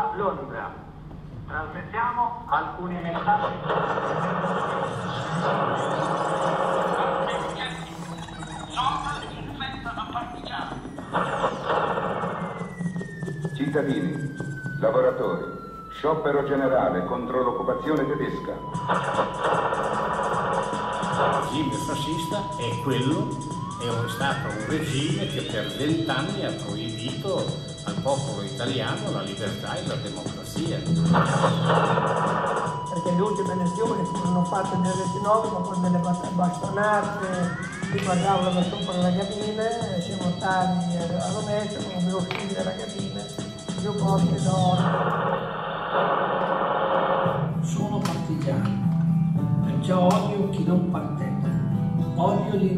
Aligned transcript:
da 0.00 0.12
Londra. 0.16 0.72
Trasmettiamo 1.46 2.44
alcuni 2.48 2.94
messaggi. 3.02 3.54
Cittadini, 13.54 14.36
lavoratori, 14.80 15.44
sciopero 15.90 16.44
generale 16.44 17.04
contro 17.04 17.42
l'occupazione 17.42 18.06
tedesca. 18.06 18.52
Il 21.52 21.66
regime 21.66 21.74
fascista 21.74 22.38
è 22.56 22.82
quello, 22.82 23.28
è 23.80 24.08
stato 24.08 24.48
un 24.48 24.66
regime 24.66 25.26
che 25.26 25.42
per 25.42 25.66
vent'anni 25.76 26.46
ha 26.46 26.52
proibito 26.52 27.69
al 27.84 27.94
popolo 28.02 28.42
italiano 28.42 29.10
la 29.10 29.22
libertà 29.22 29.76
e 29.76 29.86
la 29.86 29.94
democrazia. 29.94 30.78
Perché 32.90 33.10
le 33.12 33.20
ultime 33.20 33.52
elezioni 33.52 34.04
furono 34.04 34.44
fatte 34.44 34.76
nel 34.76 34.92
29, 34.92 35.48
ma 35.50 35.58
poi 35.60 35.80
delle 35.80 35.98
bastonate, 35.98 37.56
si 37.90 38.04
guardavano 38.04 38.50
da 38.50 38.62
sopra 38.62 38.96
la 38.96 39.12
cabina, 39.16 39.62
siamo 40.00 40.32
stati 40.36 40.96
a 40.96 41.32
rovescio, 41.32 41.78
come 41.82 41.96
abbiamo 41.96 42.18
uscito 42.18 42.54
dalla 42.54 42.74
cabina, 42.74 43.22
più 43.80 43.94
posti 43.94 44.42
d'oro. 44.42 45.18
Sono 47.62 47.98
partigiano, 47.98 49.62
perciò 49.64 50.06
odio 50.06 50.48
chi 50.50 50.64
non 50.64 50.90
parteggia, 50.90 51.48
odio 52.16 52.58
gli 52.58 52.72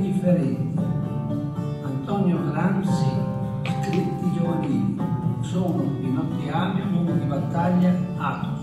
sono 5.53 5.83
i 6.01 6.11
nostri 6.11 6.49
anni, 6.49 6.81
uomo 6.81 7.13
di 7.13 7.27
battaglia, 7.27 7.95
Atos. 8.17 8.61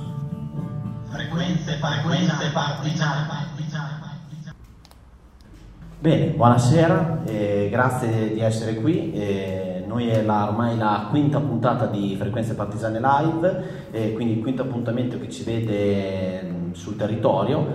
Frequenze, 1.12 1.74
frequenze 1.74 2.50
partigiane. 2.52 3.28
partigiane. 3.28 3.98
Bene, 6.00 6.32
buonasera, 6.32 7.26
eh, 7.26 7.68
grazie 7.70 8.34
di 8.34 8.40
essere 8.40 8.74
qui. 8.82 9.14
Eh, 9.14 9.84
noi 9.86 10.08
è 10.08 10.24
la, 10.24 10.48
ormai 10.48 10.78
la 10.78 11.06
quinta 11.12 11.40
puntata 11.40 11.86
di 11.86 12.16
Frequenze 12.18 12.56
Partigiane 12.56 13.00
Live, 13.00 13.90
eh, 13.92 14.14
quindi 14.14 14.38
il 14.38 14.42
quinto 14.42 14.64
appuntamento 14.64 15.20
che 15.20 15.30
ci 15.30 15.44
vede 15.44 16.42
mh, 16.42 16.74
sul 16.74 16.96
territorio, 16.96 17.68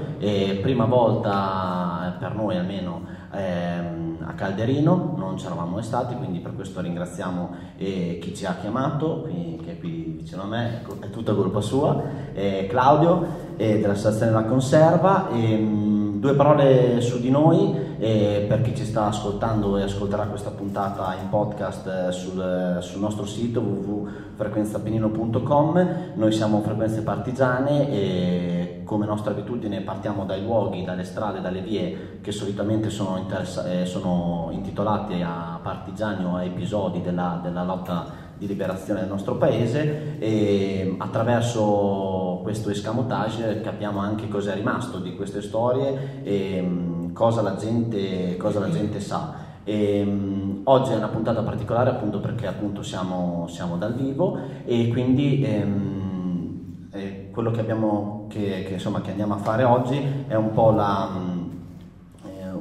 prima 0.60 0.86
volta 0.86 2.16
per 2.18 2.34
noi 2.34 2.56
almeno 2.56 3.02
ehm, 3.34 4.16
a 4.26 4.32
Calderino, 4.32 5.14
non 5.16 5.36
ci 5.38 5.46
eravamo 5.46 5.74
mai 5.74 5.82
stati, 5.82 6.14
quindi 6.14 6.38
per 6.38 6.54
questo 6.54 6.80
ringraziamo 6.80 7.50
eh, 7.76 8.18
chi 8.20 8.34
ci 8.34 8.46
ha 8.46 8.56
chiamato, 8.60 9.22
qui, 9.22 9.60
che 9.64 9.72
è 9.72 9.78
qui 9.78 10.16
vicino 10.18 10.42
a 10.42 10.46
me, 10.46 10.82
è 11.00 11.10
tutta 11.10 11.34
colpa 11.34 11.60
sua, 11.60 12.02
eh, 12.32 12.66
Claudio 12.68 13.26
eh, 13.56 13.80
dell'Associazione 13.80 14.32
della 14.32 14.44
Conserva. 14.44 15.28
E, 15.30 15.56
mh, 15.56 15.93
due 16.24 16.32
parole 16.32 17.02
su 17.02 17.20
di 17.20 17.28
noi, 17.28 17.76
eh, 17.98 18.46
per 18.48 18.62
chi 18.62 18.74
ci 18.74 18.86
sta 18.86 19.08
ascoltando 19.08 19.76
e 19.76 19.82
ascolterà 19.82 20.24
questa 20.24 20.48
puntata 20.48 21.14
in 21.20 21.28
podcast 21.28 21.86
eh, 21.86 22.10
sul, 22.12 22.78
sul, 22.80 22.98
nostro 22.98 23.26
sito 23.26 23.60
www.frequenzapenino.com. 23.60 26.12
Noi 26.14 26.32
siamo 26.32 26.62
Frequenze 26.62 27.02
Partigiane 27.02 27.90
e 27.90 28.80
come 28.84 29.04
nostra 29.04 29.32
abitudine 29.32 29.82
partiamo 29.82 30.24
dai 30.24 30.42
luoghi, 30.42 30.82
dalle 30.82 31.04
strade, 31.04 31.42
dalle 31.42 31.60
vie 31.60 32.20
che 32.22 32.32
solitamente 32.32 32.88
sono, 32.88 33.18
interessa- 33.18 33.70
eh, 33.70 33.84
sono 33.84 34.48
intitolati 34.52 35.20
a 35.20 35.60
partigiani 35.62 36.24
o 36.24 36.36
a 36.36 36.42
episodi 36.42 37.02
della, 37.02 37.38
della 37.42 37.64
lotta 37.64 38.23
di 38.38 38.46
liberazione 38.46 39.00
del 39.00 39.08
nostro 39.08 39.36
paese 39.36 40.18
e 40.18 40.94
attraverso 40.98 42.40
questo 42.42 42.70
escamotage 42.70 43.60
capiamo 43.60 44.00
anche 44.00 44.28
cosa 44.28 44.52
è 44.52 44.54
rimasto 44.54 44.98
di 44.98 45.14
queste 45.14 45.40
storie 45.40 46.22
e 46.22 46.62
mm, 46.62 47.12
cosa 47.12 47.42
la 47.42 47.56
gente, 47.56 48.36
cosa 48.36 48.60
la 48.60 48.70
gente 48.70 49.00
sa. 49.00 49.42
E, 49.64 50.02
um, 50.02 50.60
oggi 50.64 50.92
è 50.92 50.96
una 50.96 51.08
puntata 51.08 51.42
particolare 51.42 51.90
appunto 51.90 52.20
perché 52.20 52.46
appunto 52.46 52.82
siamo, 52.82 53.46
siamo 53.48 53.76
dal 53.76 53.94
vivo 53.94 54.38
e 54.64 54.88
quindi 54.88 55.42
ehm, 55.42 56.88
eh, 56.92 57.30
quello 57.32 57.50
che, 57.50 57.60
abbiamo, 57.60 58.26
che, 58.28 58.64
che, 58.66 58.74
insomma, 58.74 59.00
che, 59.00 59.10
andiamo 59.10 59.34
a 59.34 59.38
fare 59.38 59.64
oggi 59.64 60.00
è 60.28 60.34
un 60.34 60.52
po' 60.52 60.70
la, 60.70 61.08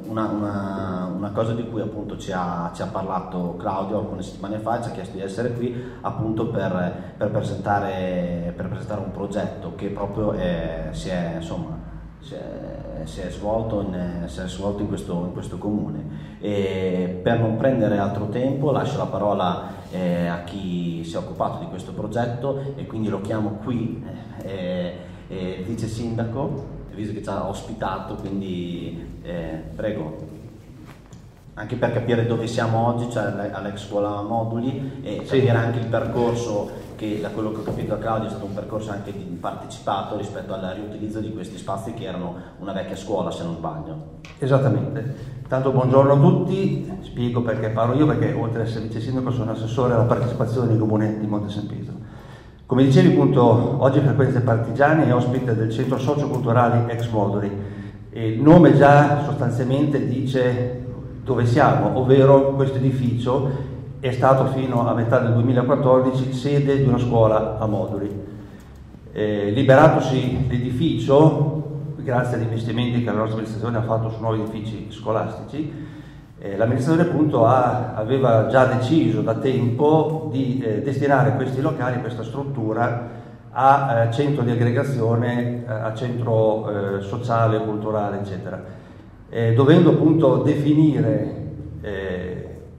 una, 0.06 0.26
una, 0.26 1.12
una, 1.16 1.30
cosa 1.30 1.52
di 1.52 1.68
cui 1.68 1.80
appunto 1.80 2.16
ci 2.16 2.32
ha, 2.32 2.70
ci 2.74 2.82
ha, 2.82 2.86
parlato 2.86 3.56
Claudio 3.58 3.98
alcune 3.98 4.22
settimane 4.22 4.58
fa, 4.58 4.80
ci 4.82 4.88
ha 4.88 4.92
chiesto 4.92 5.16
di 5.16 5.22
essere 5.22 5.52
qui 5.52 5.74
appunto 6.00 6.48
per, 6.48 7.14
per, 7.16 7.30
presentare, 7.30 8.52
per 8.56 8.68
presentare, 8.68 9.00
un 9.00 9.10
progetto 9.10 9.74
che 9.74 9.88
proprio 9.88 10.32
è, 10.32 10.88
si, 10.92 11.08
è, 11.08 11.34
insomma, 11.36 11.78
si, 12.20 12.34
è, 12.34 13.04
si, 13.04 13.20
è, 13.20 13.30
svolto 13.30 13.80
in, 13.80 14.24
si 14.26 14.40
è 14.40 14.48
svolto 14.48 14.82
in 14.82 14.88
questo, 14.88 15.24
in 15.26 15.32
questo 15.32 15.58
comune. 15.58 16.36
E 16.40 17.20
per 17.22 17.38
non 17.38 17.56
prendere 17.56 17.98
altro 17.98 18.28
tempo 18.28 18.70
lascio 18.70 18.98
la 18.98 19.06
parola 19.06 19.68
eh, 19.90 20.26
a 20.26 20.42
chi 20.44 21.04
si 21.04 21.14
è 21.14 21.18
occupato 21.18 21.60
di 21.60 21.66
questo 21.66 21.92
progetto 21.92 22.74
e 22.76 22.86
quindi 22.86 23.08
lo 23.08 23.20
chiamo 23.20 23.58
qui, 23.62 24.04
eh, 24.42 24.96
eh, 25.28 25.62
vice 25.66 25.86
sindaco 25.86 26.73
visto 26.94 27.12
che 27.12 27.22
ci 27.22 27.28
ha 27.28 27.48
ospitato, 27.48 28.14
quindi 28.14 29.18
eh, 29.22 29.62
prego. 29.74 30.42
Anche 31.56 31.76
per 31.76 31.92
capire 31.92 32.26
dove 32.26 32.48
siamo 32.48 32.88
oggi, 32.88 33.08
cioè 33.10 33.50
all'ex 33.52 33.86
scuola 33.86 34.22
moduli 34.22 35.00
e 35.02 35.20
sì. 35.24 35.36
capire 35.36 35.50
anche 35.50 35.78
il 35.78 35.86
percorso 35.86 36.82
che 36.96 37.20
da 37.20 37.28
quello 37.30 37.52
che 37.52 37.60
ho 37.60 37.62
capito 37.62 37.94
da 37.94 38.00
Claudio 38.00 38.26
è 38.26 38.30
stato 38.30 38.44
un 38.44 38.54
percorso 38.54 38.90
anche 38.90 39.12
di 39.12 39.22
partecipato 39.40 40.16
rispetto 40.16 40.54
al 40.54 40.72
riutilizzo 40.74 41.20
di 41.20 41.32
questi 41.32 41.58
spazi 41.58 41.92
che 41.92 42.04
erano 42.04 42.34
una 42.58 42.72
vecchia 42.72 42.96
scuola 42.96 43.30
se 43.30 43.44
non 43.44 43.56
sbaglio. 43.56 44.20
Esattamente. 44.38 45.42
Tanto 45.46 45.70
buongiorno 45.72 46.12
a 46.12 46.16
tutti, 46.16 46.90
spiego 47.02 47.42
perché 47.42 47.68
parlo 47.68 47.94
io 47.94 48.06
perché 48.06 48.32
oltre 48.32 48.62
ad 48.62 48.66
essere 48.66 48.86
vice 48.86 49.00
sindaco 49.00 49.30
sono 49.30 49.52
assessore 49.52 49.94
alla 49.94 50.04
partecipazione 50.04 50.68
dei 50.68 50.78
comuni 50.78 51.18
di 51.18 51.26
Monte 51.26 51.50
San 51.50 51.66
Pietro. 51.66 51.93
Come 52.66 52.84
dicevi 52.84 53.08
appunto, 53.08 53.76
oggi 53.82 54.00
Frequenze 54.00 54.40
Partigiane 54.40 55.06
è 55.06 55.14
ospite 55.14 55.54
del 55.54 55.70
Centro 55.70 55.98
Socioculturale 55.98 56.90
Ex 56.90 57.10
Moduli. 57.10 57.50
Il 58.12 58.40
nome 58.40 58.74
già 58.74 59.22
sostanzialmente 59.22 60.08
dice 60.08 60.82
dove 61.22 61.44
siamo, 61.44 61.98
ovvero 61.98 62.54
questo 62.54 62.78
edificio 62.78 63.50
è 64.00 64.10
stato 64.12 64.46
fino 64.46 64.88
a 64.88 64.94
metà 64.94 65.18
del 65.18 65.34
2014 65.34 66.32
sede 66.32 66.78
di 66.78 66.88
una 66.88 66.96
scuola 66.96 67.58
a 67.58 67.66
moduli. 67.66 68.10
Eh, 69.12 69.50
liberatosi 69.50 70.46
l'edificio, 70.48 71.64
grazie 71.96 72.38
agli 72.38 72.44
investimenti 72.44 73.00
che 73.00 73.10
la 73.10 73.12
nostra 73.12 73.34
amministrazione 73.34 73.76
ha 73.76 73.82
fatto 73.82 74.08
su 74.08 74.20
nuovi 74.20 74.40
edifici 74.40 74.86
scolastici, 74.88 75.70
eh, 76.44 76.58
l'amministrazione 76.58 77.08
appunto 77.08 77.46
ha, 77.46 77.94
aveva 77.94 78.48
già 78.48 78.66
deciso 78.66 79.22
da 79.22 79.36
tempo 79.36 80.28
di 80.30 80.62
eh, 80.62 80.82
destinare 80.82 81.36
questi 81.36 81.62
locali, 81.62 82.00
questa 82.00 82.22
struttura 82.22 83.08
a 83.50 84.02
eh, 84.08 84.12
centro 84.12 84.42
di 84.42 84.50
aggregazione, 84.50 85.64
eh, 85.66 85.72
a 85.72 85.94
centro 85.94 86.98
eh, 86.98 87.00
sociale, 87.00 87.64
culturale, 87.64 88.18
eccetera. 88.18 88.82
Dovendo 89.56 89.90
appunto 89.90 90.42
definire 90.44 91.42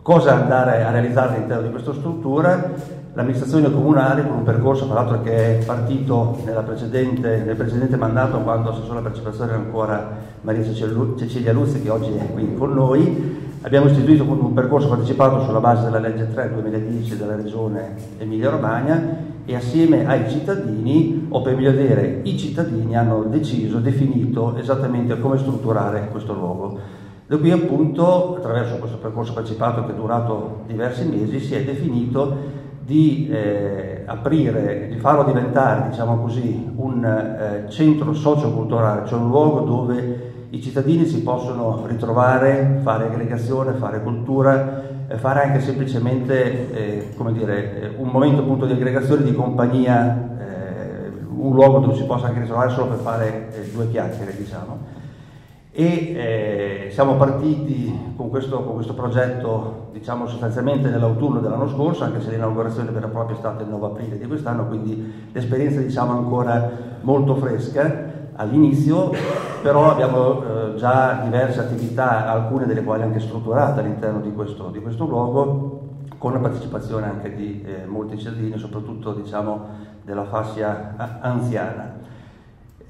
cosa 0.01 0.41
andare 0.41 0.85
a 0.85 0.91
realizzare 0.91 1.35
all'interno 1.35 1.63
di 1.63 1.69
questa 1.69 1.91
struttura, 1.91 2.71
l'amministrazione 3.11 3.69
comunale 3.69 4.25
con 4.25 4.37
un 4.37 4.43
percorso 4.43 4.85
tra 4.85 4.93
l'altro 4.93 5.21
che 5.21 5.59
è 5.59 5.65
partito 5.65 6.37
precedente, 6.65 7.43
nel 7.45 7.57
precedente 7.57 7.97
mandato 7.97 8.39
quando 8.39 8.69
assessore 8.69 8.99
alla 8.99 9.01
partecipazione 9.01 9.51
era 9.51 9.59
ancora 9.59 10.11
Maria 10.41 10.63
Cecilia 10.63 11.51
Luzzi 11.51 11.81
che 11.81 11.89
oggi 11.89 12.15
è 12.15 12.31
qui 12.31 12.53
con 12.55 12.73
noi, 12.73 13.34
Abbiamo 13.65 13.87
istituito 13.87 14.21
un 14.21 14.53
percorso 14.53 14.87
partecipato 14.89 15.41
sulla 15.41 15.59
base 15.59 15.85
della 15.85 15.97
legge 15.97 16.31
3 16.31 16.51
2010 16.53 17.17
della 17.17 17.35
regione 17.35 17.95
Emilia-Romagna 18.19 19.17
e 19.43 19.55
assieme 19.55 20.05
ai 20.05 20.29
cittadini, 20.29 21.25
o 21.29 21.41
per 21.41 21.55
meglio 21.55 21.71
dire 21.71 22.19
i 22.25 22.37
cittadini, 22.37 22.95
hanno 22.95 23.23
deciso, 23.23 23.79
definito 23.79 24.55
esattamente 24.57 25.19
come 25.19 25.39
strutturare 25.39 26.09
questo 26.11 26.33
luogo. 26.35 26.77
Da 27.25 27.37
qui 27.37 27.49
appunto, 27.49 28.35
attraverso 28.35 28.75
questo 28.75 28.97
percorso 28.97 29.33
partecipato 29.33 29.83
che 29.83 29.93
è 29.93 29.95
durato 29.95 30.61
diversi 30.67 31.03
mesi, 31.05 31.39
si 31.39 31.55
è 31.55 31.63
definito 31.63 32.37
di 32.85 33.27
eh, 33.31 34.03
aprire, 34.05 34.89
di 34.91 34.99
farlo 34.99 35.23
diventare, 35.23 35.89
diciamo 35.89 36.19
così, 36.19 36.71
un 36.75 37.03
eh, 37.03 37.67
centro 37.71 38.13
socioculturale, 38.13 39.07
cioè 39.07 39.17
un 39.17 39.29
luogo 39.29 39.61
dove 39.61 40.24
i 40.49 40.61
cittadini 40.61 41.05
si 41.05 41.21
possono 41.21 41.85
ritrovare, 41.87 42.79
fare 42.83 43.05
aggregazione, 43.05 43.73
fare 43.73 44.01
cultura, 44.01 44.83
eh, 45.07 45.17
fare 45.17 45.43
anche 45.43 45.59
semplicemente 45.59 46.71
eh, 46.73 47.31
dire, 47.31 47.81
eh, 47.81 47.93
un 47.97 48.09
momento 48.09 48.41
appunto 48.41 48.65
di 48.65 48.73
aggregazione, 48.73 49.23
di 49.23 49.33
compagnia, 49.33 50.37
eh, 50.39 51.11
un 51.35 51.53
luogo 51.53 51.79
dove 51.79 51.95
si 51.95 52.03
possa 52.03 52.27
anche 52.27 52.41
ritrovare 52.41 52.69
solo 52.69 52.87
per 52.87 52.99
fare 52.99 53.49
eh, 53.53 53.71
due 53.71 53.89
chiacchiere, 53.89 54.35
diciamo. 54.35 54.77
e 55.71 55.85
eh, 55.85 56.89
siamo 56.91 57.15
partiti 57.15 58.13
con 58.15 58.29
questo, 58.29 58.63
con 58.63 58.75
questo, 58.75 58.93
progetto 58.93 59.89
diciamo 59.91 60.25
sostanzialmente 60.27 60.89
nell'autunno 60.89 61.39
dell'anno 61.39 61.67
scorso, 61.67 62.03
anche 62.03 62.21
se 62.21 62.31
l'inaugurazione 62.31 62.91
vera 62.91 63.07
e 63.07 63.09
propria 63.09 63.35
è 63.35 63.39
stata 63.39 63.63
il 63.63 63.69
9 63.69 63.85
aprile 63.87 64.17
di 64.17 64.25
quest'anno, 64.25 64.67
quindi 64.67 65.29
l'esperienza 65.33 65.81
diciamo 65.81 66.13
ancora 66.13 66.71
molto 67.01 67.35
fresca 67.35 68.14
all'inizio, 68.35 69.11
però 69.61 69.91
abbiamo 69.91 70.43
eh, 70.43 70.75
già 70.75 71.21
diverse 71.23 71.59
attività, 71.59 72.29
alcune 72.29 72.65
delle 72.65 72.83
quali 72.83 73.03
anche 73.03 73.19
strutturate 73.19 73.79
all'interno 73.79 74.19
di 74.19 74.31
questo, 74.31 74.69
di 74.69 74.79
questo 74.79 75.05
luogo, 75.05 75.81
con 76.17 76.33
la 76.33 76.39
partecipazione 76.39 77.07
anche 77.07 77.35
di 77.35 77.63
eh, 77.65 77.85
molti 77.85 78.17
cittadini, 78.17 78.57
soprattutto 78.57 79.13
diciamo, 79.13 79.67
della 80.03 80.25
fascia 80.25 81.19
anziana. 81.21 81.93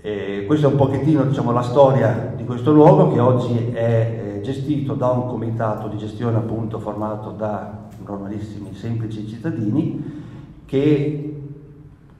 E 0.01 0.44
questa 0.45 0.68
è 0.68 0.69
un 0.69 0.77
pochettino 0.77 1.24
diciamo, 1.24 1.51
la 1.51 1.63
storia 1.63 2.33
di 2.36 2.45
questo 2.45 2.71
luogo 2.71 3.12
che 3.12 3.19
oggi 3.19 3.71
è 3.74 4.36
eh, 4.36 4.41
gestito 4.41 4.94
da 4.94 5.09
un 5.09 5.27
comitato 5.27 5.88
di 5.88 5.98
gestione 5.98 6.38
appunto 6.38 6.77
formato 6.77 7.31
da 7.31 7.88
normalissimi 8.06 8.75
semplici 8.75 9.27
cittadini 9.27 10.24
che 10.65 11.35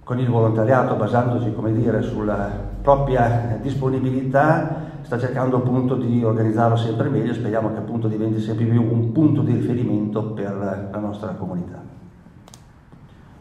con 0.06 0.20
il 0.20 0.30
volontariato 0.30 0.94
basandosi 0.94 1.52
dire, 1.74 2.04
sulla 2.04 2.48
propria 2.84 3.58
disponibilità 3.60 4.84
sta 5.02 5.18
cercando 5.18 5.58
appunto 5.58 5.96
di 5.96 6.24
organizzarlo 6.24 6.76
sempre 6.76 7.10
meglio 7.10 7.32
e 7.32 7.34
speriamo 7.34 7.72
che 7.72 7.80
appunto 7.80 8.08
diventi 8.08 8.40
sempre 8.40 8.66
più 8.66 8.84
un 8.84 9.12
punto 9.12 9.42
di 9.42 9.54
riferimento 9.54 10.22
per 10.26 10.90
la 10.92 11.00
nostra 11.00 11.30
comunità. 11.30 11.82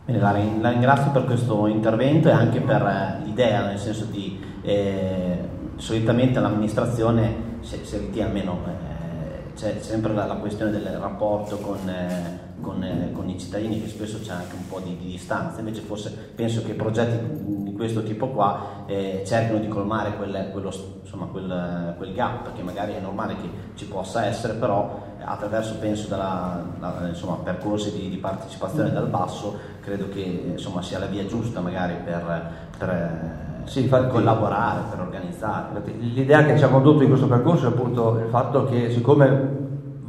Bene, 0.07 0.19
la, 0.19 0.71
ringrazio 0.71 1.11
per 1.11 1.27
questo 1.27 1.67
intervento 1.67 2.29
e 2.29 2.33
anche 2.33 2.61
per 2.61 2.83
eh, 2.83 3.25
l'idea, 3.25 3.67
nel 3.67 3.79
senso 3.79 4.07
di 4.07 4.41
eh, 4.63 5.39
solitamente 5.77 6.41
l'amministrazione, 6.41 7.35
se, 7.61 7.85
se 7.85 7.99
ritiene 7.99 8.29
almeno, 8.29 8.59
eh, 8.67 9.53
c'è 9.55 9.77
sempre 9.81 10.15
la, 10.15 10.25
la, 10.25 10.37
questione 10.37 10.71
del 10.71 10.87
rapporto 10.99 11.59
con, 11.59 11.89
eh, 11.89 12.39
con, 12.65 12.83
eh, 12.83 13.13
con, 13.13 13.29
i 13.29 13.39
cittadini 13.39 13.81
che 13.81 13.89
spesso 13.89 14.19
c'è 14.21 14.33
anche 14.33 14.55
un 14.57 14.67
po' 14.67 14.81
di, 14.81 14.97
di, 14.97 15.07
distanza, 15.07 15.61
invece 15.61 15.83
forse 15.83 16.11
penso 16.35 16.63
che 16.65 16.73
progetti 16.73 17.63
di 17.63 17.73
questo 17.73 18.03
tipo 18.03 18.29
qua 18.29 18.85
eh, 18.87 19.23
cerchino 19.25 19.59
di 19.59 19.69
colmare 19.69 20.17
quel, 20.17 20.49
quello, 20.51 20.73
insomma, 21.03 21.27
quel, 21.27 21.95
quel, 21.97 22.13
gap 22.13 22.55
che 22.55 22.63
magari 22.63 22.95
è 22.95 23.01
normale 23.01 23.37
che 23.37 23.49
ci 23.75 23.87
possa 23.87 24.25
essere, 24.25 24.55
però 24.55 25.03
attraverso 25.25 25.77
penso 25.79 26.09
dalla, 26.09 26.65
la, 26.81 27.07
insomma, 27.09 27.37
percorsi 27.37 27.93
di, 27.93 28.09
di, 28.09 28.17
partecipazione 28.17 28.91
dal 28.91 29.09
basso 29.09 29.57
credo 29.81 30.09
che 30.09 30.53
insomma, 30.53 30.83
sia 30.83 30.99
la 30.99 31.07
via 31.07 31.27
giusta 31.27 31.61
magari 31.61 31.95
per, 32.05 32.51
per 32.79 33.63
sì, 33.65 33.83
infatti, 33.83 34.09
collaborare, 34.09 34.83
per 34.91 35.01
organizzare. 35.01 35.81
L'idea 35.99 36.45
che 36.45 36.57
ci 36.57 36.65
ha 36.65 36.69
condotto 36.69 37.03
in 37.03 37.09
questo 37.09 37.27
percorso 37.27 37.67
è 37.67 37.69
appunto 37.69 38.19
il 38.19 38.29
fatto 38.29 38.65
che 38.67 38.91
siccome 38.91 39.64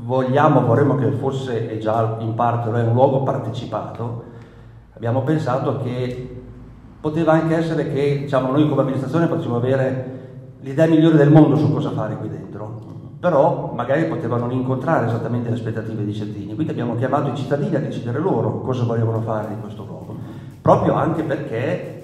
vogliamo, 0.06 0.62
vorremmo 0.62 0.96
che 0.96 1.12
fosse 1.12 1.70
e 1.70 1.80
già 1.80 2.18
in 2.20 2.36
parte 2.36 2.70
lo 2.70 2.78
è 2.78 2.84
un 2.84 2.94
luogo 2.94 3.24
partecipato, 3.24 4.24
abbiamo 4.94 5.22
pensato 5.22 5.82
che 5.82 6.42
poteva 7.02 7.34
anche 7.34 7.56
essere 7.56 7.92
che 7.92 8.20
diciamo, 8.20 8.52
noi 8.52 8.70
come 8.70 8.82
amministrazione 8.82 9.28
potessimo 9.28 9.58
avere 9.58 10.14
l'idea 10.62 10.88
migliore 10.88 11.18
del 11.18 11.32
mondo 11.32 11.56
su 11.56 11.72
cosa 11.72 11.92
fare 11.92 12.16
qui 12.18 12.30
dentro 12.30 12.46
però 13.26 13.72
magari 13.74 14.06
potevano 14.06 14.46
non 14.46 14.56
incontrare 14.56 15.08
esattamente 15.08 15.50
le 15.50 15.56
aspettative 15.56 16.06
dei 16.06 16.14
cittadini. 16.14 16.54
Quindi 16.54 16.72
abbiamo 16.72 16.96
chiamato 16.96 17.30
i 17.30 17.36
cittadini 17.36 17.74
a 17.76 17.80
decidere 17.80 18.20
loro 18.20 18.60
cosa 18.62 18.84
volevano 18.84 19.20
fare 19.22 19.52
in 19.52 19.62
questo 19.62 19.84
luogo, 19.84 20.16
proprio 20.62 20.94
anche 20.94 21.24
perché 21.24 21.95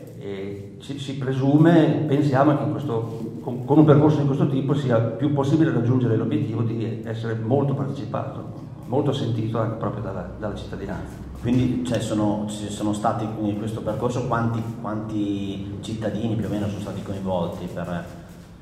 ci, 0.82 1.00
si 1.00 1.18
presume, 1.18 2.06
pensiamo 2.08 2.58
che 2.58 2.70
questo, 2.72 3.38
con, 3.42 3.66
con, 3.66 3.80
un 3.80 3.86
percorso 3.86 4.20
di 4.20 4.26
questo 4.26 4.48
tipo 4.48 4.74
sia 4.74 5.00
più 5.00 5.34
possibile 5.34 5.72
raggiungere 5.72 6.16
l'obiettivo 6.16 6.62
di 6.64 7.02
essere 7.06 7.36
molto 7.36 7.74
partecipato, 7.74 8.52
molto 8.88 9.14
sentito 9.14 9.60
anche 9.60 9.76
proprio 9.78 10.04
dalla, 10.04 10.30
dalla 10.38 10.56
cittadinanza. 10.56 11.30
Quindi 11.42 11.84
cioè, 11.86 12.00
sono, 12.00 12.46
ci 12.48 12.70
sono 12.70 12.94
stati 12.94 13.26
in 13.42 13.58
questo 13.58 13.82
percorso 13.82 14.28
quanti, 14.28 14.62
quanti, 14.82 15.78
cittadini 15.82 16.36
più 16.36 16.46
o 16.46 16.50
meno 16.50 16.68
sono 16.68 16.82
stati 16.82 17.02
coinvolti 17.02 17.68
per, 17.74 18.06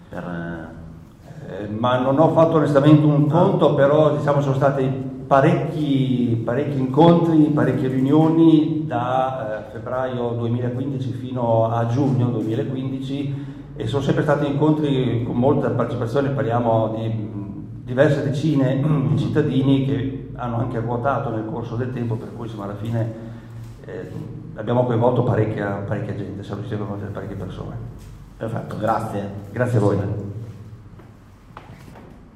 per 0.10 0.78
eh, 1.50 1.68
ma 1.68 2.00
non 2.00 2.20
ho 2.20 2.30
fatto 2.30 2.58
onestamente 2.58 3.06
un 3.06 3.28
conto, 3.28 3.74
però 3.74 4.16
diciamo 4.16 4.42
sono 4.42 4.56
stati 4.56 5.18
parecchi, 5.30 6.42
parecchi 6.44 6.80
incontri, 6.80 7.38
parecchie 7.54 7.88
riunioni 7.88 8.86
da 8.88 9.68
eh, 9.68 9.72
febbraio 9.72 10.30
2015 10.30 11.12
fino 11.12 11.70
a 11.70 11.86
giugno 11.86 12.30
2015 12.30 13.46
e 13.76 13.86
sono 13.86 14.02
sempre 14.02 14.24
stati 14.24 14.48
incontri 14.48 15.24
con 15.24 15.36
molta 15.36 15.70
partecipazione, 15.70 16.30
parliamo 16.30 16.96
di 16.96 17.28
diverse 17.86 18.24
decine 18.24 18.82
di 18.82 19.20
cittadini 19.20 19.86
che 19.86 20.32
hanno 20.34 20.58
anche 20.58 20.80
ruotato 20.80 21.30
nel 21.30 21.46
corso 21.46 21.76
del 21.76 21.94
tempo, 21.94 22.16
per 22.16 22.30
cui 22.36 22.48
insomma, 22.48 22.64
alla 22.64 22.78
fine 22.82 23.14
eh, 23.86 24.12
abbiamo 24.56 24.84
coinvolto 24.84 25.22
parecchia, 25.22 25.84
parecchia 25.88 26.16
gente, 26.16 26.42
siamo 26.42 26.62
riusciti 26.62 26.74
a 26.74 26.78
coinvolgere 26.84 27.12
parecchie 27.12 27.36
persone. 27.36 27.76
Perfetto, 28.36 28.78
grazie. 28.80 29.30
Grazie 29.52 29.78
a 29.78 29.82
voi. 29.82 30.29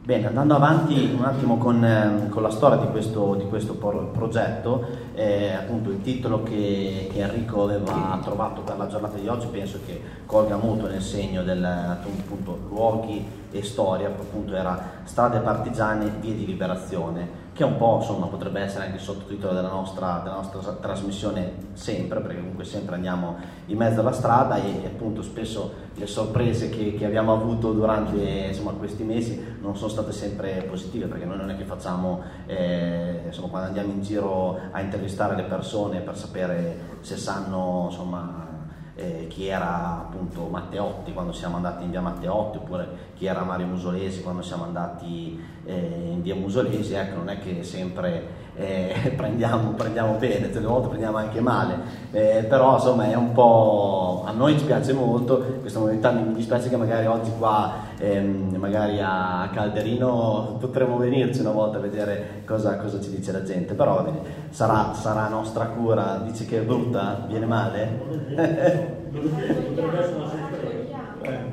Bene, 0.06 0.28
andando 0.28 0.56
avanti 0.56 1.16
un 1.18 1.24
attimo 1.24 1.58
con, 1.58 1.82
eh, 1.82 2.28
con 2.28 2.42
la 2.42 2.50
storia 2.50 2.78
di 2.78 2.92
questo, 2.92 3.36
di 3.36 3.48
questo 3.48 3.76
progetto, 3.76 4.86
eh, 5.14 5.54
appunto 5.54 5.92
il 5.92 6.02
titolo 6.02 6.44
che, 6.44 7.10
che, 7.10 7.22
Enrico 7.22 7.64
aveva 7.64 8.20
trovato 8.22 8.60
per 8.64 8.78
la 8.78 8.88
giornata 8.88 9.18
di 9.18 9.30
oggi 9.30 9.48
penso 9.48 9.80
che 9.86 10.02
colga 10.26 10.58
molto 10.58 10.88
nel 10.88 11.02
segno 11.02 11.42
del 11.42 11.64
appunto, 11.64 12.60
luoghi 12.68 13.26
e 13.50 13.64
storia, 13.64 14.08
appunto 14.08 14.54
era 14.54 14.78
Strade 15.06 15.40
partigiane, 15.40 16.12
vie 16.20 16.36
di 16.36 16.48
liberazione 16.48 17.43
che 17.54 17.64
un 17.64 17.78
po' 17.78 17.98
insomma, 18.00 18.26
potrebbe 18.26 18.62
essere 18.62 18.86
anche 18.86 18.98
il 18.98 19.02
sottotitolo 19.02 19.54
della 19.54 19.70
nostra, 19.70 20.22
della 20.24 20.36
nostra, 20.36 20.74
trasmissione 20.74 21.54
sempre, 21.74 22.20
perché 22.20 22.38
comunque 22.38 22.64
sempre 22.66 22.96
andiamo 22.96 23.36
in 23.68 23.78
mezzo 23.78 24.00
alla 24.00 24.12
strada 24.12 24.56
e, 24.56 24.84
e 24.84 24.88
appunto 24.88 25.22
spesso 25.22 25.82
le 25.94 26.08
sorprese 26.08 26.70
che, 26.70 26.96
che 26.96 27.06
abbiamo 27.06 27.32
avuto 27.32 27.72
durante 27.72 28.18
insomma, 28.18 28.72
questi 28.72 29.04
mesi 29.04 29.58
non 29.62 29.78
sono 29.78 29.90
state 29.90 30.12
sempre 30.12 30.66
positive, 30.68 31.06
perché 31.06 31.26
noi 31.26 31.38
non 31.38 31.52
è 31.52 31.56
che 31.56 31.64
facciamo, 31.64 32.22
eh, 32.48 33.22
insomma, 33.28 33.50
quando 33.50 33.68
andiamo 33.68 33.92
in 33.92 34.02
giro 34.02 34.60
a 34.72 34.82
intervistare 34.82 35.36
le 35.36 35.44
persone 35.44 36.00
per 36.00 36.18
sapere 36.18 36.98
se 37.02 37.18
sanno 37.18 37.88
insomma, 37.90 38.53
eh, 38.96 39.26
chi 39.28 39.48
era 39.48 40.06
appunto 40.08 40.48
Matteotti 40.48 41.14
quando 41.14 41.32
siamo 41.32 41.56
andati 41.56 41.84
in 41.84 41.90
via 41.90 42.02
Matteotti 42.02 42.58
oppure 42.58 42.88
chi 43.16 43.26
era 43.26 43.44
Mario 43.44 43.66
Musolesi 43.66 44.22
quando 44.22 44.42
siamo 44.42 44.66
andati 44.66 45.40
eh, 45.66 46.10
in 46.12 46.22
via 46.22 46.36
Musolesi, 46.36 46.94
ecco 46.94 47.18
non 47.18 47.30
è 47.30 47.40
che 47.40 47.64
sempre 47.64 48.42
eh, 48.56 49.14
prendiamo, 49.18 49.72
prendiamo, 49.72 50.14
bene, 50.14 50.50
delle 50.50 50.66
volte 50.66 50.90
prendiamo 50.90 51.18
anche 51.18 51.42
male, 51.42 51.78
eh, 52.12 52.46
però 52.48 52.76
insomma 52.76 53.10
è 53.10 53.16
un 53.16 53.32
po', 53.32 54.24
a 54.26 54.32
noi 54.32 54.58
ci 54.60 54.66
piace 54.66 54.94
molto 54.94 55.38
questa 55.62 55.80
modalità, 55.80 56.12
mi 56.12 56.34
dispiace 56.34 56.70
che 56.70 56.78
magari 56.78 57.08
oggi 57.08 57.32
qua, 57.38 57.92
ehm, 58.04 58.56
magari 58.58 59.00
a 59.02 59.50
Calderino 59.54 60.58
potremmo 60.60 60.98
venirci 60.98 61.40
una 61.40 61.52
volta 61.52 61.78
a 61.78 61.82
vedere 61.82 62.42
cosa, 62.46 62.78
cosa 62.78 63.00
ci 63.00 63.10
dice 63.10 63.32
la 63.32 63.44
gente, 63.44 63.74
però 63.74 64.04
bene, 64.04 64.20
sarà, 64.50 64.94
sarà 64.94 65.28
nostra 65.30 65.68
cura, 65.68 66.22
dici 66.26 66.46
che 66.46 66.60
è 66.60 66.64
brutta, 66.64 67.26
viene 67.28 67.46
male? 67.46 69.02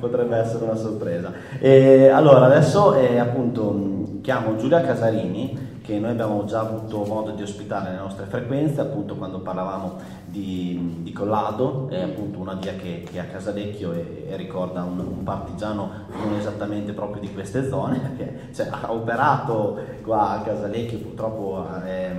potrebbe 0.01 0.37
essere 0.37 0.65
una 0.65 0.75
sorpresa. 0.75 1.33
E, 1.59 2.09
allora, 2.09 2.47
adesso 2.47 2.95
eh, 2.95 3.19
appunto 3.19 4.19
chiamo 4.23 4.57
Giulia 4.57 4.81
Casarini 4.81 5.70
che 5.83 5.99
noi 5.99 6.11
abbiamo 6.11 6.45
già 6.45 6.61
avuto 6.61 7.05
modo 7.05 7.31
di 7.31 7.43
ospitare 7.43 7.91
nelle 7.91 8.03
nostre 8.03 8.27
frequenze, 8.27 8.81
appunto 8.81 9.17
quando 9.17 9.41
parlavamo 9.41 9.99
di, 10.27 10.99
di 11.03 11.13
Collado, 11.13 11.89
è 11.89 12.03
appunto 12.03 12.39
una 12.39 12.55
via 12.55 12.75
che, 12.75 13.05
che 13.11 13.17
è 13.17 13.21
a 13.21 13.25
Casalecchio 13.25 13.93
e, 13.93 14.27
e 14.29 14.37
ricorda 14.37 14.83
un, 14.83 14.99
un, 14.99 15.23
partigiano 15.25 15.91
non 16.23 16.35
esattamente 16.39 16.93
proprio 16.93 17.21
di 17.21 17.33
queste 17.33 17.69
zone, 17.69 17.99
perché 18.17 18.53
cioè, 18.55 18.69
ha 18.71 18.93
operato 18.93 19.79
qua 20.03 20.31
a 20.31 20.41
Casalecchio, 20.43 20.99
purtroppo 20.99 21.67
eh, 21.85 22.13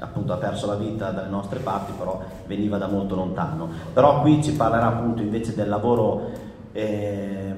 appunto 0.00 0.32
ha 0.32 0.36
perso 0.36 0.66
la 0.66 0.76
vita 0.76 1.10
dalle 1.10 1.30
nostre 1.30 1.60
parti, 1.60 1.92
però 1.96 2.20
veniva 2.46 2.78
da 2.78 2.88
molto 2.88 3.14
lontano. 3.14 3.68
Però 3.92 4.20
qui 4.20 4.42
ci 4.42 4.54
parlerà 4.54 4.88
appunto 4.88 5.22
invece 5.22 5.54
del 5.54 5.68
lavoro 5.68 6.30
eh, 6.72 7.54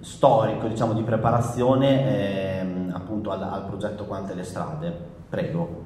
storico, 0.00 0.66
diciamo 0.66 0.94
di 0.94 1.02
preparazione. 1.02 2.60
Eh, 2.60 2.75
appunto 3.26 3.30
al, 3.32 3.42
al 3.42 3.64
progetto 3.64 4.04
Quante 4.04 4.34
le 4.34 4.44
strade. 4.44 4.96
Prego. 5.28 5.84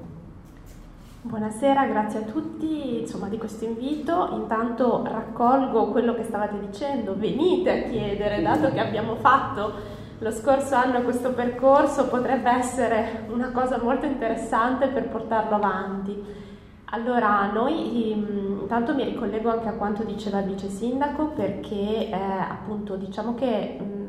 Buonasera, 1.22 1.86
grazie 1.86 2.20
a 2.20 2.22
tutti 2.22 3.00
insomma, 3.00 3.28
di 3.28 3.38
questo 3.38 3.64
invito. 3.64 4.30
Intanto 4.32 5.02
raccolgo 5.04 5.88
quello 5.90 6.14
che 6.14 6.24
stavate 6.24 6.58
dicendo, 6.60 7.16
venite 7.16 7.70
a 7.70 7.88
chiedere, 7.88 8.42
dato 8.42 8.70
che 8.70 8.80
abbiamo 8.80 9.16
fatto 9.16 9.98
lo 10.18 10.30
scorso 10.30 10.74
anno 10.74 11.00
questo 11.00 11.32
percorso, 11.32 12.08
potrebbe 12.08 12.50
essere 12.50 13.26
una 13.30 13.50
cosa 13.52 13.78
molto 13.78 14.04
interessante 14.06 14.88
per 14.88 15.08
portarlo 15.08 15.56
avanti. 15.56 16.48
Allora, 16.92 17.50
noi 17.52 18.10
intanto 18.12 18.94
mi 18.94 19.04
ricollego 19.04 19.50
anche 19.50 19.68
a 19.68 19.74
quanto 19.74 20.02
diceva 20.02 20.40
il 20.40 20.46
vice 20.46 20.68
sindaco 20.68 21.28
perché 21.28 22.08
eh, 22.08 22.12
appunto 22.12 22.96
diciamo 22.96 23.34
che 23.34 23.78
mh, 23.78 23.99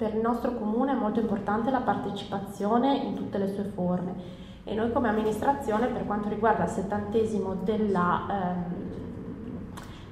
per 0.00 0.14
il 0.14 0.22
nostro 0.22 0.54
comune 0.54 0.92
è 0.92 0.94
molto 0.94 1.20
importante 1.20 1.70
la 1.70 1.80
partecipazione 1.80 2.96
in 2.96 3.16
tutte 3.16 3.36
le 3.36 3.52
sue 3.52 3.64
forme. 3.64 4.14
E 4.64 4.74
noi 4.74 4.90
come 4.92 5.10
amministrazione 5.10 5.88
per 5.88 6.06
quanto 6.06 6.30
riguarda 6.30 6.64
il 6.64 6.70
settantesimo 6.70 7.56
della 7.62 8.22
ehm, 8.30 8.90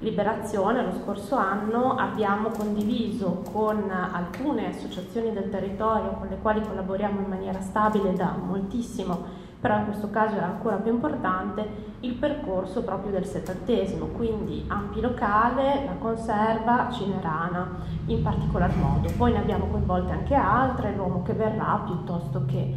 Liberazione 0.00 0.85
lo 0.85 0.92
scorso 0.92 1.35
anno 1.35 1.97
abbiamo 1.97 2.50
condiviso 2.50 3.42
con 3.50 3.90
alcune 3.90 4.68
associazioni 4.68 5.33
del 5.33 5.50
territorio 5.50 6.12
con 6.12 6.28
le 6.28 6.38
quali 6.40 6.62
collaboriamo 6.62 7.18
in 7.18 7.26
maniera 7.28 7.61
stabile 7.61 8.12
da 8.12 8.37
moltissimo, 8.40 9.25
però 9.60 9.78
in 9.78 9.86
questo 9.86 10.10
caso 10.10 10.36
era 10.36 10.46
ancora 10.46 10.76
più 10.76 10.92
importante, 10.92 11.96
il 12.00 12.14
percorso 12.14 12.84
proprio 12.84 13.10
del 13.10 13.24
settantesimo, 13.24 14.06
quindi 14.06 14.64
Ampi 14.68 15.00
Locale, 15.00 15.84
La 15.84 15.96
Conserva, 15.98 16.88
Cinerana 16.92 17.68
in 18.06 18.22
particolar 18.22 18.74
modo. 18.76 19.10
Poi 19.16 19.32
ne 19.32 19.38
abbiamo 19.38 19.66
coinvolte 19.66 20.12
anche 20.12 20.34
altre, 20.34 20.94
l'uomo 20.94 21.22
che 21.22 21.32
verrà 21.32 21.82
piuttosto 21.84 22.44
che 22.46 22.74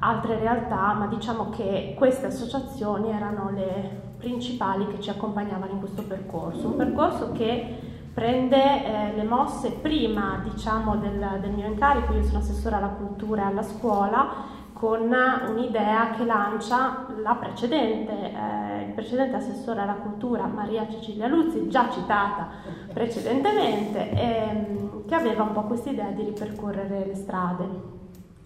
altre 0.00 0.38
realtà, 0.38 0.92
ma 0.92 1.06
diciamo 1.06 1.48
che 1.50 1.94
queste 1.96 2.26
associazioni 2.26 3.10
erano 3.10 3.50
le 3.50 4.08
principali 4.18 4.86
che 4.88 5.00
ci 5.00 5.08
accompagnavano 5.10 5.72
in 5.72 5.78
questo 5.78 6.02
percorso. 6.02 6.68
Un 6.68 6.76
percorso 6.76 7.32
che 7.32 7.88
prende 8.12 8.56
eh, 8.56 9.16
le 9.16 9.24
mosse 9.24 9.70
prima 9.70 10.42
diciamo, 10.42 10.96
del, 10.96 11.38
del, 11.40 11.50
mio 11.52 11.66
incarico, 11.66 12.12
io 12.12 12.24
sono 12.24 12.38
assessora 12.38 12.76
alla 12.76 12.88
cultura 12.88 13.42
e 13.42 13.46
alla 13.46 13.62
scuola, 13.62 14.58
con 14.80 15.12
un'idea 15.12 16.12
che 16.16 16.24
lancia 16.24 17.06
la 17.22 17.34
precedente, 17.34 18.12
eh, 18.12 18.84
il 18.86 18.92
precedente 18.94 19.36
assessore 19.36 19.82
alla 19.82 19.96
cultura 19.96 20.46
Maria 20.46 20.88
Cecilia 20.88 21.26
Luzzi, 21.26 21.68
già 21.68 21.90
citata 21.90 22.48
precedentemente, 22.90 24.10
ehm, 24.10 25.04
che 25.06 25.14
aveva 25.14 25.42
un 25.42 25.52
po' 25.52 25.64
questa 25.64 25.90
idea 25.90 26.08
di 26.12 26.22
ripercorrere 26.22 27.04
le 27.04 27.14
strade. 27.14 27.68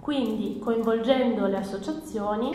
Quindi 0.00 0.58
coinvolgendo 0.58 1.46
le 1.46 1.58
associazioni 1.58 2.50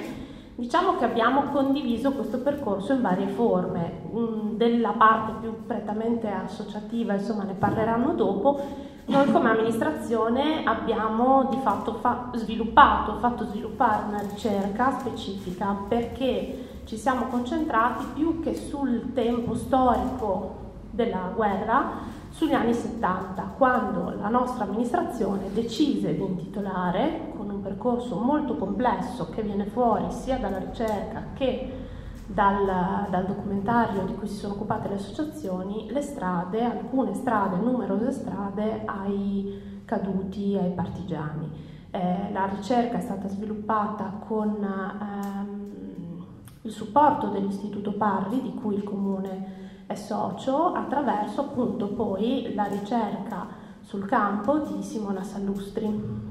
Diciamo 0.59 0.97
che 0.97 1.05
abbiamo 1.05 1.43
condiviso 1.53 2.11
questo 2.11 2.39
percorso 2.39 2.91
in 2.91 3.01
varie 3.01 3.27
forme, 3.27 4.01
mm, 4.13 4.57
della 4.57 4.91
parte 4.91 5.31
più 5.39 5.65
prettamente 5.65 6.29
associativa, 6.29 7.13
insomma 7.13 7.43
ne 7.43 7.53
parleranno 7.53 8.11
dopo, 8.11 8.59
noi 9.05 9.31
come 9.31 9.51
amministrazione 9.51 10.65
abbiamo 10.65 11.45
di 11.45 11.57
fatto 11.63 11.93
fa- 11.93 12.31
sviluppato, 12.33 13.19
fatto 13.19 13.45
sviluppare 13.45 14.09
una 14.09 14.19
ricerca 14.19 14.99
specifica 14.99 15.77
perché 15.87 16.81
ci 16.83 16.97
siamo 16.97 17.27
concentrati 17.27 18.03
più 18.13 18.41
che 18.41 18.53
sul 18.53 19.13
tempo 19.13 19.55
storico 19.55 20.55
della 20.89 21.31
guerra, 21.33 22.17
sugli 22.31 22.53
anni 22.53 22.73
70, 22.73 23.53
quando 23.57 24.13
la 24.19 24.27
nostra 24.27 24.65
amministrazione 24.65 25.53
decise 25.53 26.15
di 26.15 26.21
intitolare, 26.21 27.31
percorso 27.69 28.17
molto 28.17 28.55
complesso 28.55 29.29
che 29.29 29.43
viene 29.43 29.65
fuori 29.65 30.11
sia 30.11 30.37
dalla 30.37 30.57
ricerca 30.57 31.27
che 31.33 31.87
dal, 32.25 33.07
dal, 33.09 33.25
documentario 33.25 34.03
di 34.05 34.15
cui 34.15 34.27
si 34.27 34.35
sono 34.35 34.53
occupate 34.53 34.87
le 34.87 34.95
associazioni, 34.95 35.91
le 35.91 36.01
strade, 36.01 36.63
alcune 36.63 37.13
strade, 37.13 37.57
numerose 37.57 38.11
strade 38.11 38.83
ai 38.85 39.81
caduti, 39.85 40.55
ai 40.55 40.71
partigiani. 40.71 41.67
Eh, 41.91 42.31
la 42.31 42.45
ricerca 42.45 42.97
è 42.97 43.01
stata 43.01 43.27
sviluppata 43.27 44.13
con 44.27 44.63
ehm, 44.63 46.25
il 46.61 46.71
supporto 46.71 47.29
dell'Istituto 47.29 47.93
Parri, 47.93 48.41
di 48.41 48.53
cui 48.53 48.75
il 48.75 48.83
Comune 48.83 49.57
è 49.87 49.95
socio 49.95 50.73
attraverso 50.73 51.41
appunto 51.41 51.87
poi 51.87 52.51
la 52.53 52.65
ricerca 52.65 53.47
sul 53.81 54.05
campo 54.05 54.59
di 54.59 54.83
Simona 54.83 55.23
Sallustri, 55.23 56.28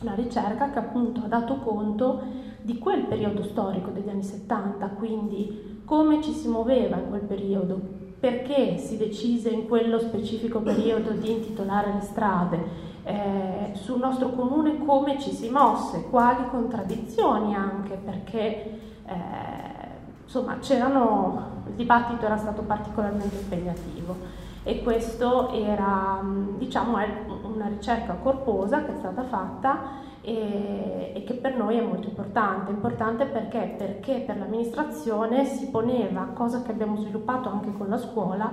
una 0.00 0.14
ricerca 0.14 0.70
che 0.70 0.78
appunto 0.78 1.22
ha 1.24 1.28
dato 1.28 1.56
conto 1.56 2.22
di 2.62 2.78
quel 2.78 3.04
periodo 3.06 3.42
storico 3.42 3.90
degli 3.90 4.08
anni 4.08 4.22
70, 4.22 4.86
quindi 4.90 5.82
come 5.84 6.22
ci 6.22 6.32
si 6.32 6.48
muoveva 6.48 6.96
in 6.96 7.08
quel 7.08 7.22
periodo, 7.22 7.80
perché 8.20 8.78
si 8.78 8.96
decise 8.96 9.48
in 9.48 9.66
quello 9.66 9.98
specifico 9.98 10.60
periodo 10.60 11.10
di 11.10 11.30
intitolare 11.30 11.92
le 11.94 12.00
strade, 12.00 12.86
eh, 13.04 13.72
sul 13.74 13.98
nostro 13.98 14.30
comune 14.30 14.84
come 14.84 15.18
ci 15.18 15.32
si 15.32 15.48
mosse, 15.48 16.04
quali 16.10 16.48
contraddizioni 16.50 17.54
anche, 17.54 17.94
perché 17.94 18.80
eh, 19.06 19.16
insomma 20.24 20.58
il 20.58 21.74
dibattito 21.74 22.26
era 22.26 22.36
stato 22.36 22.62
particolarmente 22.62 23.36
impegnativo 23.36 24.46
e 24.68 24.82
questo 24.82 25.50
era 25.50 26.20
diciamo, 26.58 26.98
una 27.42 27.68
ricerca 27.68 28.16
corposa 28.22 28.84
che 28.84 28.92
è 28.92 28.96
stata 28.96 29.22
fatta 29.22 29.78
e, 30.20 31.12
e, 31.14 31.24
che 31.24 31.32
per 31.32 31.56
noi 31.56 31.78
è 31.78 31.80
molto 31.80 32.08
importante. 32.08 32.70
Importante 32.70 33.24
perché? 33.24 33.76
Perché 33.78 34.24
per 34.26 34.36
l'amministrazione 34.36 35.46
si 35.46 35.70
poneva, 35.70 36.32
cosa 36.34 36.60
che 36.60 36.72
abbiamo 36.72 36.96
sviluppato 36.96 37.48
anche 37.48 37.72
con 37.78 37.88
la 37.88 37.96
scuola, 37.96 38.52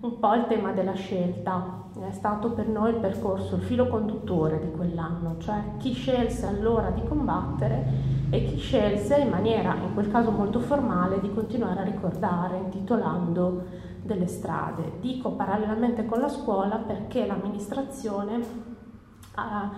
un 0.00 0.18
po' 0.18 0.34
il 0.34 0.46
tema 0.48 0.72
della 0.72 0.94
scelta. 0.94 1.80
È 2.08 2.10
stato 2.10 2.50
per 2.50 2.66
noi 2.66 2.90
il 2.90 2.96
percorso, 2.96 3.54
il 3.54 3.62
filo 3.62 3.86
conduttore 3.86 4.58
di 4.58 4.72
quell'anno, 4.72 5.36
cioè 5.38 5.62
chi 5.78 5.92
scelse 5.92 6.44
allora 6.44 6.90
di 6.90 7.04
combattere 7.04 7.84
e 8.30 8.46
chi 8.46 8.58
scelse 8.58 9.16
in 9.18 9.28
maniera, 9.28 9.76
in 9.76 9.94
quel 9.94 10.10
caso 10.10 10.32
molto 10.32 10.58
formale, 10.58 11.20
di 11.20 11.32
continuare 11.32 11.82
a 11.82 11.84
ricordare 11.84 12.56
intitolando 12.56 13.90
delle 14.02 14.26
strade. 14.26 14.98
Dico 15.00 15.30
parallelamente 15.30 16.04
con 16.04 16.20
la 16.20 16.28
scuola 16.28 16.76
perché 16.76 17.26
l'amministrazione 17.26 18.40
ha, 19.34 19.70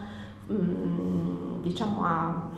mm, 0.50 1.60
diciamo, 1.62 2.04
ha, 2.04 2.48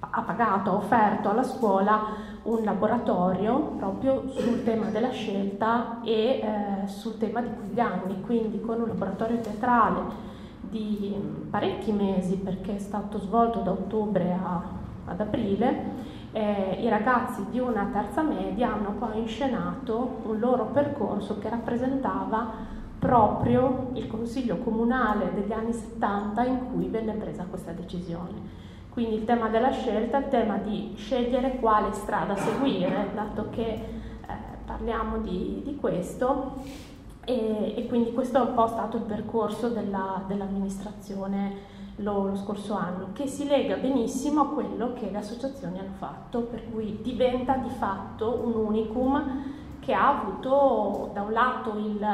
ha 0.00 0.22
pagato, 0.22 0.70
ha 0.70 0.74
offerto 0.74 1.30
alla 1.30 1.42
scuola 1.42 2.26
un 2.42 2.62
laboratorio 2.64 3.58
proprio 3.78 4.28
sul 4.30 4.64
tema 4.64 4.86
della 4.86 5.10
scelta 5.10 6.00
e 6.02 6.40
eh, 6.40 6.88
sul 6.88 7.18
tema 7.18 7.40
di 7.40 7.48
quegli 7.54 7.80
anni, 7.80 8.20
quindi 8.22 8.60
con 8.60 8.80
un 8.80 8.88
laboratorio 8.88 9.38
teatrale 9.40 10.26
di 10.60 11.14
parecchi 11.50 11.92
mesi 11.92 12.36
perché 12.36 12.76
è 12.76 12.78
stato 12.78 13.18
svolto 13.18 13.60
da 13.60 13.70
ottobre 13.70 14.32
a, 14.32 14.62
ad 15.06 15.20
aprile, 15.20 16.16
eh, 16.32 16.78
i 16.80 16.88
ragazzi 16.88 17.44
di 17.50 17.58
una 17.58 17.88
terza 17.92 18.22
media 18.22 18.72
hanno 18.72 18.92
poi 18.98 19.20
inscenato 19.20 20.20
un 20.24 20.38
loro 20.38 20.66
percorso 20.66 21.38
che 21.38 21.48
rappresentava 21.48 22.76
proprio 22.98 23.90
il 23.94 24.06
consiglio 24.08 24.56
comunale 24.58 25.32
degli 25.32 25.52
anni 25.52 25.72
70 25.72 26.44
in 26.44 26.72
cui 26.72 26.88
venne 26.88 27.12
presa 27.12 27.46
questa 27.48 27.72
decisione. 27.72 28.66
Quindi 28.90 29.14
il 29.14 29.24
tema 29.24 29.48
della 29.48 29.70
scelta, 29.70 30.18
il 30.18 30.28
tema 30.28 30.56
di 30.56 30.92
scegliere 30.96 31.58
quale 31.60 31.92
strada 31.92 32.34
seguire, 32.34 33.10
dato 33.14 33.48
che 33.50 33.62
eh, 33.62 33.80
parliamo 34.66 35.18
di, 35.18 35.62
di 35.64 35.76
questo, 35.76 36.56
e, 37.24 37.74
e, 37.76 37.86
quindi 37.86 38.12
questo 38.12 38.38
è 38.38 38.40
un 38.40 38.54
po' 38.54 38.66
stato 38.66 38.96
il 38.96 39.02
percorso 39.04 39.68
della, 39.68 40.22
dell'amministrazione 40.26 41.76
lo, 41.98 42.26
lo, 42.26 42.36
scorso 42.36 42.74
anno, 42.74 43.08
che 43.12 43.26
si 43.26 43.46
lega 43.46 43.76
benissimo 43.76 44.42
a 44.42 44.48
quello 44.48 44.92
che 44.94 45.10
le 45.10 45.18
associazioni 45.18 45.78
hanno 45.78 45.94
fatto, 45.98 46.42
per 46.42 46.70
cui 46.70 46.98
diventa 47.02 47.56
di 47.56 47.70
fatto 47.70 48.40
un 48.44 48.54
unicum 48.54 49.56
che 49.80 49.92
ha 49.94 50.20
avuto 50.20 51.10
da 51.12 51.22
un 51.22 51.32
lato 51.32 51.76
il, 51.76 52.06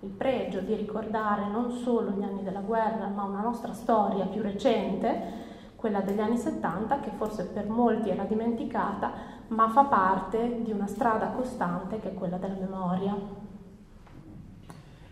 il 0.00 0.10
pregio 0.10 0.60
di 0.60 0.74
ricordare 0.74 1.46
non 1.46 1.70
solo 1.70 2.10
gli 2.10 2.22
anni 2.22 2.42
della 2.42 2.60
guerra, 2.60 3.06
ma 3.06 3.24
una 3.24 3.42
nostra 3.42 3.72
storia 3.72 4.26
più 4.26 4.42
recente, 4.42 5.48
quella 5.76 6.00
degli 6.00 6.20
anni 6.20 6.36
70 6.36 7.00
che 7.00 7.10
forse 7.16 7.46
per 7.46 7.68
molti 7.68 8.10
era 8.10 8.24
dimenticata, 8.24 9.12
ma 9.48 9.68
fa 9.68 9.84
parte 9.84 10.62
di 10.62 10.72
una 10.72 10.86
strada 10.86 11.28
costante 11.28 12.00
che 12.00 12.10
è 12.10 12.14
quella 12.14 12.36
della 12.36 12.56
memoria. 12.58 13.16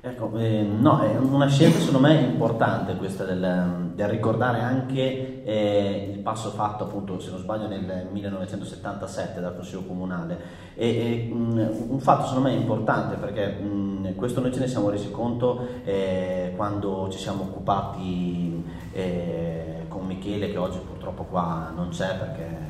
Ecco, 0.01 0.31
eh, 0.39 0.63
no, 0.63 1.01
è 1.01 1.17
una 1.17 1.49
scelta 1.49 1.81
secondo 1.81 2.07
me 2.07 2.21
importante 2.21 2.95
questa 2.95 3.25
del, 3.25 3.91
del 3.97 4.07
ricordare 4.07 4.61
anche 4.61 5.43
eh, 5.43 6.13
il 6.15 6.21
passo 6.21 6.51
fatto 6.51 6.85
appunto, 6.85 7.19
se 7.19 7.31
non 7.31 7.41
sbaglio, 7.41 7.67
nel 7.67 8.07
1977 8.13 9.41
dal 9.41 9.57
Consiglio 9.57 9.83
Comunale. 9.83 10.39
E, 10.77 10.89
e, 10.89 11.35
mh, 11.35 11.87
un 11.89 11.99
fatto 11.99 12.29
secondo 12.29 12.49
me 12.49 12.55
importante 12.55 13.17
perché 13.17 13.49
mh, 13.49 14.15
questo 14.15 14.41
noi 14.41 14.53
ce 14.53 14.61
ne 14.61 14.69
siamo 14.69 14.89
resi 14.89 15.11
conto 15.11 15.67
eh, 15.83 16.53
quando 16.55 17.09
ci 17.11 17.19
siamo 17.19 17.43
occupati 17.43 18.65
eh, 18.93 19.87
con 19.89 20.07
Michele 20.07 20.53
che 20.53 20.59
oggi 20.59 20.79
purtroppo 20.79 21.25
qua 21.25 21.73
non 21.75 21.89
c'è 21.89 22.17
perché 22.17 22.68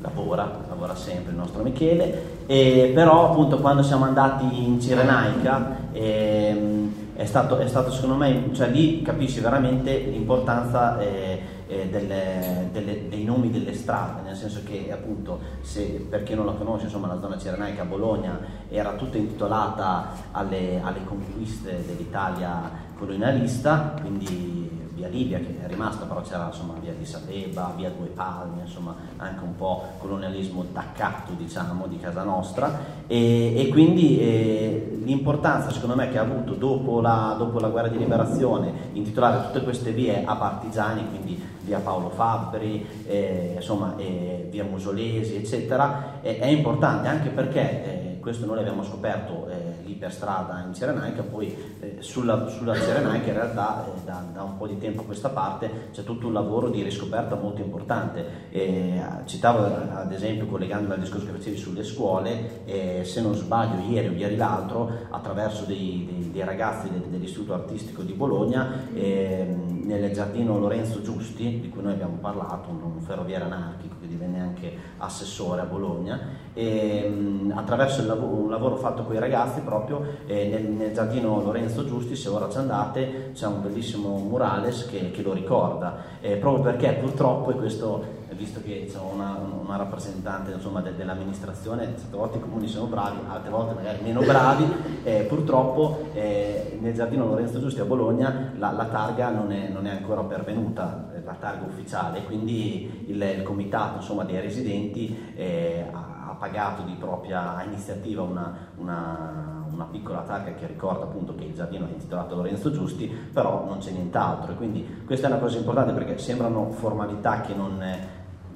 lavora, 0.00 0.60
lavora 0.68 0.94
sempre 0.94 1.32
il 1.32 1.38
nostro 1.38 1.62
Michele, 1.62 2.44
e 2.46 2.90
però 2.94 3.30
appunto 3.30 3.58
quando 3.58 3.82
siamo 3.82 4.04
andati 4.04 4.64
in 4.64 4.80
Cirenaica 4.80 5.76
ehm, 5.92 6.92
è, 7.14 7.24
stato, 7.26 7.58
è, 7.58 7.68
stato, 7.68 7.90
secondo 7.92 8.16
me, 8.16 8.48
cioè 8.52 8.68
lì 8.68 9.02
capisci 9.02 9.40
veramente 9.40 9.96
l'importanza 9.96 10.98
eh, 10.98 11.58
eh, 11.66 11.88
delle, 11.88 12.68
delle, 12.72 13.08
dei 13.08 13.24
nomi 13.24 13.50
delle 13.50 13.74
strade, 13.74 14.22
nel 14.24 14.36
senso 14.36 14.62
che 14.64 14.90
appunto 14.90 15.38
se, 15.60 16.06
per 16.08 16.22
chi 16.22 16.34
non 16.34 16.46
la 16.46 16.52
conosce 16.52 16.86
insomma 16.86 17.06
la 17.06 17.20
zona 17.20 17.38
cirenaica 17.38 17.82
a 17.82 17.84
Bologna 17.84 18.40
era 18.68 18.94
tutta 18.94 19.18
intitolata 19.18 20.08
alle, 20.32 20.80
alle 20.82 21.04
conquiste 21.04 21.84
dell'Italia 21.86 22.88
colonialista, 22.98 23.94
quindi 24.00 24.69
via 25.00 25.08
Libia 25.08 25.38
che 25.38 25.56
è 25.62 25.66
rimasta, 25.66 26.04
però 26.04 26.20
c'era 26.20 26.46
insomma 26.46 26.74
via 26.78 26.92
di 26.92 27.06
Sabeba, 27.06 27.72
via 27.74 27.90
Due 27.90 28.08
Palme, 28.08 28.62
insomma 28.62 28.94
anche 29.16 29.42
un 29.42 29.56
po' 29.56 29.82
colonialismo 29.98 30.64
d'accatto 30.70 31.32
diciamo 31.32 31.86
di 31.86 31.98
casa 31.98 32.22
nostra. 32.22 32.98
E, 33.06 33.54
e 33.56 33.68
quindi 33.68 34.20
eh, 34.20 35.00
l'importanza 35.02 35.70
secondo 35.70 35.96
me 35.96 36.10
che 36.10 36.18
ha 36.18 36.22
avuto 36.22 36.52
dopo 36.54 37.00
la, 37.00 37.34
dopo 37.38 37.58
la 37.58 37.68
guerra 37.68 37.88
di 37.88 37.98
liberazione 37.98 38.72
intitolare 38.92 39.46
tutte 39.46 39.64
queste 39.64 39.92
vie 39.92 40.22
a 40.24 40.36
partigiani, 40.36 41.08
quindi 41.08 41.42
via 41.62 41.78
Paolo 41.78 42.10
Fabbri, 42.10 42.86
eh, 43.06 43.52
insomma 43.56 43.94
eh, 43.96 44.48
via 44.50 44.64
Musolesi 44.64 45.36
eccetera, 45.36 46.20
è 46.20 46.46
importante 46.46 47.08
anche 47.08 47.30
perché 47.30 47.60
eh, 47.60 48.20
questo 48.20 48.44
noi 48.44 48.56
l'abbiamo 48.56 48.82
scoperto 48.82 49.48
eh, 49.48 49.69
lì 49.90 49.94
per 49.94 50.12
strada 50.12 50.62
in 50.66 50.72
Cirenaica, 50.72 51.22
poi 51.22 51.54
eh, 51.80 51.96
sulla, 52.00 52.48
sulla 52.48 52.74
Cirenaica 52.74 53.28
in 53.28 53.34
realtà 53.34 53.84
eh, 53.86 54.00
da, 54.04 54.24
da, 54.32 54.42
un 54.42 54.56
po' 54.56 54.66
di 54.66 54.78
tempo 54.78 55.02
a 55.02 55.04
questa 55.04 55.28
parte 55.28 55.88
c'è 55.92 56.04
tutto 56.04 56.28
un 56.28 56.32
lavoro 56.32 56.68
di 56.68 56.82
riscoperta 56.82 57.34
molto 57.34 57.60
importante. 57.60 58.48
Eh, 58.50 59.00
citavo 59.24 59.64
ad 59.64 60.12
esempio, 60.12 60.46
collegandomi 60.46 60.94
al 60.94 61.00
discorso 61.00 61.26
che 61.26 61.32
facevi 61.32 61.56
sulle 61.56 61.82
scuole, 61.82 62.64
eh, 62.64 63.02
se 63.04 63.20
non 63.20 63.34
sbaglio 63.34 63.90
ieri 63.90 64.08
o 64.08 64.12
ieri 64.12 64.36
l'altro, 64.36 64.90
attraverso 65.10 65.64
dei, 65.64 66.08
dei, 66.10 66.30
dei 66.30 66.44
ragazzi 66.44 66.90
del, 66.90 67.02
dell'Istituto 67.02 67.54
Artistico 67.54 68.02
di 68.02 68.12
Bologna, 68.12 68.86
ehm, 68.94 69.82
nel 69.84 70.12
giardino 70.12 70.58
Lorenzo 70.58 71.02
Giusti, 71.02 71.60
di 71.60 71.68
cui 71.68 71.82
noi 71.82 71.92
abbiamo 71.92 72.18
parlato, 72.20 72.68
un 72.70 73.00
ferroviere 73.00 73.44
anarchico 73.44 73.96
divenne 74.10 74.40
anche 74.40 74.76
assessore 74.98 75.62
a 75.62 75.64
Bologna, 75.64 76.20
e, 76.52 77.04
ehm, 77.04 77.52
attraverso 77.54 78.04
lavoro, 78.04 78.42
un 78.42 78.50
lavoro 78.50 78.76
fatto 78.76 79.04
con 79.04 79.14
i 79.14 79.18
ragazzi 79.18 79.60
proprio 79.60 80.02
eh, 80.26 80.48
nel, 80.48 80.64
nel, 80.64 80.92
giardino 80.92 81.40
Lorenzo 81.42 81.86
Giusti, 81.86 82.16
se 82.16 82.28
ora 82.28 82.50
ci 82.50 82.58
andate, 82.58 83.30
c'è 83.32 83.46
un 83.46 83.62
bellissimo 83.62 84.16
murales 84.18 84.86
che, 84.86 85.10
che 85.10 85.22
lo 85.22 85.32
ricorda, 85.32 85.96
eh, 86.20 86.36
proprio 86.36 86.64
perché 86.64 86.92
purtroppo, 87.00 87.50
e 87.50 87.54
questo 87.54 88.18
visto 88.40 88.62
che 88.62 88.86
c'è 88.90 88.98
una, 88.98 89.38
una 89.38 89.76
rappresentante 89.76 90.52
insomma, 90.52 90.80
de, 90.80 90.96
dell'amministrazione, 90.96 91.94
certe 91.98 92.16
volte 92.16 92.38
i 92.38 92.40
comuni 92.40 92.66
sono 92.68 92.86
bravi, 92.86 93.18
altre 93.28 93.50
volte 93.50 93.74
magari 93.74 93.98
meno 94.02 94.22
bravi, 94.22 94.64
eh, 95.04 95.26
purtroppo 95.28 96.08
eh, 96.14 96.78
nel 96.80 96.94
giardino 96.94 97.26
Lorenzo 97.26 97.60
Giusti 97.60 97.80
a 97.80 97.84
Bologna 97.84 98.52
la, 98.56 98.70
la 98.70 98.86
targa 98.86 99.28
non 99.28 99.52
è, 99.52 99.68
non 99.68 99.86
è, 99.86 99.90
ancora 99.90 100.22
pervenuta, 100.22 101.09
la 101.30 101.36
targa 101.38 101.64
ufficiale, 101.66 102.24
quindi 102.24 103.04
il, 103.06 103.22
il 103.22 103.42
comitato 103.42 103.96
insomma, 103.96 104.24
dei 104.24 104.40
residenti 104.40 105.32
eh, 105.34 105.86
ha, 105.90 106.30
ha, 106.30 106.34
pagato 106.34 106.82
di 106.82 106.94
propria 106.94 107.62
iniziativa 107.62 108.22
una, 108.22 108.56
una 108.76 109.58
una 109.80 109.84
piccola 109.84 110.20
targa 110.20 110.52
che 110.52 110.66
ricorda 110.66 111.04
appunto 111.04 111.34
che 111.34 111.44
il 111.44 111.54
giardino 111.54 111.86
è 111.86 111.90
intitolato 111.92 112.34
Lorenzo 112.34 112.70
Giusti, 112.70 113.06
però 113.06 113.64
non 113.64 113.78
c'è 113.78 113.92
nient'altro. 113.92 114.52
E 114.52 114.56
quindi 114.56 115.02
questa 115.06 115.28
è 115.28 115.30
una 115.30 115.40
cosa 115.40 115.56
importante 115.56 115.92
perché 115.92 116.18
sembrano 116.18 116.70
formalità 116.70 117.40
che 117.40 117.54
non, 117.54 117.82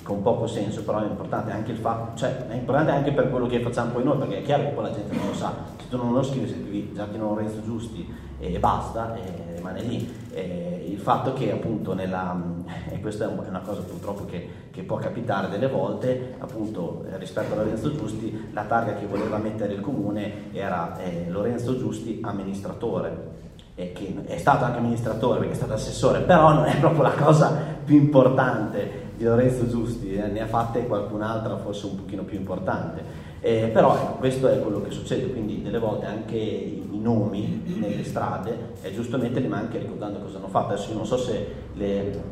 con 0.05 0.23
poco 0.23 0.47
senso, 0.47 0.85
però 0.85 1.01
è 1.03 1.07
importante 1.07 1.51
anche 1.51 1.73
il 1.73 1.79
fatto, 1.79 2.17
cioè 2.17 2.47
è 2.47 2.55
importante 2.55 2.93
anche 2.93 3.11
per 3.11 3.31
quello 3.31 3.47
che 3.47 3.61
facciamo 3.61 3.93
poi 3.93 4.05
noi, 4.05 4.19
perché 4.19 4.39
è 4.39 4.43
chiaro 4.43 4.65
che 4.65 4.69
poi 4.69 4.85
la 4.85 4.93
gente 4.93 5.17
non 5.17 5.29
lo 5.29 5.35
sa, 5.35 5.53
se 5.81 5.89
tu 5.89 5.97
non 5.97 6.13
lo 6.13 6.23
scrivi, 6.23 6.47
scrivi 6.47 6.93
Giardino 6.95 7.29
Lorenzo 7.29 7.63
Giusti 7.63 8.07
e 8.39 8.59
basta, 8.59 9.15
e 9.15 9.55
rimane 9.57 9.81
lì. 9.81 10.15
E 10.31 10.87
il 10.91 10.99
fatto 10.99 11.33
che 11.33 11.51
appunto 11.51 11.95
nella, 11.95 12.39
e 12.91 13.01
questa 13.01 13.25
è 13.25 13.49
una 13.49 13.61
cosa 13.61 13.81
purtroppo 13.81 14.27
che, 14.27 14.49
che 14.71 14.83
può 14.83 14.99
capitare 14.99 15.49
delle 15.49 15.69
volte, 15.69 16.35
appunto 16.39 17.07
rispetto 17.17 17.55
a 17.55 17.57
Lorenzo 17.57 17.95
Giusti, 17.97 18.51
la 18.53 18.65
targa 18.65 18.95
che 18.95 19.07
voleva 19.07 19.39
mettere 19.39 19.73
il 19.73 19.81
comune 19.81 20.53
era 20.53 20.99
eh, 20.99 21.31
Lorenzo 21.31 21.79
Giusti 21.79 22.21
amministratore, 22.23 23.33
che 23.75 24.15
è 24.27 24.37
stato 24.37 24.65
anche 24.65 24.79
amministratore 24.79 25.39
perché 25.39 25.55
è 25.55 25.57
stato 25.57 25.73
assessore, 25.73 26.21
però 26.21 26.53
non 26.53 26.67
è 26.67 26.79
proprio 26.79 27.03
la 27.03 27.15
cosa 27.15 27.73
più 27.85 27.97
importante 27.97 29.04
di 29.17 29.25
Lorenzo 29.25 29.69
Giusti, 29.69 30.15
eh, 30.15 30.27
ne 30.29 30.41
ha 30.41 30.47
fatte 30.47 30.87
qualcun'altra 30.87 31.57
forse 31.59 31.87
un 31.87 31.97
pochino 31.97 32.23
più 32.23 32.39
importante. 32.39 33.23
Eh, 33.41 33.71
però 33.73 33.95
ecco, 33.95 34.13
questo 34.15 34.49
è 34.49 34.61
quello 34.61 34.81
che 34.83 34.91
succede, 34.91 35.31
quindi 35.31 35.63
delle 35.63 35.79
volte 35.79 36.07
anche 36.07 36.37
i, 36.37 36.89
i 36.91 36.99
nomi 36.99 37.63
nelle 37.79 38.05
strade 38.05 38.73
e 38.81 38.93
giustamente 38.95 39.41
li 39.41 39.49
manca 39.49 39.79
ricordando 39.79 40.21
cosa 40.21 40.39
hanno 40.39 40.49
fatto. 40.49 40.73
Adesso 40.73 40.91
io 40.91 40.97
non 40.97 41.07
so 41.07 41.19
se 41.19 41.47
le, 41.75 42.23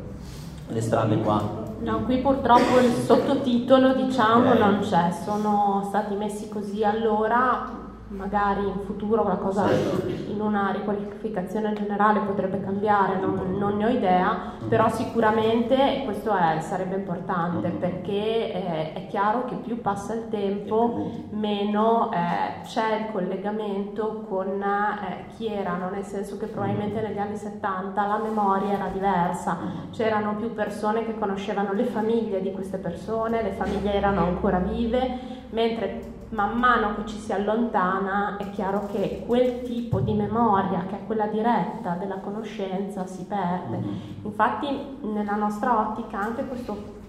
le 0.69 0.81
strade 0.81 1.19
qua 1.19 1.71
No, 1.83 2.05
qui 2.05 2.19
purtroppo 2.19 2.79
il 2.79 2.93
sottotitolo 2.93 3.95
diciamo 3.95 4.51
okay. 4.51 4.59
non 4.59 4.79
c'è, 4.79 5.11
sono 5.25 5.83
stati 5.89 6.15
messi 6.15 6.49
così 6.49 6.85
allora, 6.85 7.82
magari 8.13 8.67
in 8.67 8.81
futuro 8.85 9.25
la 9.25 9.37
cosa 9.37 9.71
in 9.71 10.41
una 10.41 10.71
riqualificazione 10.71 11.73
generale 11.73 12.21
potrebbe 12.21 12.61
cambiare, 12.61 13.19
non, 13.19 13.57
non 13.59 13.77
ne 13.77 13.87
ho 13.87 13.89
idea, 13.89 14.53
però 14.69 14.89
sicuramente 14.89 16.03
questo 16.05 16.35
è, 16.35 16.61
sarebbe 16.61 16.97
importante 16.97 17.69
perché 17.71 18.53
è, 18.53 18.93
è, 18.95 19.07
chiaro 19.07 19.45
che 19.45 19.57
più 19.57 19.81
passa 19.81 20.15
il 20.15 20.29
tempo 20.29 21.11
meno 21.31 22.11
eh, 22.13 22.63
c'è 22.63 22.97
il 22.97 23.13
collegamento 23.13 24.25
con 24.29 24.63
eh, 24.63 25.27
chi 25.35 25.47
erano, 25.47 25.91
nel 25.91 26.05
senso 26.05 26.37
che 26.37 26.47
probabilmente 26.47 27.01
negli 27.01 27.19
anni 27.19 27.37
70 27.37 28.07
la 28.07 28.19
memoria 28.19 28.75
era 28.75 28.89
diversa, 28.89 29.59
c'erano 29.91 30.37
più 30.37 30.53
persone 30.55 31.05
che 31.05 31.19
conoscevano 31.19 31.73
le 31.73 31.85
famiglie 31.85 32.41
di 32.41 32.53
queste 32.53 32.79
persone, 32.79 33.43
le 33.43 33.53
famiglie 33.53 33.95
erano 33.95 34.21
ancora 34.21 34.59
vive, 34.59 35.41
mentre 35.51 36.21
man 36.33 36.59
mano 36.59 36.95
che 36.97 37.07
ci 37.07 37.19
si 37.19 37.33
allontana 37.33 38.37
è 38.39 38.51
chiaro 38.51 38.87
che 38.91 39.23
quel 39.27 39.63
tipo 39.63 40.01
di 40.01 40.13
memoria, 40.15 40.85
che 40.89 40.97
è 40.97 41.07
quella 41.07 41.27
diretta 41.27 41.95
della 41.95 42.17
conoscenza, 42.17 43.07
si 43.07 43.25
perde. 43.25 43.77
Mm-hmm. 43.77 43.95
Infatti 44.23 44.99
nella 45.03 45.37
nostra 45.37 45.79
ottica 45.79 46.19
anche 46.19 46.47
questo 46.47 47.01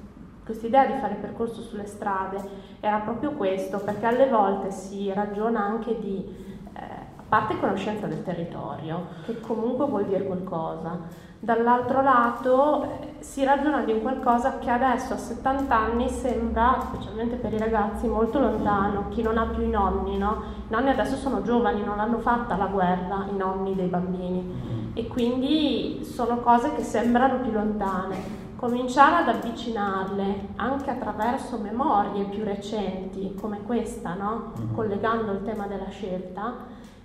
questa 0.44 0.68
idea 0.68 0.86
di 0.86 1.00
fare 1.00 1.16
percorso 1.16 1.62
sulle 1.62 1.86
strade 1.86 2.42
era 2.82 2.98
proprio 3.00 3.32
questo, 3.32 3.80
perché 3.80 4.06
alle 4.06 4.28
volte 4.28 4.72
si 4.72 5.12
ragiona 5.14 5.64
anche 5.64 5.98
di, 6.00 6.26
eh, 6.74 6.82
a 7.16 7.24
parte 7.28 7.58
conoscenza 7.60 8.08
del 8.08 8.24
territorio, 8.24 9.08
che 9.26 9.40
comunque 9.40 9.88
vuol 9.88 10.06
dire 10.06 10.26
qualcosa, 10.26 11.00
Dall'altro 11.44 12.02
lato 12.02 12.84
eh, 12.84 13.16
si 13.20 13.44
ragiona 13.44 13.82
di 13.82 13.92
un 13.92 14.02
qualcosa 14.02 14.60
che 14.60 14.70
adesso 14.70 15.12
a 15.12 15.18
70 15.18 15.76
anni 15.76 16.08
sembra, 16.08 16.78
specialmente 16.88 17.36
per 17.36 17.52
i 17.52 17.58
ragazzi, 17.58 18.08
molto 18.08 18.40
lontano, 18.40 19.10
chi 19.10 19.22
non 19.22 19.38
ha 19.38 19.48
più 19.48 19.62
i 19.62 19.70
nonni, 19.70 20.18
no? 20.18 20.42
I 20.70 20.72
nonni 20.72 20.92
adesso 20.92 21.18
sono 21.18 21.42
giovani, 21.42 21.84
non 21.84 21.98
l'hanno 21.98 22.20
fatta 22.20 22.56
la 22.56 22.68
guerra, 22.68 23.26
i 23.30 23.36
nonni 23.36 23.76
dei 23.76 23.88
bambini 23.88 24.42
mm-hmm. 24.42 24.92
e 24.94 25.08
quindi 25.08 26.06
sono 26.06 26.38
cose 26.38 26.74
che 26.76 26.82
sembrano 26.82 27.42
più 27.42 27.52
lontane. 27.52 28.16
Cominciare 28.56 29.24
ad 29.24 29.36
avvicinarle 29.36 30.48
anche 30.56 30.92
attraverso 30.92 31.58
memorie 31.58 32.24
più 32.24 32.46
recenti 32.46 33.36
come 33.38 33.64
questa, 33.66 34.14
no? 34.14 34.54
Mm-hmm. 34.58 34.74
collegando 34.74 35.34
il 35.34 35.44
tema 35.44 35.68
della 35.68 35.90
scelta, 35.90 36.54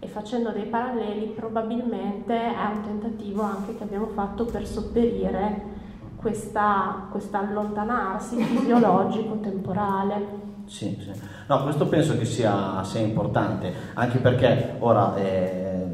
e 0.00 0.06
facendo 0.06 0.50
dei 0.50 0.66
paralleli 0.66 1.26
probabilmente 1.26 2.34
è 2.34 2.64
un 2.72 2.82
tentativo 2.82 3.42
anche 3.42 3.76
che 3.76 3.82
abbiamo 3.82 4.06
fatto 4.08 4.44
per 4.44 4.66
sopperire 4.66 5.76
questa, 6.16 7.08
questa 7.10 7.38
allontanarsi 7.38 8.42
fisiologico 8.42 9.38
temporale. 9.40 10.46
Sì, 10.66 10.98
sì. 11.00 11.20
No, 11.46 11.62
questo 11.62 11.86
penso 11.86 12.16
che 12.18 12.24
sia, 12.26 12.82
sia 12.84 13.00
importante, 13.00 13.72
anche 13.94 14.18
perché 14.18 14.76
ora 14.80 15.16
eh, 15.16 15.86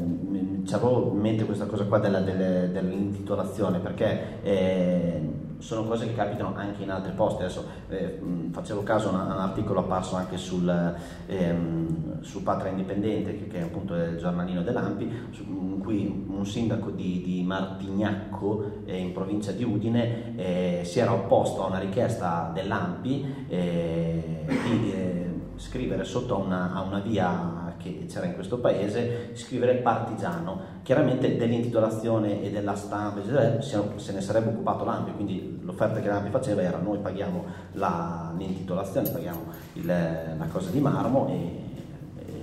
avevo 0.71 1.11
in 1.13 1.19
mente 1.19 1.45
questa 1.45 1.65
cosa 1.65 1.85
qua 1.85 1.99
della, 1.99 2.19
delle, 2.19 2.71
dell'intitolazione, 2.71 3.79
perché 3.79 4.41
eh, 4.43 5.21
sono 5.59 5.83
cose 5.83 6.07
che 6.07 6.13
capitano 6.13 6.53
anche 6.55 6.83
in 6.83 6.91
altri 6.91 7.11
posti. 7.13 7.43
Adesso 7.43 7.65
eh, 7.89 8.19
facevo 8.51 8.83
caso 8.83 9.09
a 9.09 9.11
un, 9.11 9.31
articolo 9.31 9.79
apparso 9.81 10.15
anche 10.15 10.37
sul, 10.37 10.95
ehm, 11.27 12.21
su 12.21 12.43
Patria 12.43 12.71
Indipendente, 12.71 13.37
che, 13.37 13.47
che, 13.47 13.57
è 13.57 13.61
appunto 13.61 13.95
il 13.95 14.17
giornalino 14.17 14.61
dell'Ampi, 14.61 15.11
su, 15.31 15.43
in 15.43 15.79
cui 15.79 16.25
un 16.27 16.45
sindaco 16.45 16.91
di, 16.91 17.21
di 17.23 17.43
Martignacco, 17.43 18.83
eh, 18.85 18.97
in 18.97 19.13
provincia 19.13 19.51
di 19.51 19.63
Udine, 19.63 20.35
eh, 20.35 20.81
si 20.83 20.99
era 20.99 21.13
opposto 21.13 21.63
a 21.63 21.67
una 21.67 21.79
richiesta 21.79 22.51
dell'Ampi 22.53 23.45
eh, 23.47 24.45
di 24.45 24.91
eh, 24.91 25.33
scrivere 25.55 26.03
sotto 26.03 26.37
una, 26.37 26.73
a 26.73 26.81
una 26.81 26.99
via 26.99 27.64
che 27.85 28.05
c'era 28.07 28.25
in 28.25 28.33
questo 28.33 28.57
paese, 28.57 29.29
scrivere 29.33 29.75
partigiano. 29.75 30.73
Chiaramente 30.81 31.37
dell'intitolazione 31.37 32.43
e 32.43 32.49
della 32.51 32.75
stampa 32.75 33.21
se 33.21 34.11
ne 34.11 34.21
sarebbe 34.21 34.49
occupato 34.49 34.83
l'AMPI, 34.83 35.11
quindi 35.13 35.59
l'offerta 35.63 35.99
che 35.99 36.07
l'AMPI 36.07 36.29
faceva 36.29 36.61
era 36.61 36.77
noi 36.77 36.97
paghiamo 36.97 37.43
la, 37.73 38.33
l'intitolazione, 38.37 39.09
paghiamo 39.09 39.39
il, 39.73 39.85
la 39.85 40.47
cosa 40.51 40.69
di 40.69 40.79
marmo 40.79 41.27
e, 41.29 41.33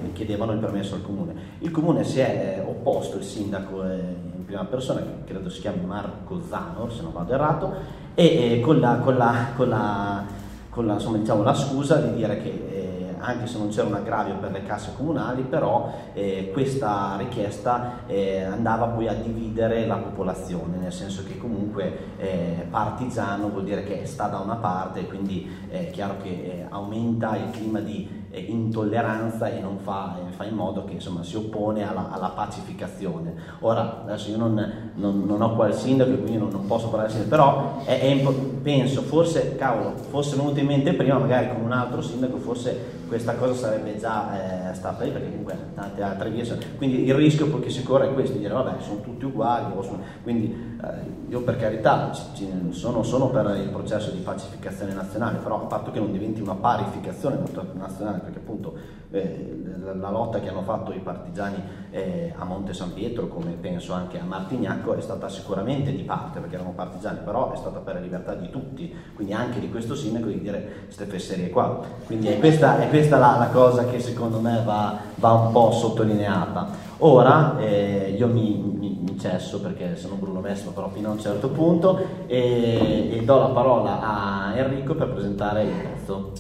e, 0.05 0.13
chiedevano 0.13 0.53
il 0.53 0.59
permesso 0.59 0.95
al 0.95 1.03
comune. 1.03 1.35
Il 1.59 1.71
comune 1.71 2.05
si 2.05 2.21
è 2.21 2.59
eh, 2.59 2.69
opposto, 2.69 3.17
il 3.17 3.25
sindaco 3.25 3.83
in 3.83 4.45
prima 4.45 4.65
persona, 4.65 5.01
che 5.01 5.33
credo 5.33 5.49
si 5.49 5.61
chiami 5.61 5.85
Marco 5.85 6.41
Zano, 6.49 6.89
se 6.91 7.03
non 7.03 7.13
vado 7.13 7.33
errato, 7.33 7.75
e, 8.15 8.55
e 8.55 8.61
con, 8.61 8.79
la, 8.81 8.99
con, 8.99 9.17
la, 9.17 9.49
con, 9.57 9.69
la, 9.69 10.25
con 10.69 10.87
la, 10.87 10.95
insomma, 10.95 11.19
diciamo, 11.19 11.43
la 11.43 11.55
scusa 11.55 11.97
di 11.97 12.15
dire 12.15 12.43
che 12.43 12.73
anche 13.23 13.47
se 13.47 13.59
non 13.59 13.69
c'era 13.69 13.87
un 13.87 13.95
aggravio 13.95 14.37
per 14.37 14.51
le 14.51 14.63
casse 14.65 14.93
comunali, 14.97 15.43
però 15.43 15.93
eh, 16.13 16.51
questa 16.53 17.17
richiesta 17.17 18.01
eh, 18.07 18.43
andava 18.43 18.87
poi 18.87 19.09
a 19.09 19.15
dividere 19.15 19.87
la 19.87 19.97
popolazione, 19.97 20.77
nel 20.77 20.93
senso 20.93 21.25
che 21.25 21.39
comunque 21.39 22.17
eh, 22.19 22.67
partigiano 22.69 23.49
vuol 23.49 23.65
dire 23.65 23.85
che 23.85 24.05
sta 24.05 24.27
da 24.27 24.39
una 24.39 24.57
parte 24.57 25.07
quindi 25.07 25.49
è 25.69 25.91
chiaro 25.91 26.17
che 26.23 26.29
eh, 26.29 26.67
aumenta 26.69 27.37
il 27.37 27.51
clima 27.51 27.81
di 27.81 28.09
eh, 28.31 28.41
intolleranza 28.41 29.49
e 29.49 29.61
non 29.61 29.79
fa, 29.79 30.17
eh, 30.19 30.33
fa, 30.33 30.45
in 30.45 30.55
modo 30.55 30.85
che 30.85 30.95
insomma, 30.95 31.23
si 31.23 31.37
oppone 31.37 31.87
alla, 31.87 32.11
alla 32.11 32.29
pacificazione. 32.29 33.35
Ora, 33.61 34.03
adesso 34.03 34.31
io 34.31 34.39
non, 34.39 34.93
non, 34.95 35.25
non, 35.25 35.43
ho 35.43 35.55
qua 35.55 35.69
il 35.69 35.75
sindaco, 35.75 36.11
quindi 36.13 36.39
non, 36.39 36.49
non 36.49 36.67
posso 36.67 36.89
parlare 36.89 37.13
del 37.13 37.21
sindaco, 37.21 37.43
però 37.43 37.85
è, 37.85 38.01
è, 38.01 38.33
penso, 38.63 39.03
forse, 39.03 39.55
cavolo, 39.57 39.97
fosse 39.97 40.37
venuto 40.37 40.59
in 40.59 40.67
mente 40.67 40.95
prima, 40.95 41.19
magari 41.19 41.49
con 41.49 41.63
un 41.63 41.73
altro 41.73 42.01
sindaco, 42.01 42.39
forse 42.39 43.01
questa 43.13 43.35
cosa 43.35 43.53
sarebbe 43.53 43.99
già 43.99 44.71
eh, 44.71 44.75
stata 44.75 45.05
lì, 45.05 45.11
perché 45.11 45.29
comunque 45.29 45.55
tante 45.75 46.03
altre 46.03 46.31
vie. 46.31 46.47
Quindi 46.79 47.05
il 47.05 47.15
rischio 47.15 47.61
che 47.61 47.69
si 47.69 47.83
corre 47.83 48.09
è 48.09 48.15
questo, 48.15 48.33
di 48.33 48.39
dire 48.39 48.55
vabbè, 48.55 48.81
sono 48.81 49.03
tutti 49.03 49.27
uguali, 49.27 49.67
sono... 49.83 50.01
quindi 50.23 50.72
eh, 50.85 51.21
io 51.29 51.43
per 51.43 51.57
carità 51.57 52.13
sono, 52.71 53.03
sono 53.03 53.29
per 53.29 53.57
il 53.57 53.69
processo 53.69 54.11
di 54.11 54.19
pacificazione 54.19 54.93
nazionale, 54.93 55.39
però 55.39 55.63
a 55.63 55.67
patto 55.67 55.93
che 55.93 56.01
non 56.01 56.11
diventi 56.11 56.41
una 56.41 56.55
parificazione 56.55 57.39
nazionale, 57.75 58.19
perché 58.19 58.39
appunto 58.39 58.75
eh, 59.13 59.63
la, 59.95 60.11
lotta 60.11 60.41
che 60.41 60.49
hanno 60.49 60.63
fatto 60.63 60.93
i 60.93 60.99
partigiani 60.99 61.63
eh, 61.91 62.35
a 62.37 62.45
Monte 62.45 62.75
San 62.75 62.93
Pietro, 62.93 63.29
come 63.29 63.53
penso 63.53 63.93
anche 63.93 64.19
a 64.19 64.25
Martignacco, 64.25 64.95
è 64.95 65.01
stata 65.01 65.29
sicuramente 65.29 65.95
di 65.95 66.03
parte, 66.03 66.41
perché 66.41 66.57
erano 66.57 66.73
partigiani, 66.75 67.21
però 67.25 67.53
è 67.53 67.57
stata 67.57 67.79
per 67.79 67.95
la 67.95 68.01
libertà 68.01 68.35
di 68.35 68.51
tutti, 68.51 68.93
quindi 69.15 69.33
anche 69.33 69.61
di 69.61 69.71
questo 69.71 69.95
sindaco 69.95 70.27
di 70.27 70.41
dire 70.41 70.85
queste 70.87 71.05
fesserie 71.05 71.51
qua. 71.51 71.81
Quindi 72.07 72.27
è 72.27 72.39
questa, 72.39 72.81
è 72.81 72.89
questa 72.89 73.19
la, 73.19 73.37
la, 73.39 73.49
cosa 73.49 73.85
che 73.85 74.01
secondo 74.01 74.41
me 74.41 74.63
va, 74.65 74.99
va 75.15 75.33
un 75.33 75.53
po' 75.53 75.71
sottolineata. 75.71 76.91
Ora 76.99 77.59
eh, 77.59 78.15
io 78.17 78.29
mi, 78.29 78.55
mi, 78.79 78.99
mi, 79.13 79.19
cesso 79.19 79.61
perché 79.61 79.97
sono 79.97 80.15
Bruno 80.17 80.41
Messimo 80.41 80.71
però 80.73 80.89
fino 80.89 81.09
a 81.09 81.13
un 81.13 81.21
certo 81.21 81.49
punto 81.49 81.99
e, 82.27 83.11
e 83.13 83.23
do 83.25 83.39
la 83.39 83.49
parola 83.49 84.01
a 84.01 84.57
Enrico 84.57 84.95
per 84.95 85.13
presentare 85.13 85.63
il 85.65 85.71
pezzo. 85.71 86.33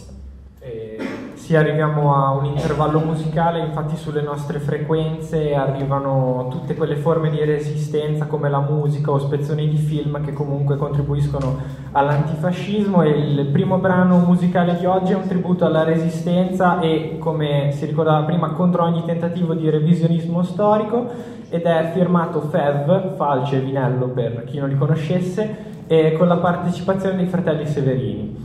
Eh, 0.64 0.96
sì, 1.34 1.56
arriviamo 1.56 2.14
a 2.14 2.30
un 2.30 2.44
intervallo 2.44 3.00
musicale, 3.00 3.58
infatti 3.58 3.96
sulle 3.96 4.22
nostre 4.22 4.60
frequenze 4.60 5.56
arrivano 5.56 6.46
tutte 6.52 6.76
quelle 6.76 6.94
forme 6.94 7.30
di 7.30 7.44
resistenza 7.44 8.26
come 8.26 8.48
la 8.48 8.60
musica 8.60 9.10
o 9.10 9.18
spezzoni 9.18 9.68
di 9.68 9.76
film 9.76 10.24
che 10.24 10.32
comunque 10.32 10.76
contribuiscono 10.76 11.58
all'antifascismo 11.90 13.02
e 13.02 13.08
il 13.08 13.46
primo 13.46 13.78
brano 13.78 14.18
musicale 14.18 14.76
di 14.78 14.86
oggi 14.86 15.12
è 15.12 15.16
un 15.16 15.26
tributo 15.26 15.64
alla 15.64 15.82
resistenza 15.82 16.78
e 16.78 17.16
come 17.18 17.72
si 17.72 17.84
ricordava 17.86 18.22
prima 18.22 18.52
contro 18.52 18.84
ogni 18.84 19.02
tentativo 19.04 19.54
di 19.54 19.68
revisionismo 19.68 20.44
storico 20.44 21.40
ed 21.52 21.64
è 21.64 21.90
firmato 21.92 22.40
Fev, 22.40 23.14
Falce 23.16 23.58
e 23.58 23.60
Vinello 23.60 24.08
per 24.08 24.44
chi 24.44 24.58
non 24.58 24.70
li 24.70 24.76
conoscesse, 24.78 25.84
e 25.86 26.14
con 26.16 26.26
la 26.26 26.38
partecipazione 26.38 27.16
dei 27.16 27.26
fratelli 27.26 27.66
Severini. 27.66 28.36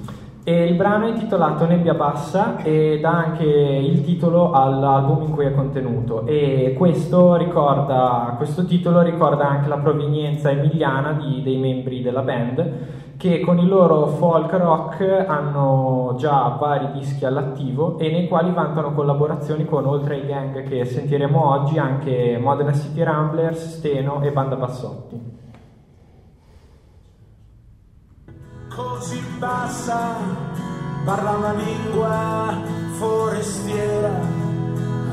E 0.44 0.66
il 0.66 0.76
brano 0.76 1.06
è 1.06 1.10
intitolato 1.10 1.66
Nebbia 1.66 1.94
Bassa 1.94 2.62
e 2.62 3.00
dà 3.02 3.12
anche 3.12 3.46
il 3.46 4.04
titolo 4.04 4.52
all'album 4.52 5.24
in 5.24 5.32
cui 5.32 5.46
è 5.46 5.54
contenuto 5.54 6.26
e 6.26 6.74
questo, 6.78 7.36
ricorda, 7.36 8.34
questo 8.38 8.66
titolo 8.66 9.02
ricorda 9.02 9.48
anche 9.48 9.68
la 9.68 9.78
provenienza 9.78 10.50
emiliana 10.50 11.14
di, 11.14 11.42
dei 11.44 11.58
membri 11.58 12.02
della 12.02 12.22
band 12.22 12.72
che 13.18 13.40
con 13.42 13.58
il 13.58 13.68
loro 13.68 14.08
folk 14.08 14.52
rock 14.54 15.26
hanno 15.28 16.16
già 16.18 16.56
vari 16.60 16.92
dischi 16.92 17.26
all'attivo 17.26 17.98
e 17.98 18.12
nei 18.12 18.28
quali 18.28 18.52
vantano 18.52 18.94
collaborazioni 18.94 19.66
con 19.66 19.86
oltre 19.86 20.16
ai 20.16 20.26
gang 20.26 20.64
che 20.64 20.86
sentiremo 20.86 21.50
oggi 21.50 21.80
anche 21.80 22.38
Modena 22.40 22.74
City 22.74 23.04
Ramblers, 23.04 23.78
Steno 23.78 24.22
e 24.22 24.32
Banda 24.32 24.56
Bassotti. 24.56 25.38
così 28.78 29.20
bassa, 29.40 30.16
parla 31.04 31.32
una 31.32 31.54
lingua 31.54 32.62
forestiera, 32.98 34.20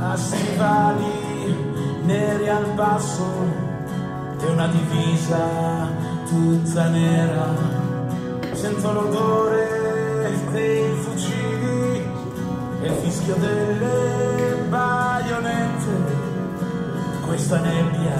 a 0.01 0.17
stivali 0.17 1.57
neri 2.05 2.49
al 2.49 2.67
passo 2.75 3.25
e 4.39 4.47
una 4.47 4.67
divisa 4.67 5.47
tutta 6.27 6.89
nera. 6.89 7.84
Sento 8.65 8.93
l'odore 8.93 10.33
dei 10.51 10.91
fucili 11.03 12.03
e 12.81 12.87
il 12.87 12.93
fischio 13.03 13.35
delle 13.35 14.65
baionette. 14.71 15.93
Questa 17.27 17.61
nebbia 17.61 18.17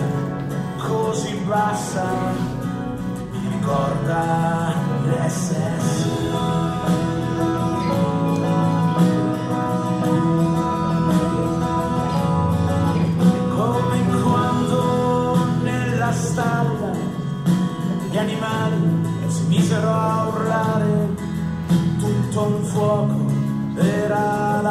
così 0.77 1.35
bassa 1.47 2.05
ricorda 3.49 4.75
l'SS. 5.07 6.24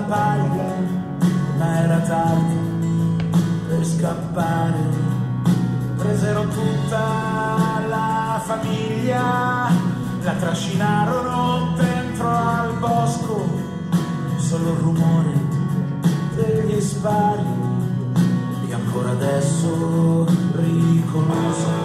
Paglia, 0.08 0.74
ma 1.58 1.80
era 1.80 1.98
tardi 2.00 3.26
per 3.68 3.86
scappare. 3.86 5.12
Presero 5.98 6.42
tutta 6.48 7.44
famiglia 8.46 9.70
la 10.22 10.34
trascinarono 10.34 11.74
dentro 11.78 12.28
al 12.30 12.74
bosco, 12.78 13.48
solo 14.38 14.72
il 14.72 14.78
rumore 14.78 15.32
degli 16.36 16.80
spari 16.82 17.46
e 18.68 18.74
ancora 18.74 19.12
adesso 19.12 20.26
riconosco. 20.56 21.83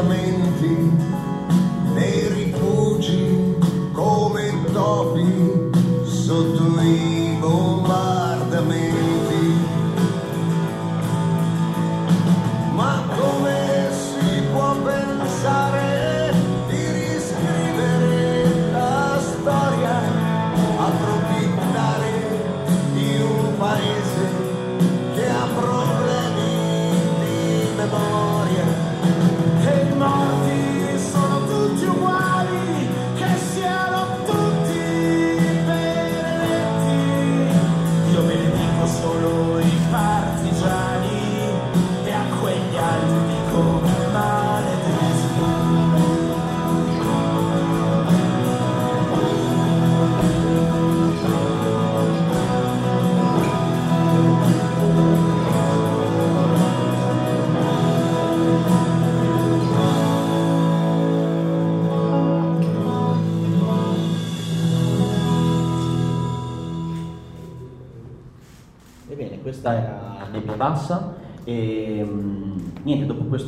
i 0.00 0.02
me. 0.02 0.29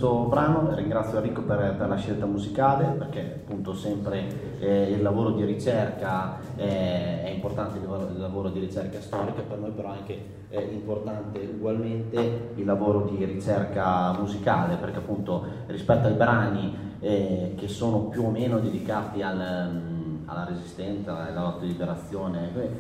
Questo 0.03 0.29
brano 0.29 0.75
ringrazio 0.75 1.19
Enrico 1.19 1.43
per, 1.43 1.77
per 1.79 1.89
la 1.89 1.95
scelta 1.95 2.27
musicale 2.27 2.87
perché 2.99 3.41
appunto 3.45 3.73
sempre 3.73 4.59
eh, 4.59 4.91
il 4.91 5.01
lavoro 5.01 5.31
di 5.31 5.45
ricerca 5.45 6.39
eh, 6.57 7.23
è 7.23 7.29
importante, 7.29 7.79
il 7.79 7.85
lavoro, 7.85 8.09
il 8.09 8.19
lavoro 8.19 8.49
di 8.49 8.59
ricerca 8.59 9.01
storica, 9.01 9.43
per 9.43 9.59
noi 9.59 9.71
però 9.71 9.91
anche 9.91 10.47
è 10.49 10.59
importante 10.59 11.39
ugualmente 11.39 12.51
il 12.57 12.65
lavoro 12.65 13.03
di 13.03 13.25
ricerca 13.25 14.13
musicale 14.19 14.75
perché 14.75 14.99
appunto 14.99 15.47
rispetto 15.67 16.09
ai 16.09 16.15
brani 16.15 16.97
eh, 16.99 17.55
che 17.57 17.69
sono 17.69 18.07
più 18.07 18.25
o 18.25 18.31
meno 18.31 18.59
dedicati 18.59 19.23
al, 19.23 19.71
mm, 19.73 20.29
alla 20.29 20.45
resistenza, 20.45 21.29
alla 21.29 21.43
lotta 21.43 21.61
di 21.61 21.69
liberazione, 21.69 22.51
eh, 22.57 22.71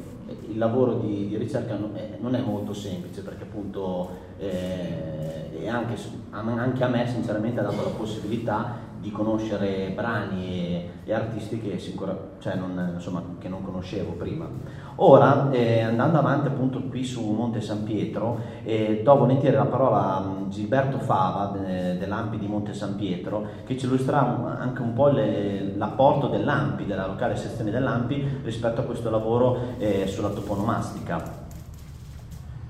il 0.48 0.58
lavoro 0.58 0.94
di, 0.94 1.28
di 1.28 1.36
ricerca 1.36 1.76
non 1.76 1.96
è, 1.96 2.16
non 2.20 2.34
è, 2.34 2.40
molto 2.40 2.72
semplice 2.72 3.22
perché 3.22 3.44
appunto 3.44 4.10
eh, 4.38 5.68
anche, 5.68 5.94
anche, 6.30 6.84
a 6.84 6.88
me 6.88 7.06
sinceramente 7.06 7.60
ha 7.60 7.62
dato 7.62 7.82
la 7.82 7.90
possibilità 7.96 8.90
di 9.00 9.10
conoscere 9.10 9.90
brani 9.94 10.46
e, 10.46 10.90
e 11.04 11.12
artisti 11.12 11.60
che, 11.60 11.78
sicura, 11.78 12.16
cioè 12.38 12.54
non, 12.54 12.92
insomma, 12.94 13.22
che, 13.38 13.48
non, 13.48 13.62
conoscevo 13.62 14.12
prima. 14.12 14.48
Ora, 14.96 15.50
eh, 15.50 15.80
andando 15.80 16.18
avanti 16.18 16.48
appunto 16.48 16.82
qui 16.82 17.02
su 17.02 17.22
Monte 17.30 17.60
San 17.62 17.82
Pietro, 17.82 18.38
eh, 18.62 19.00
do 19.02 19.16
volentieri 19.16 19.56
la 19.56 19.64
parola 19.64 20.16
a 20.16 20.30
Gilberto 20.48 20.98
Fava 20.98 21.54
eh, 21.66 21.96
dell'Ampi 21.96 22.38
di 22.38 22.46
Monte 22.46 22.74
San 22.74 22.96
Pietro, 22.96 23.46
che 23.64 23.78
ci 23.78 23.86
illustrerà 23.86 24.58
anche 24.58 24.82
un 24.82 24.92
po' 24.92 25.08
le, 25.08 25.74
l'apporto 25.76 26.28
dell'Ampi, 26.28 26.84
della 26.84 27.06
locale 27.06 27.36
sezione 27.36 27.70
dell'Ampi, 27.70 28.40
rispetto 28.42 28.82
a 28.82 28.84
questo 28.84 29.08
lavoro 29.08 29.58
eh, 29.78 30.06
sulla 30.06 30.28
toponomastica. 30.28 31.40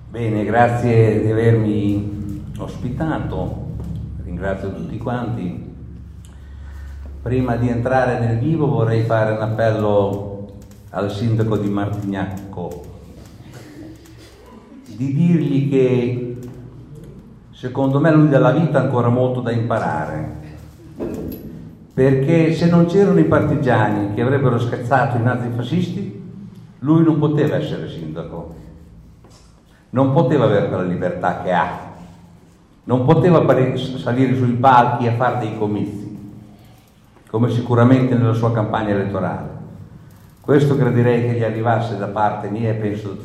Bene, 0.09 0.45
grazie 0.45 1.23
di 1.23 1.31
avermi 1.31 2.53
ospitato, 2.59 3.67
ringrazio 4.23 4.73
tutti 4.73 4.97
quanti. 4.97 5.71
Prima 7.21 7.57
di 7.57 7.69
entrare 7.69 8.19
nel 8.19 8.39
vivo 8.39 8.67
vorrei 8.67 9.03
fare 9.03 9.33
un 9.33 9.41
appello 9.41 10.32
al 10.95 11.11
sindaco 11.11 11.57
di 11.57 11.69
Martignacco 11.69 12.91
di 14.95 15.15
dirgli 15.15 15.71
che 15.71 16.37
secondo 17.51 17.99
me 17.99 18.13
lui 18.13 18.29
della 18.29 18.51
vita 18.51 18.79
ha 18.79 18.83
ancora 18.83 19.09
molto 19.09 19.41
da 19.41 19.51
imparare. 19.51 20.41
Perché 21.95 22.55
se 22.55 22.69
non 22.69 22.87
c'erano 22.87 23.19
i 23.19 23.25
partigiani 23.25 24.15
che 24.15 24.23
avrebbero 24.23 24.59
scazzato 24.59 25.17
i 25.17 25.23
nazifascisti 25.23 26.21
lui 26.81 27.03
non 27.03 27.19
poteva 27.19 27.57
essere 27.57 27.89
sindaco. 27.89 28.55
Non 29.91 30.13
poteva 30.13 30.45
avere 30.45 30.69
quella 30.69 30.85
libertà 30.85 31.43
che 31.43 31.53
ha. 31.53 31.91
Non 32.85 33.05
poteva 33.05 33.45
salire 33.99 34.37
sui 34.37 34.53
palchi 34.53 35.07
e 35.07 35.13
fare 35.13 35.39
dei 35.39 35.57
comizi 35.57 36.11
come 37.31 37.49
sicuramente 37.51 38.15
nella 38.15 38.35
sua 38.35 38.53
campagna 38.53 38.91
elettorale. 38.91 39.62
Questo 40.43 40.75
gradirei 40.75 41.25
che 41.25 41.35
gli 41.35 41.45
arrivasse 41.45 41.97
da 41.97 42.09
parte 42.09 42.51
mia 42.51 42.71
e 42.71 42.75
penso 42.75 43.17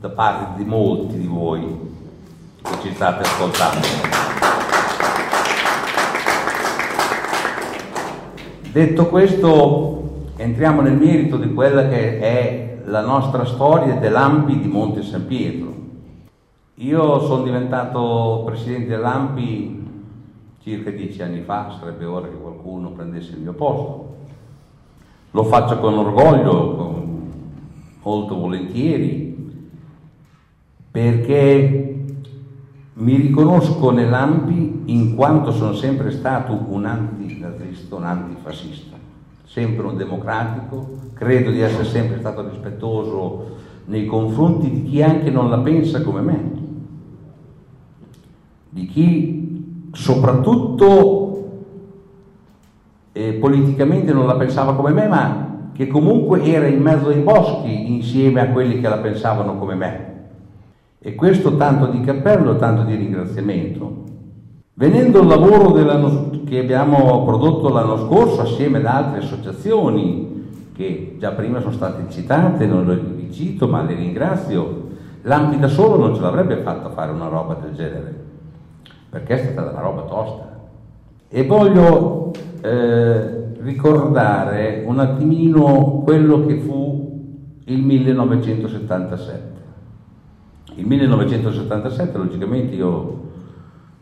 da 0.00 0.08
parte 0.08 0.60
di 0.60 0.68
molti 0.68 1.16
di 1.16 1.26
voi 1.28 1.64
che 2.60 2.72
ci 2.82 2.92
state 2.92 3.22
ascoltando. 3.22 3.86
Detto 8.72 9.06
questo, 9.06 10.32
entriamo 10.34 10.80
nel 10.80 10.96
merito 10.96 11.36
di 11.36 11.54
quella 11.54 11.86
che 11.86 12.18
è 12.18 12.78
la 12.86 13.02
nostra 13.02 13.44
storia 13.44 13.94
dell'Ampi 13.94 14.58
di 14.58 14.66
Monte 14.66 15.04
San 15.04 15.28
Pietro. 15.28 15.72
Io 16.74 17.20
sono 17.20 17.44
diventato 17.44 18.42
presidente 18.44 18.88
dell'Ampi 18.88 19.80
circa 20.60 20.90
dieci 20.90 21.22
anni 21.22 21.42
fa, 21.42 21.76
sarebbe 21.78 22.04
ora 22.04 22.26
che 22.26 22.34
qualcuno 22.36 22.90
prendesse 22.90 23.34
il 23.34 23.42
mio 23.42 23.52
posto. 23.52 24.03
Lo 25.34 25.42
faccio 25.42 25.80
con 25.80 25.98
orgoglio, 25.98 26.76
con, 26.76 27.30
molto 28.04 28.36
volentieri, 28.36 29.60
perché 30.92 32.04
mi 32.92 33.16
riconosco 33.16 33.90
nell'AMPI 33.90 34.82
in 34.84 35.16
quanto 35.16 35.50
sono 35.50 35.72
sempre 35.72 36.12
stato 36.12 36.66
un 36.68 36.84
antinazista, 36.84 37.96
un 37.96 38.04
antifascista, 38.04 38.96
sempre 39.44 39.84
un 39.84 39.96
democratico, 39.96 40.98
credo 41.14 41.50
di 41.50 41.58
essere 41.58 41.84
sempre 41.84 42.20
stato 42.20 42.48
rispettoso 42.48 43.56
nei 43.86 44.06
confronti 44.06 44.70
di 44.70 44.84
chi 44.84 45.02
anche 45.02 45.30
non 45.30 45.50
la 45.50 45.58
pensa 45.58 46.02
come 46.02 46.20
me, 46.20 46.52
di 48.68 48.86
chi 48.86 49.88
soprattutto 49.90 51.23
eh, 53.16 53.34
politicamente 53.34 54.12
non 54.12 54.26
la 54.26 54.34
pensava 54.34 54.74
come 54.74 54.90
me, 54.90 55.06
ma 55.06 55.68
che 55.72 55.86
comunque 55.86 56.42
era 56.42 56.66
in 56.66 56.82
mezzo 56.82 57.08
ai 57.08 57.20
boschi 57.20 57.92
insieme 57.92 58.40
a 58.40 58.48
quelli 58.48 58.80
che 58.80 58.88
la 58.88 58.98
pensavano 58.98 59.56
come 59.56 59.74
me. 59.76 60.12
E 60.98 61.14
questo 61.14 61.56
tanto 61.56 61.86
di 61.86 62.00
cappello, 62.00 62.56
tanto 62.56 62.82
di 62.82 62.96
ringraziamento. 62.96 64.02
Venendo 64.74 65.20
al 65.20 65.26
lavoro 65.28 65.72
che 65.72 66.58
abbiamo 66.58 67.24
prodotto 67.24 67.68
l'anno 67.68 67.96
scorso 67.98 68.40
assieme 68.40 68.78
ad 68.78 68.86
altre 68.86 69.20
associazioni 69.20 70.32
che 70.74 71.14
già 71.20 71.30
prima 71.30 71.60
sono 71.60 71.72
state 71.72 72.10
citate, 72.10 72.66
non 72.66 72.84
le 72.84 73.30
cito 73.30 73.68
ma 73.68 73.82
le 73.82 73.94
ringrazio, 73.94 74.88
l'Ampi 75.22 75.60
da 75.60 75.68
solo 75.68 75.96
non 75.98 76.16
ce 76.16 76.20
l'avrebbe 76.20 76.56
fatta 76.56 76.90
fare 76.90 77.12
una 77.12 77.28
roba 77.28 77.54
del 77.54 77.74
genere 77.74 78.22
perché 79.08 79.34
è 79.34 79.52
stata 79.52 79.70
una 79.70 79.80
roba 79.80 80.02
tosta. 80.02 80.58
E 81.28 81.46
voglio 81.46 82.32
eh, 82.64 83.52
ricordare 83.60 84.84
un 84.86 84.98
attimino 84.98 86.00
quello 86.02 86.46
che 86.46 86.56
fu 86.60 87.60
il 87.64 87.82
1977. 87.82 89.52
Il 90.76 90.86
1977, 90.86 92.16
logicamente 92.16 92.74
io 92.74 93.20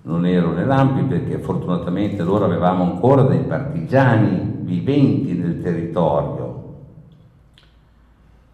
non 0.02 0.26
ero 0.26 0.52
nell'Ampi 0.52 1.02
perché 1.02 1.38
fortunatamente 1.38 2.22
allora 2.22 2.44
avevamo 2.44 2.84
ancora 2.84 3.22
dei 3.22 3.40
partigiani 3.40 4.58
viventi 4.60 5.32
nel 5.34 5.60
territorio 5.60 6.50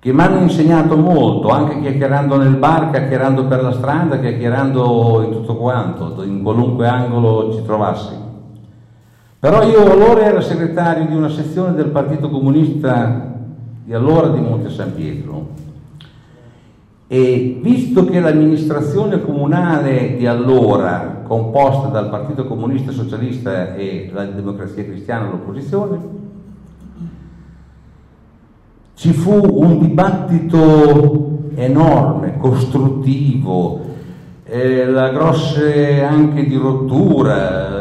che 0.01 0.13
mi 0.13 0.21
hanno 0.21 0.41
insegnato 0.41 0.97
molto, 0.97 1.49
anche 1.49 1.81
chiacchierando 1.81 2.37
nel 2.37 2.55
bar, 2.55 2.91
chiacchierando 2.91 3.47
per 3.47 3.63
la 3.63 3.73
strada, 3.73 4.21
chiacchierando 4.21 5.23
in 5.25 5.33
tutto 5.33 5.57
quanto, 5.57 6.23
in 6.23 6.43
qualunque 6.43 6.87
angolo 6.87 7.53
ci 7.53 7.65
trovassi. 7.65 8.28
Però 9.41 9.63
io 9.63 9.89
allora 9.89 10.23
ero 10.23 10.41
segretario 10.41 11.07
di 11.07 11.15
una 11.15 11.29
sezione 11.29 11.73
del 11.75 11.91
Partito 11.91 12.29
Comunista 12.29 13.37
di 13.85 13.95
allora 13.95 14.31
di 14.31 14.41
Monte 14.41 14.69
San 14.69 14.93
Pietro. 14.93 15.51
E 17.07 17.61
visto 17.63 18.05
che 18.05 18.19
l'amministrazione 18.19 19.23
comunale 19.23 20.17
di 20.17 20.27
allora, 20.27 21.23
composta 21.23 21.87
dal 21.87 22.11
Partito 22.11 22.47
Comunista 22.47 22.91
Socialista 22.91 23.77
e 23.77 24.11
la 24.13 24.25
Democrazia 24.25 24.83
Cristiana 24.83 25.29
l'opposizione, 25.29 25.99
ci 28.95 29.13
fu 29.13 29.41
un 29.41 29.79
dibattito 29.79 31.51
enorme, 31.55 32.39
costruttivo, 32.39 33.87
eh, 34.45 34.85
la 34.85 35.11
grosse 35.11 36.03
anche 36.03 36.45
di 36.45 36.57
rottura, 36.57 37.78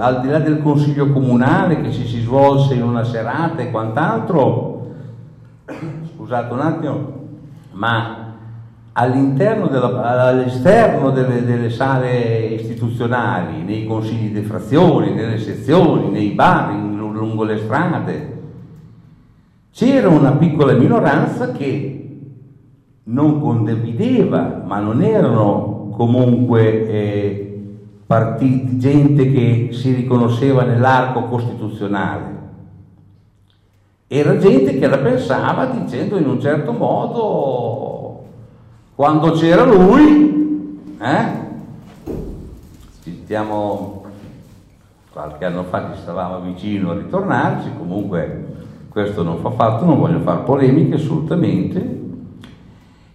al 0.00 0.22
di 0.22 0.28
là 0.28 0.38
del 0.38 0.62
consiglio 0.62 1.08
comunale 1.08 1.80
che 1.82 1.92
ci 1.92 2.06
si 2.06 2.20
svolse 2.20 2.74
in 2.74 2.82
una 2.82 3.04
serata 3.04 3.60
e 3.60 3.70
quant'altro, 3.70 4.86
scusate 6.14 6.52
un 6.52 6.60
attimo, 6.60 7.12
ma 7.72 8.34
all'interno 8.92 9.66
della, 9.66 10.28
all'esterno 10.28 11.10
delle, 11.10 11.44
delle, 11.44 11.68
sale 11.68 12.38
istituzionali, 12.46 13.62
nei 13.62 13.84
consigli 13.86 14.32
di 14.32 14.42
frazioni, 14.42 15.12
nelle 15.12 15.38
sezioni, 15.38 16.10
nei 16.10 16.30
bar, 16.30 16.72
in, 16.72 16.98
lungo 17.12 17.44
le 17.44 17.58
strade, 17.58 18.38
c'era 19.72 20.08
una 20.08 20.32
piccola 20.32 20.72
minoranza 20.72 21.52
che 21.52 21.96
non 23.04 23.40
condivideva, 23.40 24.62
ma 24.64 24.78
non 24.78 25.02
erano 25.02 25.90
comunque 25.94 26.88
eh, 26.88 27.49
partiti, 28.10 28.76
gente 28.76 29.30
che 29.30 29.68
si 29.70 29.94
riconosceva 29.94 30.64
nell'arco 30.64 31.26
costituzionale. 31.26 32.38
Era 34.08 34.36
gente 34.36 34.80
che 34.80 34.88
la 34.88 34.98
pensava 34.98 35.66
dicendo 35.66 36.18
in 36.18 36.26
un 36.26 36.40
certo 36.40 36.72
modo, 36.72 38.24
quando 38.96 39.30
c'era 39.30 39.62
lui, 39.62 40.96
eh? 41.00 41.24
ci 43.04 43.20
stiamo, 43.22 44.06
qualche 45.12 45.44
anno 45.44 45.62
fa 45.62 45.92
ci 45.94 46.00
stavamo 46.00 46.40
vicino 46.40 46.90
a 46.90 46.94
ritornarci, 46.94 47.68
comunque 47.78 48.46
questo 48.88 49.22
non 49.22 49.38
fa 49.38 49.52
fatto, 49.52 49.84
non 49.84 50.00
voglio 50.00 50.18
fare 50.18 50.40
polemiche 50.40 50.96
assolutamente, 50.96 51.99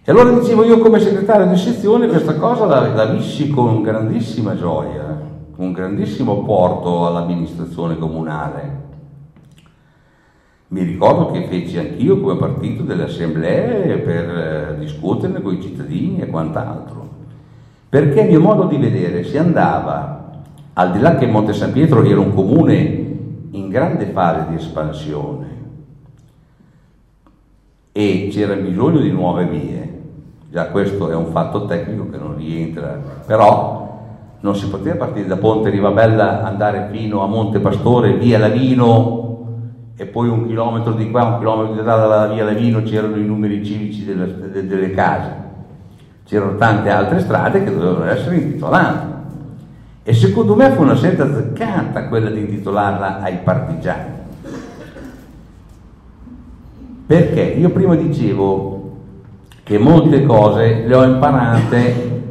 E 0.08 0.12
allora 0.12 0.38
dicevo 0.38 0.62
io 0.62 0.78
come 0.78 1.00
segretario 1.00 1.46
di 1.46 1.56
sezione 1.56 2.06
questa 2.06 2.36
cosa 2.36 2.64
la, 2.64 2.94
la 2.94 3.06
vissi 3.06 3.50
con 3.50 3.82
grandissima 3.82 4.54
gioia, 4.54 5.20
con 5.50 5.72
grandissimo 5.72 6.42
apporto 6.42 7.08
all'amministrazione 7.08 7.98
comunale. 7.98 8.84
Mi 10.68 10.84
ricordo 10.84 11.32
che 11.32 11.48
feci 11.48 11.76
anch'io 11.78 12.20
come 12.20 12.36
partito 12.36 12.84
delle 12.84 13.02
assemblee 13.02 13.98
per 13.98 14.30
eh, 14.30 14.76
discuterne 14.78 15.42
con 15.42 15.54
i 15.54 15.60
cittadini 15.60 16.20
e 16.20 16.28
quant'altro, 16.28 17.08
perché 17.88 18.20
a 18.20 18.26
mio 18.26 18.40
modo 18.40 18.66
di 18.66 18.76
vedere 18.76 19.24
si 19.24 19.36
andava, 19.36 20.40
al 20.74 20.92
di 20.92 21.00
là 21.00 21.16
che 21.16 21.26
Monte 21.26 21.52
San 21.52 21.72
Pietro 21.72 22.04
era 22.04 22.20
un 22.20 22.32
comune 22.32 22.78
in 23.50 23.68
grande 23.68 24.06
fase 24.06 24.50
di 24.50 24.54
espansione 24.54 25.54
e 27.90 28.28
c'era 28.30 28.54
bisogno 28.54 29.00
di 29.00 29.10
nuove 29.10 29.46
vie, 29.46 29.85
già 30.56 30.68
questo 30.68 31.10
è 31.10 31.14
un 31.14 31.26
fatto 31.26 31.66
tecnico 31.66 32.08
che 32.08 32.16
non 32.16 32.34
rientra, 32.34 32.98
però 33.26 34.38
non 34.40 34.56
si 34.56 34.66
poteva 34.70 34.96
partire 34.96 35.26
da 35.26 35.36
Ponte 35.36 35.68
Rivabella 35.68 36.44
andare 36.44 36.88
fino 36.90 37.22
a 37.22 37.26
Monte 37.26 37.58
Pastore, 37.58 38.14
via 38.14 38.38
Lavino 38.38 39.48
e 39.94 40.06
poi 40.06 40.30
un 40.30 40.46
chilometro 40.46 40.92
di 40.92 41.10
qua, 41.10 41.24
un 41.24 41.36
chilometro 41.36 41.74
di 41.74 41.82
là 41.82 41.96
dalla 41.96 42.26
via 42.28 42.44
Lavino 42.44 42.80
c'erano 42.84 43.16
i 43.16 43.26
numeri 43.26 43.62
civici 43.62 44.06
delle, 44.06 44.50
de, 44.50 44.66
delle 44.66 44.92
case, 44.92 45.30
c'erano 46.24 46.56
tante 46.56 46.88
altre 46.88 47.20
strade 47.20 47.62
che 47.62 47.70
dovevano 47.70 48.06
essere 48.06 48.36
intitolate. 48.36 49.14
E 50.04 50.14
secondo 50.14 50.54
me 50.54 50.70
fu 50.70 50.80
una 50.80 50.96
scelta 50.96 51.24
azzeccata 51.24 52.08
quella 52.08 52.30
di 52.30 52.40
intitolarla 52.40 53.20
ai 53.20 53.40
partigiani. 53.44 54.14
Perché 57.06 57.42
io 57.42 57.68
prima 57.68 57.94
dicevo 57.94 58.75
che 59.66 59.78
molte 59.78 60.24
cose 60.24 60.84
le 60.86 60.94
ho 60.94 61.02
imparate 61.02 62.22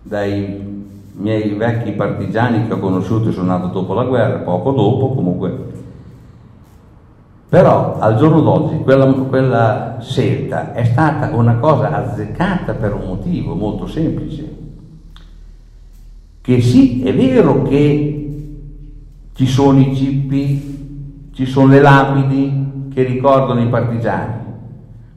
dai 0.00 0.86
miei 1.16 1.50
vecchi 1.50 1.92
partigiani 1.92 2.66
che 2.66 2.72
ho 2.72 2.78
conosciuto, 2.78 3.30
sono 3.32 3.48
nato 3.48 3.66
dopo 3.66 3.92
la 3.92 4.04
guerra, 4.04 4.38
poco 4.38 4.72
dopo, 4.72 5.12
comunque 5.12 5.70
però 7.52 7.98
al 7.98 8.16
giorno 8.16 8.40
d'oggi 8.40 8.78
quella, 8.78 9.04
quella 9.12 9.98
scelta 10.00 10.72
è 10.72 10.84
stata 10.84 11.36
una 11.36 11.56
cosa 11.56 11.92
azzeccata 11.92 12.72
per 12.72 12.94
un 12.94 13.04
motivo 13.04 13.54
molto 13.54 13.86
semplice. 13.86 14.56
Che 16.40 16.60
sì, 16.62 17.02
è 17.02 17.14
vero 17.14 17.60
che 17.64 18.56
ci 19.34 19.46
sono 19.46 19.80
i 19.80 19.94
cippi, 19.94 21.28
ci 21.34 21.44
sono 21.44 21.66
le 21.66 21.82
lapidi 21.82 22.88
che 22.94 23.02
ricordano 23.02 23.60
i 23.60 23.68
partigiani, 23.68 24.41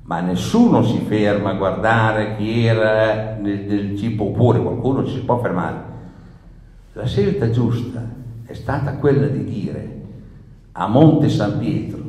ma 0.05 0.19
nessuno 0.19 0.83
si 0.83 0.99
ferma 0.99 1.51
a 1.51 1.55
guardare 1.55 2.35
chi 2.37 2.65
era 2.65 3.37
nel, 3.39 3.65
nel 3.65 3.97
cippo 3.97 4.25
oppure 4.25 4.61
qualcuno 4.61 5.05
ci 5.05 5.13
si 5.13 5.21
può 5.21 5.39
fermare. 5.39 5.93
La 6.93 7.05
scelta 7.05 7.49
giusta 7.49 8.03
è 8.45 8.53
stata 8.53 8.97
quella 8.97 9.27
di 9.27 9.43
dire 9.43 10.01
a 10.73 10.87
Monte 10.87 11.29
San 11.29 11.57
Pietro 11.57 12.03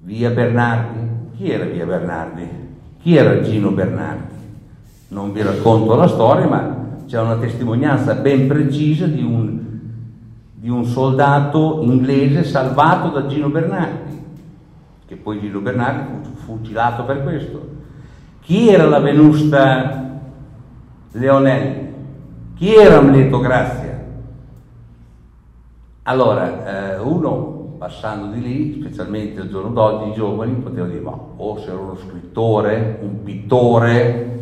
Via 0.00 0.30
Bernardi. 0.30 1.36
Chi 1.36 1.50
era 1.50 1.66
Via 1.66 1.84
Bernardi? 1.84 2.48
Chi 2.98 3.14
era 3.14 3.42
Gino 3.42 3.70
Bernardi? 3.70 4.34
Non 5.08 5.32
vi 5.32 5.42
racconto 5.42 5.94
la 5.96 6.08
storia, 6.08 6.46
ma 6.46 6.76
c'è 7.06 7.20
una 7.20 7.36
testimonianza 7.36 8.14
ben 8.14 8.48
precisa 8.48 9.06
di 9.06 9.22
un, 9.22 9.60
di 10.54 10.70
un 10.70 10.84
soldato 10.86 11.80
inglese 11.82 12.42
salvato 12.42 13.10
da 13.10 13.26
Gino 13.26 13.50
Bernardi, 13.50 14.18
che 15.06 15.16
poi 15.16 15.40
Gino 15.40 15.60
Bernardi 15.60 16.06
fu 16.22 16.37
fucilato 16.48 17.04
per 17.04 17.22
questo. 17.22 17.76
Chi 18.40 18.70
era 18.70 18.86
la 18.86 19.00
venusta 19.00 20.20
Leonelli? 21.12 21.86
Chi 22.56 22.74
era 22.74 22.98
Amleto 22.98 23.38
Grazia? 23.40 23.96
Allora, 26.04 26.94
eh, 26.94 26.98
uno 27.00 27.76
passando 27.76 28.32
di 28.32 28.40
lì, 28.40 28.80
specialmente 28.80 29.42
al 29.42 29.48
giorno 29.48 29.70
d'oggi, 29.70 30.08
i 30.08 30.14
giovani 30.14 30.54
potevano 30.54 30.90
dire, 30.90 31.02
ma 31.02 31.16
o 31.36 31.58
se 31.58 31.68
ero 31.68 31.80
uno 31.82 31.96
scrittore, 31.96 32.98
un 33.02 33.22
pittore, 33.22 34.40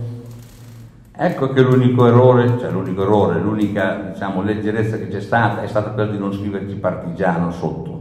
ecco 1.12 1.49
che 1.51 1.61
l'unico 1.61 2.07
errore, 2.07 2.57
cioè 2.59 2.71
l'unico 2.71 3.03
errore, 3.03 3.40
l'unica 3.40 4.11
diciamo, 4.12 4.42
leggerezza 4.42 4.97
che 4.97 5.09
c'è 5.09 5.21
stata 5.21 5.62
è 5.62 5.66
stata 5.66 5.90
quella 5.90 6.12
di 6.12 6.19
non 6.19 6.33
scriverci 6.33 6.77
partigiano 6.77 7.51
sotto. 7.51 7.97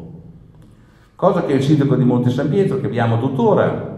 Cosa 1.16 1.44
che 1.44 1.54
il 1.54 1.64
sindaco 1.64 1.96
di 1.96 2.04
Monte 2.04 2.30
San 2.30 2.50
Pietro, 2.50 2.80
che 2.80 2.86
abbiamo 2.86 3.20
tuttora, 3.20 3.95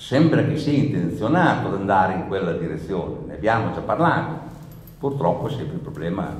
sembra 0.00 0.42
che 0.44 0.56
sia 0.56 0.72
intenzionato 0.72 1.68
ad 1.68 1.74
andare 1.74 2.14
in 2.14 2.26
quella 2.26 2.52
direzione, 2.52 3.16
ne 3.26 3.34
abbiamo 3.34 3.72
già 3.74 3.80
parlato. 3.80 4.48
Purtroppo 4.98 5.46
è 5.46 5.50
sempre 5.50 5.74
il 5.74 5.80
problema, 5.80 6.34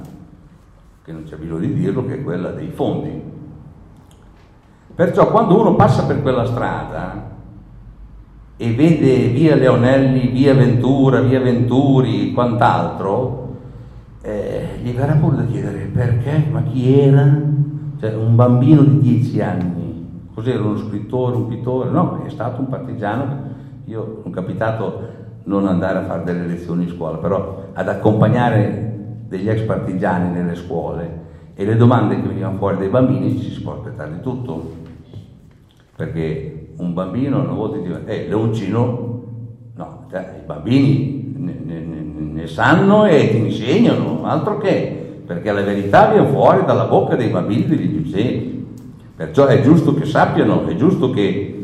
che 1.05 1.12
non 1.12 1.25
c'è 1.25 1.37
bisogno 1.37 1.61
di 1.61 1.75
dirlo, 1.75 2.07
che 2.07 2.14
è 2.14 2.23
quella 2.23 2.51
dei 2.51 2.70
fondi 2.70 3.38
Perciò 4.94 5.31
quando 5.31 5.59
uno 5.59 5.77
passa 5.77 6.05
per 6.05 6.20
quella 6.20 6.44
strada 6.44 7.29
e 8.57 8.75
vede 8.75 9.29
via 9.29 9.55
Leonelli, 9.55 10.29
via 10.29 10.53
Ventura, 10.53 11.20
via 11.20 11.40
Venturi, 11.40 12.33
quant'altro, 12.33 13.57
eh, 14.20 14.79
gli 14.83 14.92
verrà 14.92 15.14
pure 15.14 15.37
da 15.37 15.44
chiedere 15.46 15.88
perché, 15.90 16.44
ma 16.51 16.62
chi 16.64 17.01
era? 17.01 17.35
Cioè 17.99 18.15
un 18.15 18.35
bambino 18.35 18.83
di 18.83 18.98
dieci 19.00 19.40
anni, 19.40 20.27
cos'era 20.35 20.63
uno 20.63 20.77
scrittore, 20.77 21.37
un 21.37 21.48
pittore? 21.48 21.88
No, 21.88 22.23
è 22.27 22.29
stato 22.29 22.61
un 22.61 22.69
partigiano. 22.69 23.50
Io 23.91 24.23
ho 24.23 24.31
capitato 24.31 25.01
non 25.45 25.67
andare 25.67 25.99
a 25.99 26.05
fare 26.05 26.23
delle 26.23 26.47
lezioni 26.47 26.85
in 26.85 26.91
scuola, 26.91 27.17
però 27.17 27.71
ad 27.73 27.88
accompagnare 27.88 29.19
degli 29.27 29.49
ex 29.49 29.63
partigiani 29.63 30.31
nelle 30.31 30.55
scuole. 30.55 31.19
E 31.55 31.65
le 31.65 31.75
domande 31.75 32.15
che 32.15 32.29
venivano 32.29 32.57
fuori 32.57 32.77
dai 32.77 32.87
bambini 32.87 33.37
ci 33.41 33.51
si 33.51 33.61
può 33.61 33.73
aspettare 33.73 34.13
di 34.13 34.21
tutto. 34.21 34.75
Perché 35.97 36.69
un 36.77 36.95
bambino 36.95 37.41
una 37.41 37.53
volta 37.53 37.79
dice, 37.79 38.05
eh, 38.05 38.29
leoncino, 38.29 39.23
no, 39.75 40.07
cioè, 40.09 40.37
i 40.41 40.47
bambini 40.47 41.35
ne, 41.37 41.61
ne, 41.61 41.81
ne, 41.81 42.47
sanno 42.47 43.07
e 43.07 43.29
ti 43.29 43.38
insegnano, 43.38 44.25
altro 44.25 44.59
che, 44.59 45.23
perché 45.27 45.51
la 45.51 45.63
verità 45.63 46.13
viene 46.13 46.29
fuori 46.29 46.65
dalla 46.65 46.85
bocca 46.85 47.17
dei 47.17 47.29
bambini 47.29 47.67
degli 47.67 48.01
giuseppe. 48.01 48.59
Perciò 49.17 49.47
è 49.47 49.61
giusto 49.63 49.95
che 49.95 50.05
sappiano, 50.05 50.65
è 50.69 50.77
giusto 50.77 51.11
che 51.11 51.57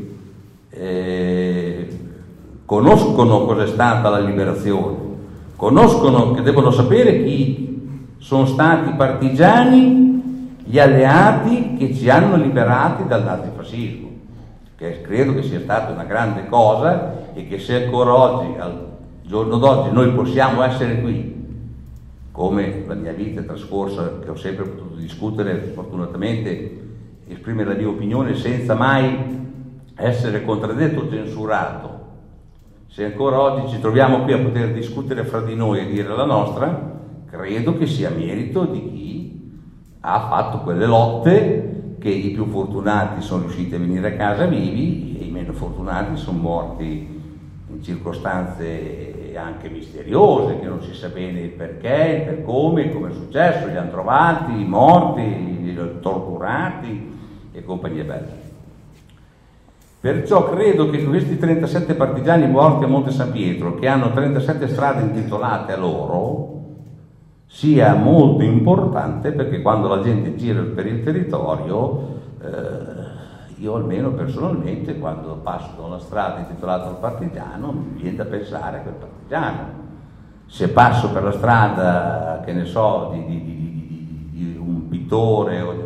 eh, 0.77 1.26
conoscono 2.66 3.46
cos'è 3.46 3.66
stata 3.66 4.10
la 4.10 4.18
liberazione, 4.18 4.96
conoscono 5.56 6.32
che 6.32 6.42
devono 6.42 6.70
sapere 6.70 7.24
chi 7.24 8.12
sono 8.18 8.44
stati 8.44 8.90
i 8.90 8.94
partigiani, 8.94 10.54
gli 10.62 10.78
alleati 10.78 11.76
che 11.78 11.94
ci 11.94 12.10
hanno 12.10 12.36
liberati 12.36 13.06
dal 13.06 13.24
nazifascismo 13.24 14.06
che 14.76 15.00
credo 15.00 15.34
che 15.34 15.42
sia 15.42 15.60
stata 15.60 15.92
una 15.92 16.04
grande 16.04 16.46
cosa 16.48 17.32
e 17.32 17.48
che 17.48 17.58
se 17.58 17.84
ancora 17.84 18.14
oggi, 18.14 18.58
al 18.58 18.88
giorno 19.22 19.56
d'oggi, 19.56 19.90
noi 19.90 20.12
possiamo 20.12 20.62
essere 20.62 21.00
qui, 21.00 21.34
come 22.30 22.84
la 22.86 22.94
mia 22.94 23.12
vita 23.12 23.40
trascorsa, 23.40 24.18
che 24.22 24.28
ho 24.28 24.36
sempre 24.36 24.66
potuto 24.66 24.96
discutere, 24.96 25.72
fortunatamente 25.74 26.84
esprimere 27.26 27.70
la 27.70 27.78
mia 27.78 27.88
opinione 27.88 28.36
senza 28.36 28.74
mai 28.74 29.44
essere 29.94 30.44
contraddetto 30.44 31.00
o 31.00 31.08
censurato. 31.08 31.95
Se 32.97 33.05
ancora 33.05 33.38
oggi 33.38 33.74
ci 33.74 33.78
troviamo 33.78 34.22
qui 34.22 34.32
a 34.32 34.38
poter 34.38 34.72
discutere 34.72 35.24
fra 35.24 35.42
di 35.42 35.55
noi 35.55 35.80
e 35.80 35.86
dire 35.86 36.16
la 36.16 36.24
nostra, 36.24 36.99
credo 37.26 37.76
che 37.76 37.86
sia 37.86 38.09
merito 38.09 38.64
di 38.64 38.90
chi 38.90 39.53
ha 40.01 40.28
fatto 40.30 40.61
quelle 40.61 40.86
lotte 40.86 41.97
che 41.99 42.09
i 42.09 42.30
più 42.30 42.47
fortunati 42.47 43.20
sono 43.20 43.42
riusciti 43.42 43.74
a 43.74 43.78
venire 43.78 44.14
a 44.14 44.16
casa 44.16 44.47
vivi 44.47 45.18
e 45.20 45.24
i 45.24 45.30
meno 45.30 45.53
fortunati 45.53 46.16
sono 46.16 46.38
morti 46.38 47.20
in 47.68 47.82
circostanze 47.82 49.34
anche 49.36 49.68
misteriose, 49.68 50.59
che 50.59 50.66
non 50.66 50.80
si 50.80 50.94
sa 50.94 51.09
bene 51.09 51.40
il 51.40 51.51
perché, 51.51 52.22
per 52.24 52.44
come, 52.44 52.90
come 52.94 53.11
è 53.11 53.12
successo, 53.12 53.66
li 53.66 53.76
hanno 53.76 53.90
trovati, 53.90 54.53
morti, 54.64 55.78
torturati 56.01 57.12
e 57.53 57.62
compagnia 57.62 58.05
bella. 58.05 58.45
Perciò 60.07 60.48
credo 60.48 60.88
che 60.88 61.04
questi 61.04 61.36
37 61.36 61.94
partigiani 61.94 62.46
morti 62.46 62.84
a 62.84 62.86
Monte 62.86 63.11
San 63.11 63.32
Pietro, 63.32 63.74
che 63.74 63.88
hanno 63.88 64.12
37 64.12 64.68
strade 64.68 65.00
intitolate 65.00 65.72
a 65.72 65.76
loro, 65.76 66.61
sia 67.46 67.92
molto 67.94 68.44
importante 68.44 69.32
perché 69.32 69.61
quando 69.62 69.88
la 69.88 70.00
gente 70.02 70.36
gira 70.36 70.62
per 70.62 70.86
il 70.86 71.02
territorio, 71.02 72.20
eh, 72.40 73.57
io 73.57 73.74
almeno 73.74 74.12
personalmente 74.12 74.96
quando 74.96 75.40
passo 75.42 75.72
da 75.76 75.86
una 75.86 75.98
strada 75.98 76.38
intitolata 76.38 76.86
al 76.86 77.00
partigiano 77.00 77.72
mi 77.72 78.00
viene 78.00 78.18
da 78.18 78.26
pensare 78.26 78.76
a 78.76 78.80
quel 78.82 78.94
partigiano. 78.94 79.59
Se 80.46 80.68
passo 80.68 81.11
per 81.11 81.24
la 81.24 81.32
strada, 81.32 82.42
che 82.44 82.52
ne 82.52 82.64
so, 82.64 83.11
di, 83.12 83.24
di, 83.26 83.44
di, 83.44 84.28
di 84.30 84.57
un 84.57 84.86
pittore 84.88 85.62
o 85.62 85.74
come 85.74 85.86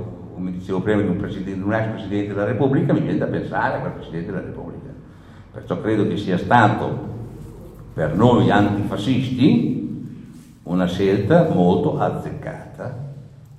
dicevo 0.71 0.81
prima 0.81 1.03
di 1.03 1.09
un, 1.09 1.63
un 1.63 1.73
ex 1.75 1.91
Presidente 1.91 2.29
della 2.29 2.45
Repubblica, 2.45 2.93
mi 2.93 3.01
viene 3.01 3.19
da 3.19 3.27
pensare 3.27 3.77
a 3.77 3.81
quel 3.81 3.93
Presidente 3.93 4.31
della 4.31 4.45
Repubblica. 4.45 4.89
Perciò 5.53 5.81
credo 5.81 6.07
che 6.07 6.17
sia 6.17 6.39
stato 6.39 7.09
per 7.93 8.15
noi 8.15 8.51
antifascisti 8.51 9.79
una 10.63 10.87
scelta 10.87 11.49
molto 11.53 11.99
azzeccata 11.99 13.09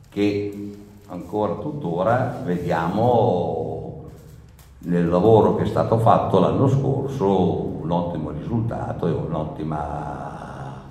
che 0.09 0.73
ancora 1.07 1.55
tuttora 1.55 2.41
vediamo 2.45 4.09
nel 4.79 5.09
lavoro 5.09 5.55
che 5.55 5.63
è 5.63 5.67
stato 5.67 5.97
fatto 5.97 6.39
l'anno 6.39 6.67
scorso 6.69 7.79
un 7.81 7.91
ottimo 7.91 8.31
risultato 8.31 9.07
e 9.07 9.11
un'ottima 9.11 10.81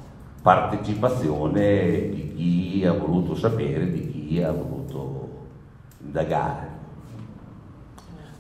partecipazione 0.43 2.11
di 2.11 2.35
chi 2.37 2.85
ha 2.85 2.93
voluto 2.93 3.35
sapere, 3.35 3.91
di 3.91 4.27
chi 4.29 4.43
ha 4.43 4.53
voluto 4.53 4.80
indagare. 6.11 6.79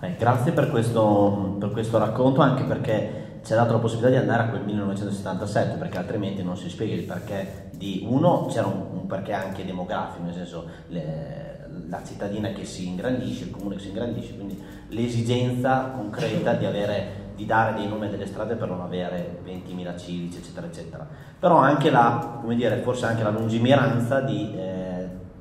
Eh, 0.00 0.16
grazie 0.18 0.52
per 0.52 0.70
questo, 0.70 1.56
per 1.58 1.70
questo 1.70 1.98
racconto, 1.98 2.40
anche 2.40 2.64
perché 2.64 3.38
ci 3.44 3.52
ha 3.52 3.56
dato 3.56 3.72
la 3.72 3.78
possibilità 3.78 4.10
di 4.10 4.20
andare 4.20 4.42
a 4.44 4.48
quel 4.48 4.62
1977, 4.62 5.76
perché 5.78 5.98
altrimenti 5.98 6.42
non 6.42 6.56
si 6.56 6.68
spiega 6.68 6.94
il 6.94 7.04
perché 7.04 7.70
di 7.72 8.04
uno, 8.08 8.46
c'era 8.46 8.66
un, 8.66 8.86
un 8.92 9.06
perché 9.06 9.32
anche 9.32 9.64
demografico, 9.64 10.24
nel 10.24 10.34
senso 10.34 10.66
le, 10.88 11.68
la 11.88 12.02
cittadina 12.04 12.50
che 12.50 12.64
si 12.64 12.88
ingrandisce, 12.88 13.44
il 13.44 13.50
comune 13.50 13.76
che 13.76 13.82
si 13.82 13.88
ingrandisce, 13.88 14.34
quindi 14.34 14.62
l'esigenza 14.88 15.92
concreta 15.94 16.54
di, 16.54 16.66
avere, 16.66 17.32
di 17.36 17.46
dare 17.46 17.74
dei 17.74 17.88
nomi 17.88 18.06
a 18.06 18.10
delle 18.10 18.26
strade 18.26 18.54
per 18.56 18.68
non 18.68 18.80
avere 18.80 19.40
20.000 19.44 19.98
civici, 19.98 20.38
eccetera, 20.38 20.66
eccetera. 20.66 21.06
Però 21.38 21.56
anche 21.56 21.90
la, 21.90 22.38
come 22.40 22.56
dire, 22.56 22.76
forse 22.78 23.06
anche 23.06 23.22
la 23.22 23.30
lungimiranza 23.30 24.20
di, 24.20 24.54
eh, 24.56 24.89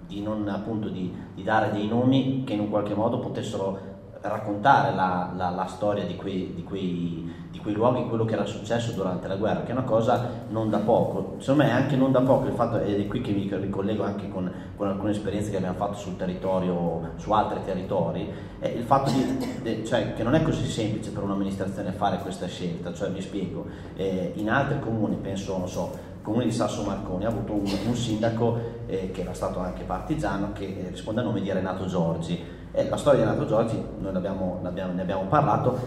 di 0.10 0.24
non 0.24 0.48
appunto 0.48 0.90
di, 0.90 1.16
di 1.36 1.44
dare 1.44 1.72
dei 1.72 1.88
nomi 1.88 2.44
che 2.44 2.54
in 2.54 2.62
un 2.62 2.70
qualche 2.70 2.96
modo 2.96 3.20
potessero 3.20 3.90
raccontare 4.22 4.94
la, 4.94 5.32
la, 5.36 5.50
la 5.50 5.66
storia 5.66 6.04
di 6.06 6.16
quei, 6.16 6.52
di, 6.54 6.64
quei, 6.64 7.32
di 7.50 7.60
quei, 7.60 7.74
luoghi, 7.74 8.06
quello 8.08 8.26
che 8.26 8.34
era 8.34 8.46
successo 8.46 8.92
durante 8.92 9.28
la 9.28 9.36
guerra, 9.36 9.62
che 9.62 9.70
è 9.70 9.72
una 9.72 9.84
cosa 9.84 10.30
non 10.50 10.70
da 10.70 10.80
poco. 10.80 11.36
Secondo 11.38 11.64
me 11.64 11.70
è 11.70 11.74
anche 11.74 11.96
non 11.96 12.12
da 12.12 12.22
poco 12.22 12.48
il 12.48 12.54
fatto, 12.54 12.80
ed 12.80 13.00
è 13.00 13.08
qui 13.08 13.22
che 13.22 13.32
mi 13.32 13.50
ricollego 13.50 14.04
anche 14.04 14.28
con, 14.30 14.52
con 14.76 14.88
alcune 14.88 15.12
esperienze 15.12 15.52
che 15.52 15.58
abbiamo 15.58 15.78
fatto 15.78 15.94
sul 15.94 16.18
territorio, 16.18 17.12
su 17.16 17.32
altri 17.32 17.60
territori, 17.64 18.30
è 18.60 18.68
il 18.68 18.84
fatto 18.84 19.12
di, 19.12 19.86
cioè, 19.86 20.14
che 20.14 20.24
non 20.24 20.36
è 20.36 20.42
così 20.42 20.66
semplice 20.66 21.12
per 21.12 21.24
un'amministrazione 21.24 21.92
fare 21.92 22.18
questa 22.18 22.48
scelta, 22.48 22.94
cioè 22.94 23.10
vi 23.12 23.22
spiego, 23.22 23.68
eh, 23.96 24.34
in 24.36 24.50
altri 24.50 24.80
comuni, 24.80 25.16
penso, 25.16 25.58
non 25.58 25.70
so, 25.70 26.08
comune 26.22 26.46
di 26.46 26.52
Sasso 26.52 26.84
Marconi 26.84 27.26
ha 27.26 27.30
avuto 27.30 27.54
un, 27.54 27.66
un 27.86 27.96
sindaco 27.96 28.60
eh, 28.86 29.12
che 29.12 29.22
era 29.22 29.34
stato 29.34 29.60
anche 29.60 29.84
partigiano 29.84 30.52
che 30.54 30.66
eh, 30.66 30.90
risponde 30.90 31.22
a 31.22 31.24
nome 31.24 31.42
di 31.42 31.52
Renato 31.52 31.86
Giorgi 31.86 32.58
e 32.72 32.88
la 32.88 32.98
storia 32.98 33.22
di 33.22 33.26
Renato 33.26 33.48
Giorgi, 33.48 33.84
noi 34.00 34.16
abbiamo, 34.16 34.60
ne 34.62 35.02
abbiamo 35.02 35.24
parlato, 35.24 35.78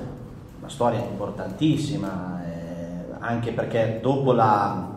una 0.58 0.68
storia 0.68 0.98
importantissima, 0.98 2.42
eh, 2.44 3.14
anche 3.20 3.52
perché 3.52 3.98
dopo 4.02 4.32
la... 4.32 4.90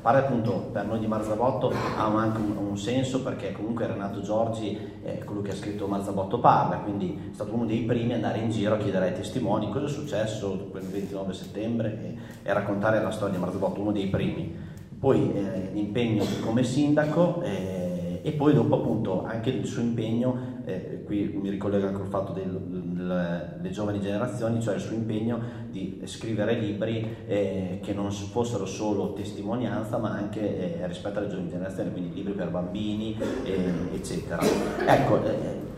Pare 0.00 0.18
appunto 0.18 0.68
per 0.70 0.84
noi 0.84 1.00
di 1.00 1.08
Marzabotto 1.08 1.72
ha 1.98 2.04
anche 2.04 2.38
un, 2.38 2.56
un, 2.56 2.78
senso 2.78 3.22
perché 3.22 3.50
comunque 3.50 3.88
Renato 3.88 4.20
Giorgi 4.20 4.78
è 5.02 5.18
colui 5.24 5.42
che 5.42 5.50
ha 5.50 5.56
scritto 5.56 5.88
Marzabotto 5.88 6.38
parla, 6.38 6.76
quindi 6.76 7.30
è 7.32 7.34
stato 7.34 7.52
uno 7.52 7.64
dei 7.64 7.80
primi 7.80 8.12
ad 8.12 8.22
andare 8.22 8.38
in 8.38 8.50
giro 8.50 8.74
a 8.74 8.78
chiedere 8.78 9.06
ai 9.06 9.14
testimoni 9.14 9.68
cosa 9.68 9.86
è 9.86 9.88
successo 9.88 10.68
quel 10.70 10.84
29 10.84 11.32
settembre 11.32 11.98
e, 12.00 12.16
e 12.48 12.52
raccontare 12.52 13.02
la 13.02 13.10
storia 13.10 13.34
di 13.34 13.40
Marzabotto, 13.40 13.80
uno 13.80 13.90
dei 13.90 14.06
primi. 14.06 14.56
Poi 15.06 15.32
eh, 15.36 15.70
l'impegno 15.72 16.24
come 16.40 16.64
sindaco 16.64 17.40
eh, 17.42 18.18
e 18.24 18.32
poi 18.32 18.52
dopo 18.52 18.74
appunto 18.74 19.22
anche 19.24 19.50
il 19.50 19.64
suo 19.64 19.80
impegno 19.80 20.62
eh, 20.64 21.04
qui 21.04 21.38
mi 21.40 21.48
ricollego 21.48 21.86
anche 21.86 22.00
al 22.00 22.08
fatto 22.08 22.32
delle 22.32 23.70
giovani 23.70 24.00
generazioni, 24.00 24.60
cioè 24.60 24.74
il 24.74 24.80
suo 24.80 24.96
impegno 24.96 25.38
di 25.70 26.00
scrivere 26.06 26.54
libri 26.54 27.18
eh, 27.28 27.78
che 27.84 27.94
non 27.94 28.10
fossero 28.10 28.66
solo 28.66 29.12
testimonianza 29.12 29.96
ma 29.98 30.10
anche 30.10 30.80
eh, 30.80 30.86
rispetto 30.88 31.20
alle 31.20 31.28
giovani 31.28 31.50
generazioni, 31.50 31.92
quindi 31.92 32.12
libri 32.12 32.32
per 32.32 32.50
bambini, 32.50 33.16
eccetera. 33.94 34.42
Ecco, 34.88 35.20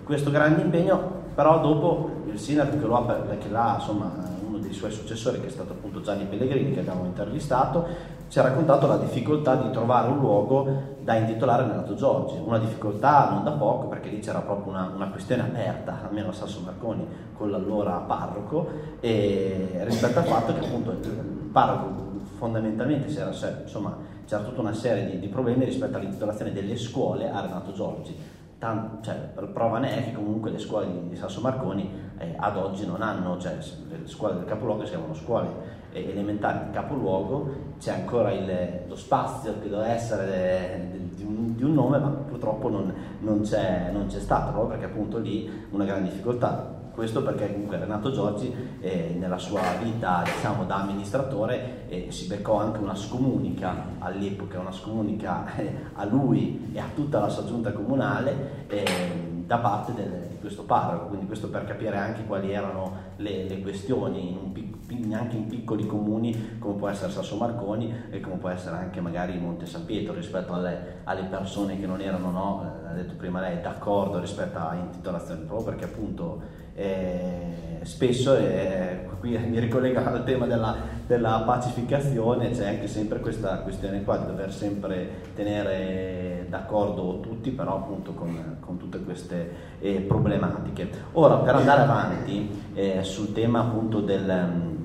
questo 0.05 0.31
grande 0.31 0.63
impegno, 0.63 1.25
però 1.35 1.61
dopo 1.61 2.23
il 2.31 2.39
sindaco 2.39 2.79
che 2.79 2.87
lo 2.87 2.97
ha, 2.97 3.37
che 3.37 3.51
l'ha 3.51 3.77
insomma, 3.79 4.11
uno 4.47 4.57
dei 4.57 4.73
suoi 4.73 4.91
successori, 4.91 5.39
che 5.39 5.49
è 5.49 5.51
stato 5.51 5.75
appunto 5.75 6.01
Gianni 6.01 6.25
Pellegrini, 6.25 6.73
che 6.73 6.81
abbiamo 6.81 7.05
intervistato, 7.05 8.17
ci 8.29 8.39
ha 8.39 8.43
raccontato 8.43 8.87
la 8.87 8.99
difficoltà 8.99 9.57
di 9.57 9.71
trovare 9.71 10.09
un 10.09 10.19
luogo 10.19 10.97
da 11.01 11.15
intitolare 11.15 11.67
Renato 11.67 11.95
Giorgi, 11.95 12.37
una 12.45 12.59
difficoltà 12.59 13.31
non 13.31 13.43
da 13.43 13.53
poco 13.53 13.87
perché 13.87 14.11
lì 14.11 14.21
c'era 14.21 14.41
proprio 14.41 14.73
una, 14.73 14.93
una 14.95 15.09
questione 15.09 15.43
aperta, 15.43 16.01
almeno 16.07 16.29
a 16.29 16.33
Sasso 16.33 16.61
Marconi, 16.61 17.07
con 17.33 17.51
l'allora 17.51 17.93
parroco, 18.07 18.69
e 19.01 19.81
rispetto 19.85 20.19
al 20.19 20.27
fatto 20.27 20.53
che 20.53 20.67
appunto 20.67 20.91
il 20.91 21.49
parroco 21.51 22.07
fondamentalmente 22.37 23.09
c'era, 23.09 23.31
insomma, 23.63 23.97
c'era 24.27 24.43
tutta 24.43 24.61
una 24.61 24.75
serie 24.75 25.11
di, 25.11 25.19
di 25.19 25.29
problemi 25.29 25.65
rispetto 25.65 25.97
all'intitolazione 25.97 26.53
delle 26.53 26.77
scuole 26.77 27.31
a 27.31 27.41
Renato 27.41 27.73
Giorgi. 27.73 28.37
Tant, 28.59 29.03
cioè, 29.05 29.15
prova 29.53 29.79
ne 29.79 29.97
è 29.97 30.05
che 30.05 30.13
comunque 30.13 30.51
le 30.51 30.59
scuole 30.59 30.87
di, 31.09 31.17
Sasso 31.17 31.41
Marconi 31.41 31.91
eh, 32.19 32.35
ad 32.37 32.57
oggi 32.57 32.85
non 32.85 33.01
hanno, 33.03 33.39
cioè 33.39 33.55
le 33.55 34.07
scuole 34.07 34.35
del 34.35 34.45
capoluogo 34.45 34.85
si 34.85 34.91
chiamano 34.91 35.15
scuole 35.15 35.78
elementari 36.07 36.67
di 36.67 36.71
capoluogo, 36.73 37.67
c'è 37.79 37.93
ancora 37.93 38.33
il, 38.33 38.85
lo 38.87 38.97
spazio 38.97 39.55
che 39.61 39.69
doveva 39.69 39.93
essere 39.93 40.91
di 41.15 41.23
un, 41.23 41.55
di 41.55 41.63
un 41.63 41.75
nome, 41.75 41.99
ma 41.99 42.09
purtroppo 42.09 42.69
non, 42.69 42.93
non, 43.21 43.43
c'è, 43.43 43.91
non, 43.93 44.07
c'è, 44.07 44.21
stato, 44.21 44.51
proprio 44.53 44.79
perché 44.79 44.93
appunto 44.93 45.19
lì 45.19 45.51
una 45.71 45.85
grande 45.85 46.11
difficoltà. 46.11 46.77
Questo 46.93 47.23
perché 47.23 47.53
comunque 47.53 47.79
Renato 47.79 48.11
Giorgi 48.11 48.53
eh, 48.81 49.15
nella 49.17 49.39
sua 49.39 49.61
vita 49.81 50.23
diciamo, 50.25 50.65
da 50.65 50.81
amministratore 50.81 51.87
eh, 51.89 52.11
si 52.11 52.27
beccò 52.27 52.59
anche 52.59 52.81
una 52.81 52.97
scomunica 52.97 53.85
all'epoca, 54.01 54.59
una 54.59 54.73
scomunica 54.73 55.55
eh, 55.55 55.73
a 55.95 56.05
lui 56.05 56.71
e 56.73 56.81
a 56.81 56.87
tutta 56.93 57.21
la 57.21 57.29
sua 57.29 57.45
giunta 57.45 57.71
comunale 57.71 58.67
ehm, 58.67 59.28
da 59.49 59.57
parte 59.57 59.95
del, 59.95 60.27
di 60.29 60.39
questo 60.39 60.65
parroco, 60.65 61.07
quindi 61.07 61.25
questo 61.25 61.49
per 61.49 61.65
capire 61.65 61.97
anche 61.97 62.27
quali 62.27 62.53
erano 62.53 63.15
le, 63.17 63.45
le 63.45 63.63
questioni 63.63 64.37
in 64.91 65.15
anche 65.15 65.37
in 65.37 65.47
piccoli 65.47 65.87
comuni 65.87 66.59
come 66.59 66.75
può 66.75 66.89
essere 66.89 67.11
Sasso 67.11 67.35
Marconi 67.37 67.95
e 68.11 68.21
come 68.21 68.37
può 68.37 68.51
essere 68.51 68.77
anche 68.77 69.01
magari 69.01 69.39
Monte 69.39 69.65
San 69.65 69.87
Pietro 69.87 70.13
rispetto 70.13 70.53
alle, 70.53 71.01
alle 71.05 71.23
persone 71.23 71.81
che 71.81 71.87
non 71.87 72.03
erano, 72.03 72.31
no, 72.31 72.73
ha 72.87 72.93
detto 72.93 73.15
prima 73.15 73.41
lei, 73.41 73.63
d'accordo 73.63 74.21
rispetto 74.21 74.59
a 74.59 74.75
intitolazioni, 74.75 75.45
proprio 75.45 75.65
perché 75.65 75.87
appunto 75.87 76.43
eh, 76.75 77.68
spesso, 77.83 78.37
eh, 78.37 79.07
qui 79.21 79.37
mi 79.37 79.59
ricollega 79.59 80.05
al 80.05 80.25
tema 80.25 80.47
della, 80.47 80.77
della, 81.07 81.43
pacificazione, 81.45 82.51
c'è 82.51 82.69
anche 82.69 82.87
sempre 82.87 83.21
questa 83.21 83.59
questione 83.59 84.05
qua 84.05 84.19
di 84.19 84.27
dover 84.27 84.53
sempre 84.53 85.09
tenere 85.35 86.47
d'accordo 86.49 87.21
tutti, 87.21 87.51
però 87.51 87.77
appunto 87.77 88.13
con, 88.13 88.57
con 88.61 88.77
tutte 88.77 89.03
queste 89.03 89.51
eh, 89.81 90.01
problematiche. 90.01 90.89
Ora, 91.13 91.37
per 91.37 91.57
andare 91.57 91.83
avanti 91.83 92.51
eh, 92.75 93.03
sul 93.03 93.33
tema 93.33 93.61
appunto 93.61 94.01
del 94.01 94.77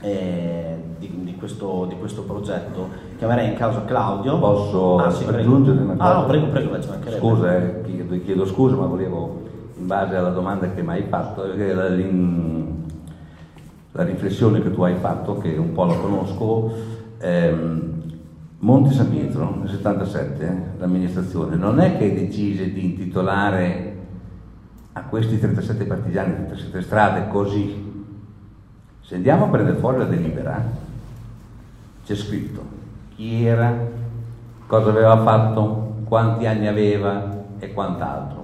eh, 0.00 0.76
di, 0.98 1.10
di, 1.24 1.34
questo, 1.36 1.86
di, 1.88 1.96
questo, 1.98 2.22
progetto. 2.22 2.88
Chiamerei 3.16 3.48
in 3.48 3.54
causa 3.54 3.84
Claudio. 3.84 4.38
Posso 4.38 4.98
ah, 4.98 5.10
sì, 5.10 5.24
aggiungere 5.24 5.80
una 5.80 5.94
cosa? 5.94 6.04
Ah, 6.04 6.20
no, 6.20 6.26
prego, 6.26 6.46
prego, 6.46 6.82
Scusa, 6.82 7.56
eh, 7.56 7.82
chiedo, 7.82 8.20
chiedo, 8.22 8.46
scusa, 8.46 8.76
ma 8.76 8.86
volevo, 8.86 9.42
in 9.78 9.86
base 9.86 10.16
alla 10.16 10.30
domanda 10.30 10.70
che 10.72 10.82
mi 10.82 10.90
hai 10.90 11.04
fatto, 11.08 11.46
la, 11.46 11.88
la, 13.92 14.02
riflessione 14.04 14.60
che 14.60 14.72
tu 14.72 14.82
hai 14.82 14.96
fatto, 14.96 15.38
che 15.38 15.56
un 15.56 15.72
po' 15.72 15.84
la 15.84 15.94
conosco, 15.94 16.72
ehm, 17.18 17.96
Monte 18.60 18.92
San 18.92 19.10
Pietro, 19.10 19.56
nel 19.60 19.70
77, 19.70 20.72
l'amministrazione, 20.78 21.54
non 21.54 21.78
è 21.78 21.96
che 21.96 22.12
decise 22.12 22.72
di 22.72 22.84
intitolare 22.84 23.96
a 24.94 25.02
questi 25.04 25.38
37 25.38 25.84
partigiani, 25.84 26.34
37 26.34 26.82
strade 26.82 27.28
così, 27.28 27.86
se 29.00 29.14
andiamo 29.14 29.44
a 29.44 29.48
prendere 29.48 29.78
fuori 29.78 29.98
la 29.98 30.04
delibera, 30.04 30.62
c'è 32.04 32.14
scritto 32.16 32.76
chi 33.14 33.44
era, 33.44 33.74
cosa 34.66 34.90
aveva 34.90 35.16
fatto, 35.22 36.02
quanti 36.04 36.46
anni 36.46 36.66
aveva 36.66 37.36
e 37.58 37.72
quant'altro. 37.72 38.37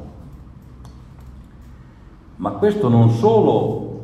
Ma 2.37 2.51
questo 2.51 2.89
non 2.89 3.11
solo, 3.11 4.01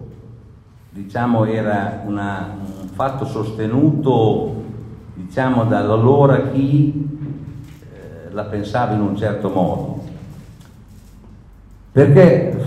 diciamo, 0.90 1.44
era 1.44 2.02
una, 2.06 2.56
un 2.80 2.88
fatto 2.88 3.24
sostenuto, 3.24 4.62
diciamo, 5.14 5.64
dall'allora 5.64 6.50
chi 6.50 7.08
eh, 7.92 8.32
la 8.32 8.44
pensava 8.44 8.94
in 8.94 9.00
un 9.00 9.16
certo 9.16 9.48
modo, 9.50 10.04
perché 11.92 12.64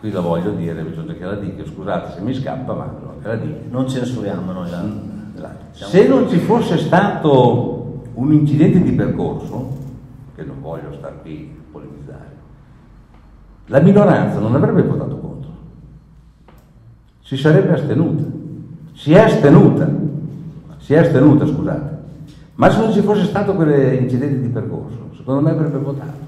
qui 0.00 0.10
la 0.10 0.20
voglio 0.20 0.50
dire, 0.50 0.82
bisogna 0.82 1.14
che 1.14 1.24
la 1.24 1.36
dica, 1.36 1.64
scusate 1.64 2.14
se 2.14 2.20
mi 2.20 2.34
scappa, 2.34 2.74
ma 2.74 2.92
che 3.22 3.28
la 3.28 3.36
dica. 3.36 3.60
Non 3.70 3.88
censuriamo 3.88 4.52
noi 4.52 4.70
la... 4.70 4.84
Se 5.70 6.08
non 6.08 6.28
ci 6.28 6.38
fosse 6.38 6.78
stato 6.78 8.02
un 8.14 8.32
incidente 8.32 8.82
di 8.82 8.92
percorso, 8.92 9.76
che 10.34 10.42
non 10.42 10.60
voglio 10.60 10.92
star 10.92 11.20
qui 11.22 11.55
la 13.66 13.80
minoranza 13.80 14.38
non 14.38 14.54
avrebbe 14.54 14.82
votato 14.82 15.16
contro. 15.18 15.50
si 17.22 17.36
sarebbe 17.36 17.72
astenuta. 17.72 18.22
Si 18.94 19.12
è 19.12 19.18
astenuta. 19.18 19.88
Si 20.78 20.94
è 20.94 20.98
astenuta, 20.98 21.46
scusate. 21.46 21.94
Ma 22.54 22.70
se 22.70 22.78
non 22.78 22.92
ci 22.92 23.00
fosse 23.00 23.24
stato 23.24 23.54
quell'incidente 23.54 24.40
di 24.40 24.48
percorso, 24.48 25.10
secondo 25.16 25.40
me 25.40 25.50
avrebbe 25.50 25.78
votato. 25.78 26.24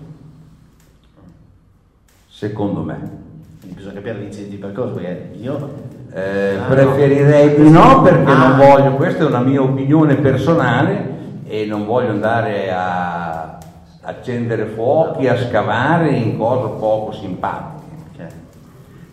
Secondo 2.28 2.82
me. 2.82 3.26
Bisogna 3.62 3.94
capire 3.94 4.18
l'incidente 4.18 4.50
di 4.54 4.60
percorso 4.60 4.94
perché 4.94 5.30
io 5.40 5.86
Eh, 6.10 6.56
Ah, 6.56 6.66
preferirei 6.68 7.54
di 7.62 7.68
no 7.70 8.00
perché 8.00 8.32
non 8.32 8.52
Ah. 8.52 8.56
voglio, 8.56 8.94
questa 8.96 9.24
è 9.24 9.26
una 9.26 9.40
mia 9.40 9.60
opinione 9.62 10.14
personale 10.16 11.16
e 11.46 11.66
non 11.66 11.84
voglio 11.84 12.08
andare 12.08 12.72
a 12.72 13.57
accendere 14.08 14.64
fuochi, 14.64 15.28
a 15.28 15.36
scavare 15.36 16.10
in 16.12 16.38
cose 16.38 16.78
poco 16.78 17.12
simpatiche. 17.12 18.26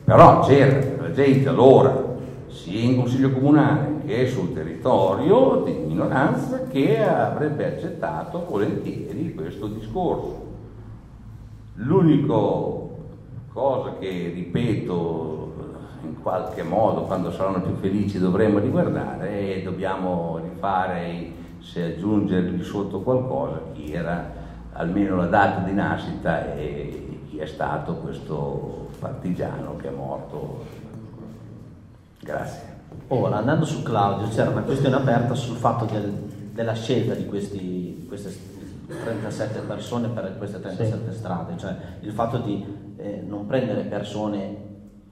Però 0.06 0.40
c'era 0.40 1.02
la 1.02 1.12
gente 1.12 1.50
allora, 1.50 2.14
sia 2.48 2.80
in 2.80 2.96
consiglio 2.96 3.32
comunale 3.32 4.04
che 4.06 4.28
sul 4.30 4.54
territorio 4.54 5.64
di 5.66 5.74
minoranza, 5.74 6.64
che 6.70 7.04
avrebbe 7.04 7.76
accettato 7.76 8.46
volentieri 8.50 9.34
questo 9.36 9.68
discorso. 9.68 10.44
L'unica 11.76 12.34
cosa 13.52 13.96
che 14.00 14.32
ripeto 14.34 15.54
in 16.04 16.22
qualche 16.22 16.64
modo 16.64 17.02
quando 17.02 17.32
saranno 17.32 17.62
più 17.62 17.76
felici 17.76 18.18
dovremmo 18.18 18.60
riguardare 18.60 19.56
e 19.56 19.62
dobbiamo 19.62 20.40
rifare 20.42 21.32
se 21.60 21.84
aggiungergli 21.84 22.64
sotto 22.64 23.02
qualcosa 23.02 23.60
chi 23.74 23.92
era 23.92 24.44
almeno 24.78 25.16
la 25.16 25.26
data 25.26 25.62
di 25.62 25.74
nascita 25.74 26.54
e 26.56 27.20
chi 27.30 27.38
è 27.38 27.46
stato 27.46 27.96
questo 27.96 28.90
partigiano 29.00 29.76
che 29.78 29.88
è 29.88 29.92
morto. 29.92 30.64
Grazie. 32.20 32.74
Ora, 33.10 33.38
andando 33.38 33.66
su 33.66 33.84
Claudio, 33.84 34.28
c'era 34.30 34.50
una 34.50 34.62
questione 34.62 34.96
aperta 34.96 35.34
sul 35.34 35.58
fatto 35.58 35.86
del- 35.86 36.12
della 36.54 36.74
scelta 36.74 37.14
di 37.14 37.26
questi, 37.26 38.06
queste 38.08 38.34
37 38.88 39.60
persone 39.62 40.08
per 40.10 40.38
queste 40.38 40.60
37 40.60 41.12
strade, 41.12 41.58
cioè 41.58 41.76
il 42.02 42.12
fatto 42.12 42.38
di 42.38 42.94
eh, 42.98 43.24
non 43.26 43.46
prendere 43.46 43.82
persone 43.82 44.64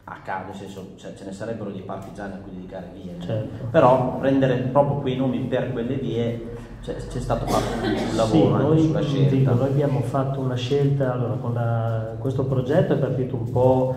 a 0.05 0.19
caso, 0.23 0.47
nel 0.47 0.55
senso 0.55 0.91
cioè, 0.95 1.13
ce 1.15 1.25
ne 1.25 1.31
sarebbero 1.33 1.69
dei 1.69 1.81
partigiani 1.81 2.33
a 2.33 2.37
cui 2.37 2.53
dedicare 2.53 2.89
vie? 2.93 3.15
Certo. 3.19 3.65
però 3.71 4.17
prendere 4.19 4.55
proprio 4.57 4.97
quei 4.99 5.15
nomi 5.15 5.39
per 5.39 5.71
quelle 5.71 5.95
vie 5.95 6.52
cioè, 6.83 6.95
c'è 6.95 7.19
stato 7.19 7.45
fatto 7.45 7.85
un 7.87 7.95
Sì, 8.09 8.15
lavoro 8.15 8.53
anche 8.55 8.67
noi, 8.67 8.79
sulla 8.81 9.01
scelta. 9.01 9.35
dico, 9.35 9.53
noi 9.53 9.67
abbiamo 9.67 10.01
fatto 10.01 10.39
una 10.41 10.55
scelta, 10.55 11.13
allora, 11.13 11.33
con 11.35 11.53
la- 11.53 12.15
questo 12.19 12.43
progetto 12.45 12.93
è 12.93 12.97
partito 12.97 13.35
un 13.35 13.49
po' 13.51 13.95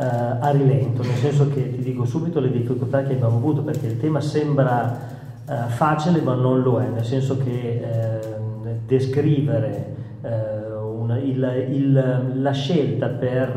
eh, 0.00 0.04
a 0.04 0.50
rilento, 0.50 1.02
nel 1.02 1.16
senso 1.16 1.48
che 1.48 1.70
ti 1.74 1.82
dico 1.82 2.04
subito 2.04 2.38
le 2.38 2.50
difficoltà 2.52 3.02
che 3.02 3.14
abbiamo 3.14 3.36
avuto, 3.38 3.62
perché 3.62 3.86
il 3.86 3.98
tema 3.98 4.20
sembra 4.20 5.16
eh, 5.48 5.54
facile 5.70 6.20
ma 6.20 6.34
non 6.34 6.60
lo 6.62 6.78
è, 6.80 6.86
nel 6.88 7.04
senso 7.04 7.36
che 7.38 7.80
ehm, 7.82 8.80
descrivere 8.86 9.96
eh, 10.22 10.72
una- 10.76 11.18
il- 11.18 11.66
il- 11.70 12.32
la 12.42 12.50
scelta 12.52 13.08
per 13.08 13.48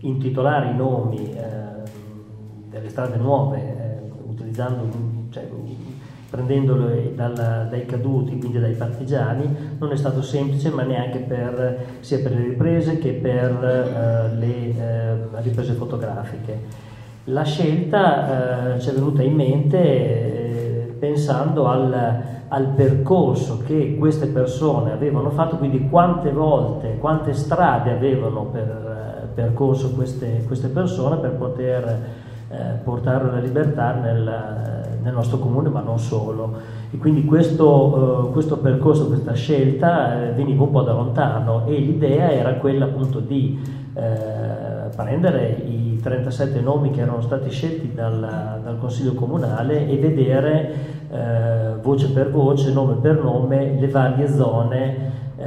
eh, 0.00 0.06
intitolare 0.06 0.70
i 0.70 0.74
nomi 0.76 1.32
eh, 1.34 1.40
delle 2.70 2.88
strade 2.88 3.16
nuove, 3.16 3.58
eh, 3.58 4.00
utilizzando, 4.28 4.88
cioè, 5.30 5.46
prendendolo 6.28 6.88
dalla- 7.14 7.66
dai 7.68 7.86
caduti, 7.86 8.38
quindi 8.38 8.58
dai 8.60 8.74
partigiani, 8.74 9.76
non 9.78 9.92
è 9.92 9.96
stato 9.96 10.22
semplice, 10.22 10.70
ma 10.70 10.82
neanche 10.82 11.18
per, 11.18 11.78
sia 12.00 12.18
per 12.18 12.32
le 12.32 12.42
riprese 12.42 12.98
che 12.98 13.12
per 13.12 13.50
eh, 13.62 14.36
le 14.36 14.76
eh, 14.76 15.14
riprese 15.42 15.72
fotografiche. 15.72 16.84
La 17.24 17.42
scelta 17.42 18.74
eh, 18.74 18.80
ci 18.80 18.90
è 18.90 18.92
venuta 18.92 19.22
in 19.22 19.34
mente 19.34 19.78
eh, 19.78 20.94
pensando 20.98 21.66
al, 21.66 22.22
al 22.48 22.66
percorso 22.68 23.62
che 23.66 23.96
queste 23.98 24.26
persone 24.26 24.92
avevano 24.92 25.30
fatto, 25.30 25.56
quindi 25.56 25.88
quante 25.88 26.30
volte, 26.30 26.98
quante 26.98 27.32
strade 27.32 27.90
avevano 27.90 28.44
per, 28.44 28.62
eh, 28.62 29.26
percorso 29.34 29.90
queste, 29.92 30.44
queste 30.46 30.68
persone 30.68 31.16
per 31.16 31.32
poter 31.32 31.98
eh, 32.48 32.56
portare 32.82 33.30
la 33.30 33.38
libertà 33.38 33.94
nel, 33.94 34.98
nel 35.02 35.12
nostro 35.12 35.38
comune, 35.38 35.68
ma 35.68 35.80
non 35.80 35.98
solo. 35.98 36.54
E 36.90 36.96
quindi 36.98 37.24
questo, 37.24 38.28
eh, 38.28 38.32
questo 38.32 38.58
percorso, 38.58 39.08
questa 39.08 39.32
scelta 39.32 40.28
eh, 40.28 40.32
veniva 40.32 40.62
un 40.62 40.70
po' 40.70 40.82
da 40.82 40.92
lontano 40.92 41.66
e 41.66 41.78
l'idea 41.78 42.30
era 42.30 42.54
quella 42.54 42.84
appunto 42.84 43.20
di 43.20 43.58
eh, 43.94 44.94
prendere 44.94 45.62
i 45.66 45.98
37 46.00 46.60
nomi 46.60 46.90
che 46.90 47.00
erano 47.00 47.20
stati 47.20 47.50
scelti 47.50 47.92
dal, 47.92 48.60
dal 48.62 48.78
Consiglio 48.78 49.14
Comunale 49.14 49.88
e 49.88 49.96
vedere 49.96 50.74
eh, 51.10 51.74
voce 51.82 52.10
per 52.10 52.30
voce, 52.30 52.72
nome 52.72 52.94
per 53.00 53.22
nome, 53.22 53.76
le 53.78 53.88
varie 53.88 54.28
zone 54.28 55.12
eh, 55.36 55.44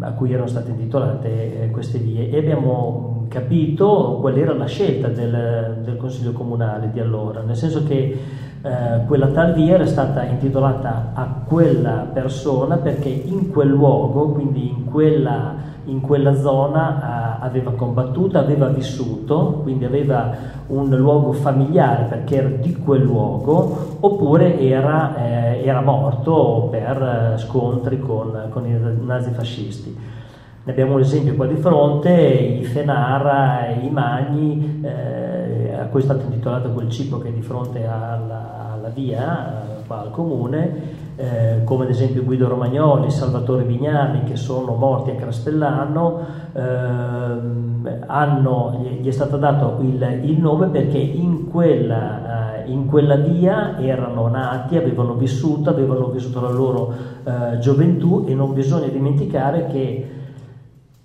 a 0.00 0.12
cui 0.12 0.32
erano 0.32 0.48
state 0.48 0.70
intitolate 0.70 1.62
eh, 1.62 1.70
queste 1.70 1.98
vie 1.98 2.30
e 2.30 2.38
abbiamo 2.38 3.11
capito 3.32 4.18
qual 4.20 4.36
era 4.36 4.52
la 4.52 4.66
scelta 4.66 5.08
del, 5.08 5.78
del 5.82 5.96
Consiglio 5.96 6.32
Comunale 6.32 6.90
di 6.92 7.00
allora, 7.00 7.40
nel 7.40 7.56
senso 7.56 7.82
che 7.82 8.20
eh, 8.62 9.04
quella 9.06 9.28
tal 9.28 9.54
via 9.54 9.74
era 9.74 9.86
stata 9.86 10.22
intitolata 10.22 11.12
a 11.14 11.42
quella 11.46 12.06
persona 12.12 12.76
perché 12.76 13.08
in 13.08 13.50
quel 13.50 13.68
luogo, 13.68 14.28
quindi 14.32 14.68
in 14.68 14.84
quella, 14.84 15.54
in 15.86 16.02
quella 16.02 16.34
zona, 16.34 17.38
eh, 17.40 17.44
aveva 17.46 17.72
combattuto, 17.72 18.38
aveva 18.38 18.68
vissuto, 18.68 19.60
quindi 19.62 19.86
aveva 19.86 20.30
un 20.66 20.90
luogo 20.90 21.32
familiare 21.32 22.04
perché 22.04 22.36
era 22.36 22.48
di 22.48 22.76
quel 22.76 23.02
luogo, 23.02 23.96
oppure 24.00 24.60
era, 24.60 25.16
eh, 25.16 25.62
era 25.64 25.80
morto 25.80 26.68
per 26.70 27.32
eh, 27.34 27.38
scontri 27.38 27.98
con, 27.98 28.48
con 28.50 28.66
i 28.66 28.78
nazifascisti. 29.04 30.20
Ne 30.64 30.70
abbiamo 30.70 30.94
un 30.94 31.00
esempio 31.00 31.34
qua 31.34 31.46
di 31.46 31.56
fronte, 31.56 32.12
i 32.12 32.62
Fenara, 32.62 33.66
i 33.66 33.90
Magni, 33.90 34.80
eh, 34.82 35.74
a 35.74 35.90
è 35.90 36.00
stato 36.00 36.22
intitolato 36.22 36.70
quel 36.70 36.88
cibo 36.88 37.18
che 37.18 37.30
è 37.30 37.32
di 37.32 37.42
fronte 37.42 37.84
alla, 37.84 38.70
alla 38.74 38.88
via, 38.90 39.80
qua 39.84 40.02
al 40.02 40.12
comune, 40.12 41.00
eh, 41.16 41.64
come 41.64 41.82
ad 41.82 41.90
esempio 41.90 42.22
Guido 42.22 42.46
Romagnoli, 42.46 43.10
Salvatore 43.10 43.64
Vignani 43.64 44.22
che 44.22 44.36
sono 44.36 44.76
morti 44.76 45.10
a 45.10 45.16
Castellano, 45.16 46.20
ehm, 46.52 48.04
hanno, 48.06 48.78
gli, 48.80 49.00
gli 49.00 49.08
è 49.08 49.12
stato 49.12 49.38
dato 49.38 49.78
il, 49.80 50.20
il 50.22 50.38
nome 50.38 50.68
perché 50.68 50.98
in 50.98 51.50
quella, 51.50 52.62
eh, 52.62 52.70
in 52.70 52.86
quella 52.86 53.16
via 53.16 53.80
erano 53.80 54.28
nati, 54.28 54.76
avevano 54.76 55.14
vissuto, 55.14 55.70
avevano 55.70 56.06
vissuto 56.06 56.40
la 56.40 56.50
loro 56.50 56.94
eh, 57.24 57.58
gioventù 57.58 58.26
e 58.28 58.34
non 58.34 58.54
bisogna 58.54 58.86
dimenticare 58.86 59.66
che 59.66 60.11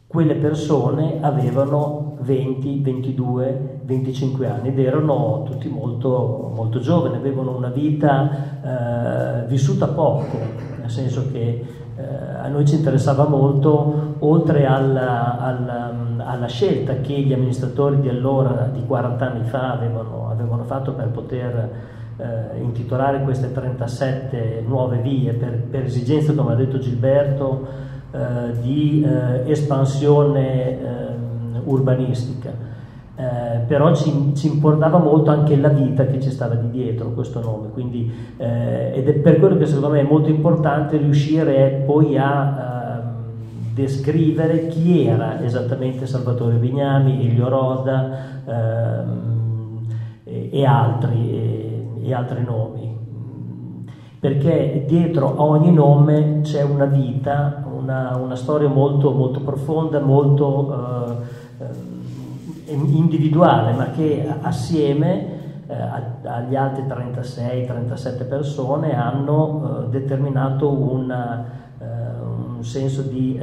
quelle 0.08 0.36
persone 0.36 1.18
avevano 1.20 2.18
20, 2.22 2.82
22, 2.82 3.80
25 3.84 4.48
anni 4.48 4.70
ed 4.70 4.80
erano 4.80 5.44
tutti 5.46 5.68
molto, 5.68 6.52
molto 6.56 6.80
giovani, 6.80 7.18
avevano 7.18 7.56
una 7.56 7.70
vita 7.70 9.44
eh, 9.44 9.48
vissuta 9.48 9.88
poco, 9.88 10.38
nel 10.80 10.90
senso 10.90 11.30
che 11.30 11.66
eh, 11.98 12.04
a 12.42 12.48
noi 12.48 12.66
ci 12.66 12.76
interessava 12.76 13.28
molto, 13.28 14.16
oltre 14.20 14.66
alla, 14.66 15.40
alla, 15.40 15.94
alla, 16.20 16.48
scelta 16.48 17.02
che 17.02 17.14
gli 17.14 17.34
amministratori 17.34 18.00
di 18.00 18.08
allora, 18.08 18.70
di 18.72 18.86
40 18.86 19.26
anni 19.30 19.44
fa, 19.44 19.74
avevano, 19.74 20.30
avevano 20.30 20.64
fatto 20.64 20.94
per 20.94 21.10
poter 21.10 21.72
eh, 22.18 22.62
intitolare 22.62 23.24
queste 23.24 23.52
37 23.52 24.64
nuove 24.66 25.00
vie 25.00 25.34
per, 25.34 25.64
per 25.64 25.84
esigenze, 25.84 26.34
come 26.34 26.54
ha 26.54 26.56
detto 26.56 26.80
Gilberto, 26.80 27.87
eh, 28.18 28.60
di 28.62 29.06
eh, 29.06 29.52
espansione 29.52 30.80
ehm, 30.80 31.62
urbanistica. 31.66 32.52
Eh, 33.16 33.60
però 33.68 33.94
ci, 33.96 34.34
ci, 34.36 34.48
importava 34.48 34.98
molto 34.98 35.30
anche 35.30 35.56
la 35.56 35.70
vita 35.70 36.06
che 36.06 36.20
ci 36.20 36.32
stava 36.32 36.56
di 36.56 36.70
dietro 36.72 37.12
questo 37.12 37.42
nome, 37.42 37.70
quindi, 37.70 38.12
eh, 38.38 38.92
ed 38.96 39.08
è 39.08 39.14
per 39.14 39.38
quello 39.38 39.58
che 39.58 39.66
secondo 39.66 39.90
me 39.90 40.02
è 40.02 40.04
molto 40.04 40.30
importante 40.30 40.98
riuscire 40.98 41.84
poi 41.86 42.18
a 42.18 43.02
ehm, 43.02 43.74
descrivere 43.74 44.68
chi 44.68 45.06
era 45.06 45.44
esattamente 45.44 46.08
Salvatore 46.08 46.58
Vignami, 46.58 47.28
Elio 47.28 47.50
Roda 47.50 48.18
ehm, 48.46 49.88
e, 50.24 50.50
e, 50.52 50.66
altri, 50.66 51.32
e, 51.32 51.88
e 52.04 52.14
altri 52.14 52.44
nomi 52.44 52.88
perché 54.20 54.84
dietro 54.88 55.38
a 55.38 55.44
ogni 55.44 55.72
nome 55.72 56.42
c'è 56.42 56.64
una 56.64 56.86
vita, 56.86 57.64
una, 57.88 58.18
una 58.18 58.36
storia 58.36 58.68
molto, 58.68 59.12
molto 59.12 59.40
profonda, 59.40 60.00
molto 60.00 61.24
eh, 61.60 62.74
individuale, 62.74 63.72
ma 63.72 63.92
che 63.92 64.28
assieme 64.42 65.36
eh, 65.68 65.74
agli 66.24 66.56
altri 66.56 66.84
36-37 66.84 68.28
persone 68.28 68.94
hanno 68.94 69.86
eh, 69.86 69.90
determinato 69.90 70.70
una, 70.70 71.56
un 71.80 72.64
senso 72.64 73.04
di 73.04 73.40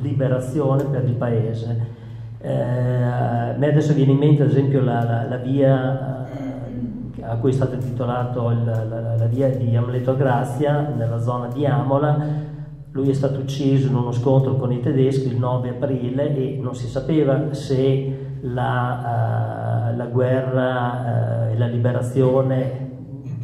liberazione 0.00 0.84
per 0.84 1.04
il 1.04 1.14
paese. 1.14 1.94
Eh, 2.38 2.52
a 2.52 3.54
me 3.56 3.66
adesso 3.66 3.92
viene 3.92 4.12
in 4.12 4.18
mente 4.18 4.42
ad 4.42 4.50
esempio 4.50 4.80
la, 4.80 5.02
la, 5.02 5.26
la 5.28 5.36
via 5.36 6.26
eh, 6.28 7.22
a 7.24 7.34
cui 7.36 7.50
è 7.50 7.52
stato 7.52 7.74
intitolato 7.74 8.50
il, 8.50 8.64
la, 8.64 9.16
la, 9.16 9.26
via 9.26 9.48
di 9.48 9.74
Amleto 9.74 10.14
Grazia 10.14 10.80
nella 10.96 11.18
zona 11.18 11.48
di 11.48 11.66
Amola. 11.66 12.54
Lui 12.96 13.10
è 13.10 13.12
stato 13.12 13.40
ucciso 13.40 13.88
in 13.88 13.94
uno 13.94 14.10
scontro 14.10 14.56
con 14.56 14.72
i 14.72 14.80
tedeschi 14.80 15.26
il 15.26 15.36
9 15.36 15.68
aprile 15.68 16.34
e 16.34 16.58
non 16.58 16.74
si 16.74 16.86
sapeva 16.86 17.52
se 17.52 18.38
la, 18.40 19.90
uh, 19.92 19.96
la 19.98 20.06
guerra 20.06 21.48
uh, 21.50 21.52
e 21.52 21.58
la 21.58 21.66
liberazione 21.66 22.88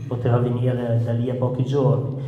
poteva 0.08 0.38
venire 0.38 1.02
da 1.04 1.12
lì 1.12 1.28
a 1.28 1.34
pochi 1.34 1.64
giorni 1.64 2.22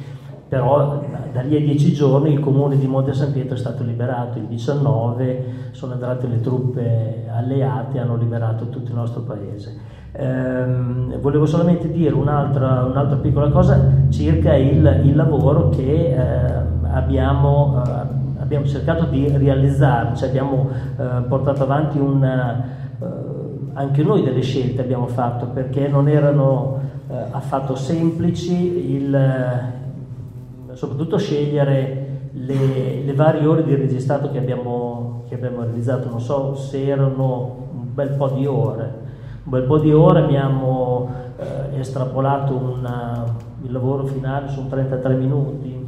però 0.49 1.03
da 1.33 1.41
lì 1.41 1.57
a 1.57 1.61
dieci 1.61 1.95
giorni 1.95 2.35
il 2.35 2.41
comune 2.41 2.77
di 2.77 2.87
Monte 2.87 3.15
San 3.15 3.33
Pietro 3.33 3.55
è 3.55 3.59
stato 3.59 3.83
liberato, 3.83 4.39
il 4.39 4.45
19 4.45 5.71
sono 5.71 5.95
entrate 5.95 6.27
le 6.27 6.41
truppe 6.41 7.27
alleate 7.29 7.97
e 7.97 8.01
hanno 8.01 8.17
liberato 8.17 8.69
tutto 8.69 8.91
il 8.91 8.97
nostro 8.97 9.23
paese. 9.23 9.94
Ehm, 10.17 11.19
volevo 11.19 11.45
solamente 11.45 11.91
dire 11.91 12.15
un'altra, 12.15 12.85
un'altra, 12.85 13.17
piccola 13.17 13.49
cosa 13.51 13.81
circa 14.11 14.55
il, 14.55 15.01
il 15.03 15.17
lavoro 15.17 15.71
che 15.71 16.15
eh, 16.15 16.53
abbiamo, 16.89 17.83
eh, 17.85 18.41
abbiamo, 18.41 18.65
cercato 18.65 19.07
di 19.07 19.29
realizzare, 19.37 20.15
cioè 20.15 20.29
abbiamo 20.29 20.69
eh, 20.97 21.23
portato 21.27 21.65
avanti 21.65 21.99
un, 21.99 22.23
eh, 22.23 22.83
anche 23.73 24.05
noi 24.05 24.23
delle 24.23 24.43
scelte 24.43 24.83
abbiamo 24.83 25.09
fatto 25.09 25.47
perché 25.47 25.89
non 25.89 26.09
erano 26.09 26.79
eh, 27.11 27.15
affatto 27.33 27.75
semplici 27.75 28.95
il, 28.95 29.19
soprattutto 30.75 31.19
scegliere 31.19 32.29
le, 32.31 33.03
le, 33.05 33.15
varie 33.15 33.45
ore 33.47 33.65
di 33.65 33.75
registrato 33.75 34.31
che 34.31 34.39
abbiamo, 34.39 35.25
che 35.29 35.35
abbiamo 35.35 35.63
realizzato, 35.63 36.09
non 36.09 36.21
so 36.21 36.55
se 36.55 36.87
erano 36.87 37.67
un 37.73 37.93
bel 37.93 38.11
po' 38.11 38.29
di 38.29 38.47
ore, 38.47 39.03
un 39.45 39.51
bel 39.51 39.65
po' 39.65 39.79
di 39.79 39.93
ore 39.93 40.21
abbiamo 40.21 41.11
eh, 41.37 41.79
estrapolato 41.79 42.55
una, 42.57 43.25
il 43.63 43.73
lavoro 43.73 44.07
finale 44.07 44.49
su 44.49 44.67
33 44.69 45.15
minuti, 45.15 45.87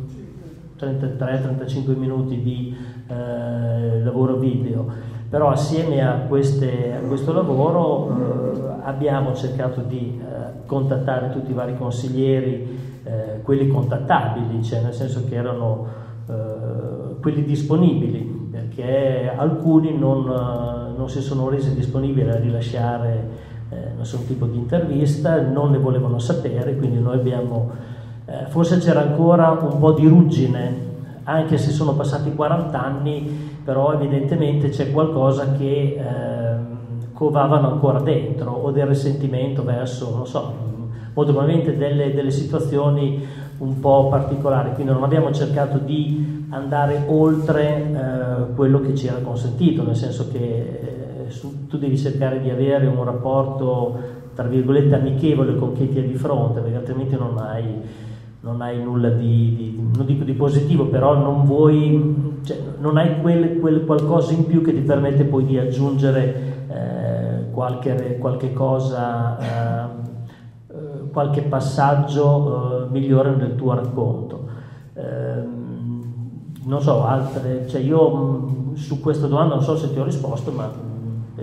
33-35 0.79 1.97
minuti 1.97 2.43
di 2.43 2.77
eh, 3.09 4.03
lavoro 4.03 4.37
video, 4.37 4.87
però 5.31 5.49
assieme 5.49 6.07
a, 6.07 6.25
queste, 6.29 7.01
a 7.03 7.07
questo 7.07 7.33
lavoro 7.33 8.11
eh, 8.11 8.81
abbiamo 8.83 9.35
cercato 9.35 9.81
di 9.81 10.21
eh, 10.21 10.67
contattare 10.67 11.31
tutti 11.31 11.51
i 11.51 11.55
vari 11.55 11.79
consiglieri 11.79 12.79
eh, 13.05 13.41
quelli 13.43 13.69
contattabili, 13.69 14.63
cioè 14.63 14.83
nel 14.83 14.93
senso 14.93 15.25
che 15.27 15.35
erano 15.35 15.87
eh, 16.29 17.21
quelli 17.23 17.43
disponibili, 17.43 18.49
perché 18.51 19.33
alcuni 19.35 19.97
non, 19.97 20.29
eh, 20.29 20.99
non, 20.99 21.09
si 21.09 21.23
sono 21.23 21.49
resi 21.49 21.75
disponibili 21.75 22.29
a 22.29 22.37
rilasciare 22.37 23.46
eh, 23.71 23.91
nessun 23.97 24.27
tipo 24.27 24.47
di 24.47 24.57
intervista, 24.57 25.41
non 25.41 25.71
ne 25.71 25.79
volevano 25.79 26.19
sapere, 26.19 26.77
quindi 26.77 27.01
noi 27.01 27.15
abbiamo, 27.15 27.71
eh, 28.27 28.47
forse 28.49 28.79
c'era 28.79 29.01
ancora 29.01 29.51
un 29.51 29.79
po' 29.79 29.93
di 29.93 30.07
ruggine, 30.07 30.85
anche 31.25 31.59
se 31.59 31.71
sono 31.71 31.95
passati 31.95 32.35
40 32.35 32.83
anni, 32.83 33.51
però 33.65 33.93
evidentemente 33.93 34.69
c'è 34.69 34.93
qualcosa 34.93 35.53
che 35.53 35.97
ehm, 35.99 36.77
covavano 37.13 37.73
ancora 37.73 37.99
dentro 38.01 38.53
o 38.53 38.71
del 38.71 38.87
risentimento 38.87 39.65
verso, 39.65 40.15
non 40.15 40.27
so, 40.27 40.55
molto 41.15 41.33
probabilmente 41.33 41.77
delle, 41.77 42.15
delle 42.15 42.31
situazioni 42.31 43.27
un 43.59 43.81
po' 43.81 44.09
particolari, 44.09 44.75
quindi 44.75 44.93
non 44.93 45.03
abbiamo 45.03 45.33
cercato 45.33 45.79
di 45.79 46.45
andare 46.51 47.05
oltre 47.07 47.91
eh, 47.91 48.55
quello 48.55 48.81
che 48.81 48.95
ci 48.95 49.07
era 49.07 49.19
consentito, 49.19 49.83
nel 49.83 49.97
senso 49.97 50.29
che 50.31 50.39
eh, 50.39 50.96
tu 51.69 51.79
devi 51.79 51.97
cercare 51.97 52.41
di 52.41 52.51
avere 52.51 52.87
un 52.87 53.03
rapporto, 53.05 53.99
tra 54.35 54.47
virgolette, 54.47 54.95
amichevole 54.95 55.57
con 55.57 55.73
chi 55.73 55.89
ti 55.89 55.99
è 55.99 56.03
di 56.03 56.15
fronte, 56.15 56.61
perché 56.61 56.77
altrimenti 56.77 57.17
non 57.17 57.39
hai, 57.39 57.65
non 58.41 58.61
hai 58.61 58.83
nulla 58.83 59.11
di, 59.11 59.55
di, 59.57 59.91
non 59.95 60.07
dico 60.07 60.25
di 60.25 60.33
positivo, 60.33 60.87
però 60.87 61.17
non 61.17 61.45
vuoi, 61.45 62.39
cioè, 62.43 62.59
non 62.79 62.97
hai 62.97 63.21
quel, 63.21 63.59
quel, 63.59 63.85
qualcosa 63.85 64.33
in 64.33 64.47
più 64.47 64.63
che 64.63 64.73
ti 64.73 64.81
permette 64.81 65.25
poi 65.25 65.45
di 65.45 65.59
aggiungere 65.59 66.67
eh, 66.69 67.51
qualche, 67.51 68.19
qualche 68.19 68.53
cosa 68.53 69.39
eh, 69.39 70.05
qualche 71.17 71.41
passaggio 71.41 72.85
eh, 72.85 72.91
migliore 72.91 73.35
nel 73.35 73.55
tuo 73.55 73.73
racconto. 73.73 74.49
Eh, 74.93 75.45
non 76.65 76.83
so, 76.83 77.07
altre, 77.07 77.67
cioè 77.67 77.81
io 77.81 78.15
mh, 78.15 78.75
su 78.75 79.01
questa 79.01 79.27
domanda 79.27 79.55
non 79.55 79.65
so 79.65 79.79
se 79.79 79.91
ti 79.95 79.99
ho 79.99 80.05
risposto, 80.05 80.51
ma... 80.51 80.71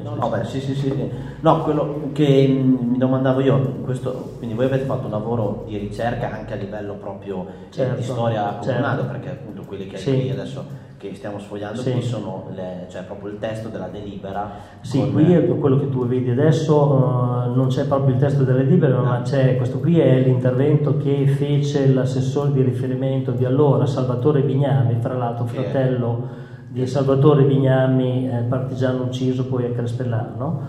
No, 0.04 0.16
no, 0.16 0.30
beh, 0.30 0.44
sì, 0.44 0.60
sì, 0.60 0.76
sì. 0.76 1.10
No, 1.40 1.64
quello 1.64 2.10
che 2.12 2.48
mi 2.48 2.98
domandavo 2.98 3.40
io, 3.40 3.60
questo, 3.84 4.34
quindi 4.38 4.54
voi 4.54 4.66
avete 4.66 4.84
fatto 4.84 5.06
un 5.06 5.12
lavoro 5.12 5.64
di 5.68 5.78
ricerca 5.78 6.32
anche 6.32 6.54
a 6.54 6.58
livello 6.58 6.96
proprio 6.96 7.46
certo, 7.70 7.96
di 7.96 8.04
storia 8.04 8.58
comunale, 8.60 9.02
certo. 9.02 9.12
perché 9.12 9.30
appunto 9.30 9.64
quelli 9.64 9.88
che 9.88 9.98
sì. 9.98 10.30
adesso 10.30 10.82
che 10.98 11.16
stiamo 11.16 11.38
sfogliando 11.38 11.82
sì. 11.82 11.92
qui 11.92 12.02
sono 12.02 12.48
le, 12.56 12.88
cioè 12.90 13.04
proprio 13.04 13.32
il 13.32 13.40
testo 13.40 13.68
della 13.68 13.88
delibera. 13.88 14.52
Sì, 14.82 15.00
con... 15.00 15.12
qui 15.12 15.34
è 15.34 15.46
quello 15.46 15.78
che 15.78 15.90
tu 15.90 16.06
vedi 16.06 16.30
adesso, 16.30 16.82
uh, 16.82 17.54
non 17.54 17.68
c'è 17.68 17.86
proprio 17.86 18.16
il 18.16 18.22
testo 18.22 18.44
della 18.44 18.60
delibera, 18.60 18.96
no. 18.96 19.04
ma 19.04 19.22
c'è 19.22 19.58
questo 19.58 19.80
qui 19.80 20.00
è 20.00 20.20
l'intervento 20.20 20.98
che 20.98 21.28
fece 21.28 21.88
l'assessore 21.88 22.54
di 22.54 22.62
riferimento 22.62 23.32
di 23.32 23.44
allora, 23.44 23.86
Salvatore 23.86 24.42
Bignami, 24.42 25.00
tra 25.00 25.14
l'altro 25.14 25.46
fratello 25.46 26.42
di 26.74 26.88
Salvatore 26.88 27.44
Bignami, 27.44 28.28
eh, 28.28 28.42
partigiano 28.50 29.04
ucciso 29.04 29.46
poi 29.46 29.66
a 29.66 29.70
Crespellano 29.70 30.62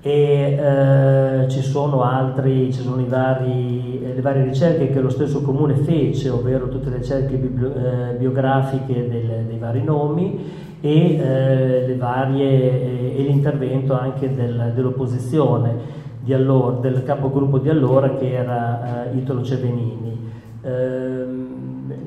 e 0.00 0.58
eh, 0.58 1.48
ci 1.50 1.60
sono 1.60 2.02
altri, 2.02 2.72
ci 2.72 2.80
sono 2.80 3.04
vari, 3.06 4.00
eh, 4.02 4.14
le 4.14 4.20
varie 4.22 4.44
ricerche 4.44 4.88
che 4.88 5.00
lo 5.00 5.10
stesso 5.10 5.42
comune 5.42 5.74
fece, 5.74 6.30
ovvero 6.30 6.70
tutte 6.70 6.88
le 6.88 6.96
ricerche 6.96 7.36
biblio, 7.36 7.70
eh, 7.74 8.14
biografiche 8.14 9.06
del, 9.06 9.44
dei 9.46 9.58
vari 9.58 9.84
nomi 9.84 10.40
e, 10.80 11.16
eh, 11.18 11.96
varie, 11.98 13.14
eh, 13.14 13.14
e 13.18 13.22
l'intervento 13.22 13.92
anche 13.92 14.34
del, 14.34 14.72
dell'opposizione 14.74 16.00
allora, 16.30 16.78
del 16.78 17.02
capogruppo 17.04 17.58
di 17.58 17.68
allora 17.68 18.14
che 18.14 18.32
era 18.32 19.10
eh, 19.12 19.18
Italo 19.18 19.42
Cevenini. 19.42 20.30
Ehm, 20.62 21.41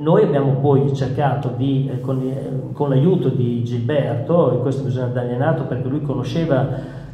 noi 0.05 0.21
abbiamo 0.21 0.51
poi 0.61 0.93
cercato 0.93 1.51
di, 1.57 1.89
con, 2.01 2.69
con 2.73 2.89
l'aiuto 2.89 3.29
di 3.29 3.63
Gilberto, 3.63 4.53
e 4.53 4.61
questo 4.61 4.83
bisogna 4.83 5.07
dargli 5.07 5.35
nato 5.35 5.63
perché 5.63 5.87
lui 5.87 6.03
conosceva 6.03 6.67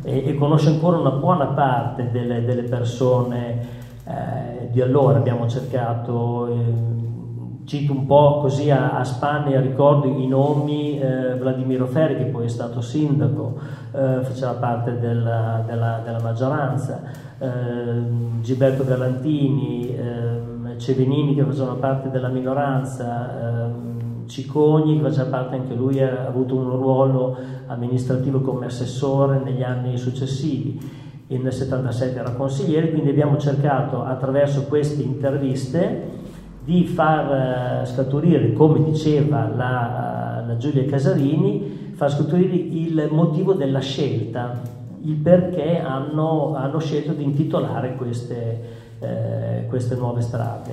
e, 0.04 0.28
e 0.28 0.36
conosce 0.36 0.70
ancora 0.72 0.98
una 0.98 1.12
buona 1.12 1.46
parte 1.46 2.10
delle, 2.12 2.44
delle 2.44 2.64
persone 2.64 3.60
eh, 4.06 4.70
di 4.72 4.82
allora. 4.82 5.20
Abbiamo 5.20 5.48
cercato, 5.48 6.48
eh, 6.48 7.64
cito 7.64 7.94
un 7.94 8.06
po' 8.06 8.40
così 8.42 8.70
a, 8.70 8.98
a 8.98 9.06
spanne, 9.06 9.56
a 9.56 9.62
ricordo 9.62 10.08
i 10.08 10.28
nomi, 10.28 11.00
eh, 11.00 11.36
Vladimiro 11.36 11.86
Ferri 11.86 12.18
che 12.18 12.26
poi 12.26 12.44
è 12.44 12.50
stato 12.50 12.82
sindaco, 12.82 13.58
eh, 13.94 14.20
faceva 14.22 14.52
parte 14.56 15.00
della, 15.00 15.64
della, 15.66 16.02
della 16.04 16.20
maggioranza, 16.20 17.04
ehm, 17.40 18.42
Gilberto 18.42 18.84
Galantini, 18.84 19.96
ehm, 19.96 20.61
Cevenini 20.82 21.36
che 21.36 21.44
facevano 21.44 21.76
parte 21.76 22.10
della 22.10 22.28
minoranza 22.28 23.68
ehm, 23.68 24.26
Cicogni, 24.26 24.98
che 24.98 25.04
faceva 25.04 25.30
parte 25.30 25.56
anche 25.56 25.76
lui, 25.76 26.02
ha 26.02 26.26
avuto 26.26 26.56
un 26.56 26.70
ruolo 26.70 27.38
amministrativo 27.68 28.42
come 28.42 28.66
assessore 28.66 29.40
negli 29.44 29.62
anni 29.62 29.98
successivi. 29.98 30.80
E 31.28 31.38
nel 31.38 31.54
77 31.54 32.20
era 32.20 32.32
consigliere, 32.32 32.92
quindi 32.92 33.10
abbiamo 33.10 33.38
cercato 33.38 34.04
attraverso 34.04 34.64
queste 34.64 35.02
interviste 35.04 36.20
di 36.64 36.86
far 36.86 37.84
uh, 37.84 37.86
scaturire, 37.86 38.54
come 38.54 38.84
diceva 38.84 39.48
la, 39.48 40.42
uh, 40.44 40.48
la, 40.48 40.58
Giulia 40.58 40.86
Casarini, 40.86 41.92
far 41.94 42.12
scaturire 42.12 42.56
il 42.56 43.08
motivo 43.12 43.54
della 43.54 43.80
scelta, 43.80 44.60
il 45.04 45.16
perché 45.16 45.80
hanno, 45.80 46.54
hanno 46.56 46.80
scelto 46.80 47.14
di 47.14 47.24
intitolare 47.24 47.96
queste, 47.96 48.81
uh, 49.02 49.68
queste 49.68 49.96
nuove 49.96 50.22
strade, 50.22 50.72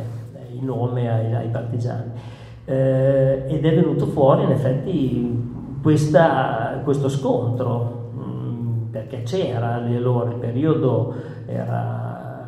il 0.53 0.64
nome 0.64 1.11
ai, 1.11 1.35
ai 1.35 1.49
partigiani 1.49 2.37
eh, 2.68 3.45
ed 3.47 3.64
è 3.64 3.74
venuto 3.74 4.05
fuori 4.09 4.43
in 4.43 4.51
effetti 4.51 5.79
questa, 5.81 6.83
questo 6.85 7.09
scontro, 7.09 8.11
mh, 8.12 8.20
mm, 8.20 8.83
perché 8.91 9.22
c'era 9.22 9.76
allora, 9.76 10.29
il 10.29 10.37
periodo 10.37 11.14
era 11.47 12.47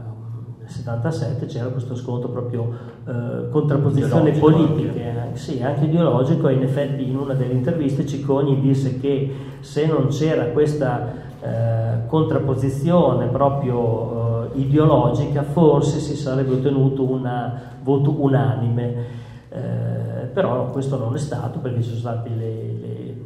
nel 0.58 0.68
77, 0.68 1.46
c'era 1.46 1.70
questo 1.70 1.94
scontro 1.94 2.28
proprio 2.28 2.70
eh, 3.08 3.48
contrapposizioni 3.48 4.32
politiche, 4.32 5.08
anche. 5.08 5.38
sì, 5.38 5.62
anche 5.62 5.86
ideologico 5.86 6.48
e 6.48 6.52
in 6.52 6.64
effetti 6.64 7.08
in 7.08 7.16
una 7.16 7.32
delle 7.32 7.54
interviste 7.54 8.04
Cicconi 8.04 8.60
disse 8.60 9.00
che 9.00 9.34
se 9.60 9.86
non 9.86 10.08
c'era 10.08 10.44
questa 10.48 11.12
eh, 11.40 12.06
contrapposizione 12.06 13.28
proprio 13.28 14.26
eh, 14.26 14.29
ideologica 14.54 15.42
forse 15.42 15.98
si 15.98 16.16
sarebbe 16.16 16.54
ottenuto 16.54 17.02
un 17.02 17.60
voto 17.82 18.14
unanime. 18.22 19.18
Eh, 19.48 20.26
però 20.32 20.70
questo 20.70 20.96
non 20.96 21.14
è 21.14 21.18
stato 21.18 21.58
perché 21.58 21.82
ci 21.82 21.88
sono 21.88 21.98
state 21.98 22.28
le, 22.28 22.72
le, 22.80 23.16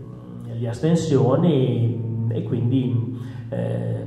le 0.59 0.69
astensioni 0.69 2.27
e 2.29 2.43
quindi 2.45 3.21
eh, 3.51 4.05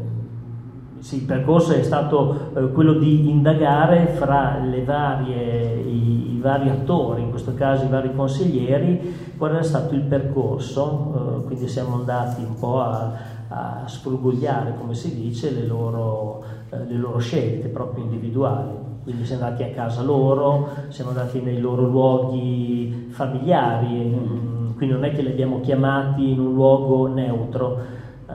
sì, 1.00 1.18
il 1.18 1.24
percorso 1.24 1.74
è 1.74 1.84
stato 1.84 2.52
eh, 2.56 2.72
quello 2.72 2.94
di 2.94 3.30
indagare 3.30 4.08
fra 4.08 4.60
varie, 4.84 5.76
i, 5.76 6.34
i, 6.34 6.40
vari 6.42 6.70
attori, 6.70 7.22
in 7.22 7.30
questo 7.30 7.54
caso 7.54 7.86
i 7.86 7.90
vari 7.90 8.14
consiglieri, 8.16 9.34
qual 9.38 9.52
era 9.52 9.64
stato 9.64 9.94
il 9.94 10.02
percorso, 10.02 11.44
eh, 11.44 11.46
quindi 11.46 11.68
siamo 11.68 11.96
andati 11.96 12.44
un 12.44 12.56
po' 12.56 12.82
a, 12.82 13.14
a 13.50 13.84
sfrugogliare, 13.86 14.76
come 14.78 14.94
si 14.94 15.16
dice, 15.16 15.52
le 15.52 15.66
loro, 15.66 16.44
eh, 16.70 16.86
le 16.86 16.98
loro 16.98 17.20
scelte 17.20 17.68
proprio 17.68 18.04
individuali. 18.04 18.86
Quindi 19.04 19.26
siamo 19.26 19.46
andati 19.46 19.64
a 19.64 19.70
casa 19.70 20.02
loro, 20.02 20.70
siamo 20.90 21.12
andati 21.12 21.40
nei 21.40 21.60
loro 21.60 21.88
luoghi 21.88 23.08
familiari, 23.10 23.88
mm, 23.88 24.76
quindi 24.76 24.94
non 24.94 25.06
è 25.06 25.12
che 25.12 25.22
li 25.22 25.32
abbiamo 25.32 25.62
chiamati 25.62 26.32
in 26.32 26.40
un 26.40 26.54
luogo 26.54 27.08
neutro, 27.08 27.80
eh, 28.28 28.34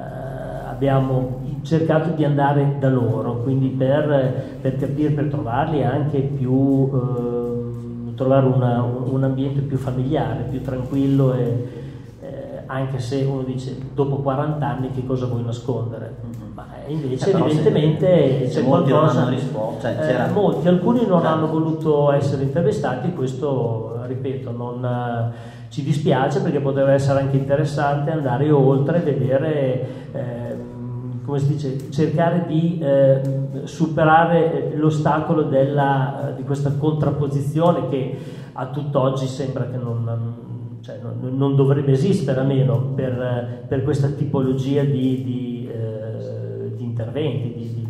abbiamo 0.66 1.40
cercato 1.62 2.10
di 2.10 2.24
andare 2.24 2.76
da 2.78 2.88
loro, 2.88 3.42
quindi 3.42 3.68
per, 3.68 4.58
per 4.60 4.76
capire, 4.76 5.10
per 5.10 5.26
trovarli 5.26 5.82
anche 5.82 6.20
più, 6.20 6.90
eh, 6.92 8.14
trovare 8.14 8.46
una, 8.46 8.82
un, 8.82 9.22
ambiente 9.22 9.60
più 9.60 9.76
familiare, 9.76 10.46
più 10.50 10.60
tranquillo 10.60 11.34
e 11.34 11.81
anche 12.72 12.98
se 12.98 13.22
uno 13.22 13.42
dice 13.42 13.76
dopo 13.94 14.16
40 14.16 14.66
anni 14.66 14.90
che 14.90 15.04
cosa 15.04 15.26
vuoi 15.26 15.44
nascondere? 15.44 16.16
Mm-hmm. 16.24 16.52
Ma 16.54 16.66
invece 16.86 17.30
eh, 17.30 17.38
evidentemente 17.38 18.38
se, 18.38 18.44
c'è 18.44 18.50
se 18.50 18.62
qualcosa... 18.62 19.28
Risposto, 19.28 19.80
cioè, 19.80 20.26
eh, 20.28 20.32
molti, 20.32 20.68
alcuni 20.68 21.06
non 21.06 21.26
hanno 21.26 21.46
voluto 21.46 22.10
essere 22.12 22.44
intervistati, 22.44 23.12
questo 23.12 24.00
ripeto 24.06 24.50
non 24.50 25.32
ci 25.68 25.82
dispiace 25.82 26.40
perché 26.40 26.60
poteva 26.60 26.92
essere 26.92 27.20
anche 27.20 27.36
interessante 27.36 28.10
andare 28.10 28.50
oltre 28.50 28.98
e 28.98 29.00
vedere 29.00 29.86
eh, 30.12 30.42
come 31.24 31.38
si 31.38 31.48
dice, 31.48 31.90
cercare 31.90 32.44
di 32.46 32.78
eh, 32.78 33.20
superare 33.64 34.72
l'ostacolo 34.76 35.42
della, 35.42 36.30
eh, 36.30 36.34
di 36.36 36.42
questa 36.42 36.72
contrapposizione 36.72 37.88
che 37.88 38.18
a 38.52 38.66
tutt'oggi 38.66 39.26
sembra 39.26 39.64
che 39.64 39.76
non, 39.76 40.50
cioè 40.82 40.98
non, 41.00 41.36
non 41.36 41.54
dovrebbe 41.54 41.92
esistere 41.92 42.40
a 42.40 42.42
meno 42.42 42.92
per, 42.94 43.64
per 43.68 43.84
questa 43.84 44.08
tipologia 44.08 44.82
di, 44.82 45.22
di, 45.22 45.70
eh, 45.72 46.76
di 46.76 46.84
interventi, 46.84 47.52
di, 47.54 47.86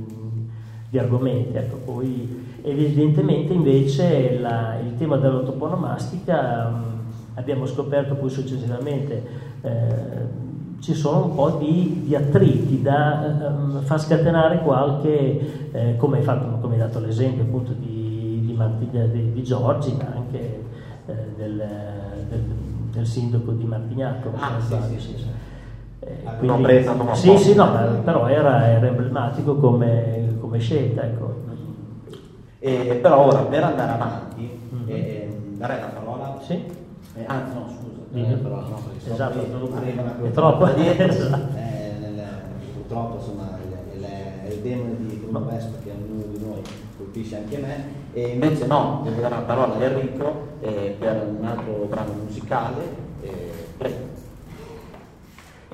di, 0.90 0.98
argomenti. 0.98 1.56
Ecco, 1.56 1.76
poi, 1.84 2.44
evidentemente 2.62 3.54
invece 3.54 4.38
la, 4.38 4.78
il 4.78 4.96
tema 4.96 5.16
dell'autoponomastica 5.16 6.68
mh, 6.68 7.00
abbiamo 7.34 7.64
scoperto 7.66 8.14
poi 8.14 8.28
successivamente 8.28 9.22
eh, 9.62 10.40
ci 10.80 10.94
sono 10.94 11.26
un 11.26 11.34
po' 11.34 11.50
di, 11.58 12.02
di 12.04 12.14
attriti 12.14 12.82
da 12.82 13.54
um, 13.56 13.82
far 13.82 14.00
scatenare 14.00 14.58
qualche, 14.62 15.70
eh, 15.72 15.96
come, 15.96 16.18
hai 16.18 16.24
fatto, 16.24 16.58
come 16.58 16.74
hai 16.74 16.80
dato 16.80 16.98
l'esempio 16.98 17.44
appunto 17.44 17.72
di, 17.72 18.42
di, 18.44 18.90
di, 18.90 19.32
di 19.32 19.42
Giorgi, 19.44 19.94
ma 19.96 20.12
anche 20.12 20.64
eh, 21.06 21.14
del, 21.36 21.64
del, 22.28 22.40
del, 22.92 23.06
sindaco 23.06 23.52
di 23.52 23.64
Martignaco. 23.64 24.32
Ah, 24.36 24.60
sì, 24.60 24.76
sì, 24.88 25.00
sì, 25.00 25.18
sì. 25.18 25.26
Eh, 26.00 26.36
quindi, 26.38 26.84
sì, 27.14 27.36
sì, 27.38 27.54
no, 27.54 28.00
però 28.04 28.26
era, 28.26 28.66
era 28.66 28.86
emblematico 28.86 29.56
come, 29.56 30.36
come 30.40 30.58
scelta. 30.58 31.02
Ecco. 31.02 31.40
E, 32.58 32.98
però 33.02 33.26
ora 33.26 33.40
per 33.40 33.62
andare 33.64 33.92
avanti, 33.92 34.60
mm-hmm. 34.74 34.88
eh, 34.88 35.38
darei 35.56 35.80
la 35.80 35.86
parola. 35.86 36.38
Sì. 36.40 36.54
Eh, 37.14 37.24
anzi, 37.26 37.54
no, 37.54 37.66
scusa 37.68 37.92
Dimmi. 38.12 38.34
però 38.36 38.60
no, 38.60 38.78
esatto. 39.06 39.40
so 39.40 40.24
è 40.24 40.30
troppo 40.32 40.66
dietro, 40.66 41.36
eh, 41.56 41.94
nel, 41.98 42.22
purtroppo 42.74 43.16
insomma 43.16 43.58
il, 43.64 43.98
il, 43.98 44.52
il 44.52 44.58
demone 44.60 44.96
di 44.98 45.14
Bruno 45.14 45.44
Vespa 45.46 45.78
che 45.82 45.90
ognuno 45.90 46.24
di 46.30 46.44
noi 46.44 46.62
colpisce 46.98 47.36
anche 47.36 47.56
me 47.56 48.01
e 48.12 48.28
invece 48.28 48.66
no, 48.66 49.00
devo 49.04 49.20
dare 49.20 49.34
la 49.34 49.40
parola 49.40 49.74
a 49.74 49.82
Enrico 49.82 50.48
eh, 50.60 50.96
per 50.98 51.34
un 51.38 51.44
altro 51.46 51.86
brano 51.88 52.12
musicale 52.24 53.10
eh, 53.22 53.52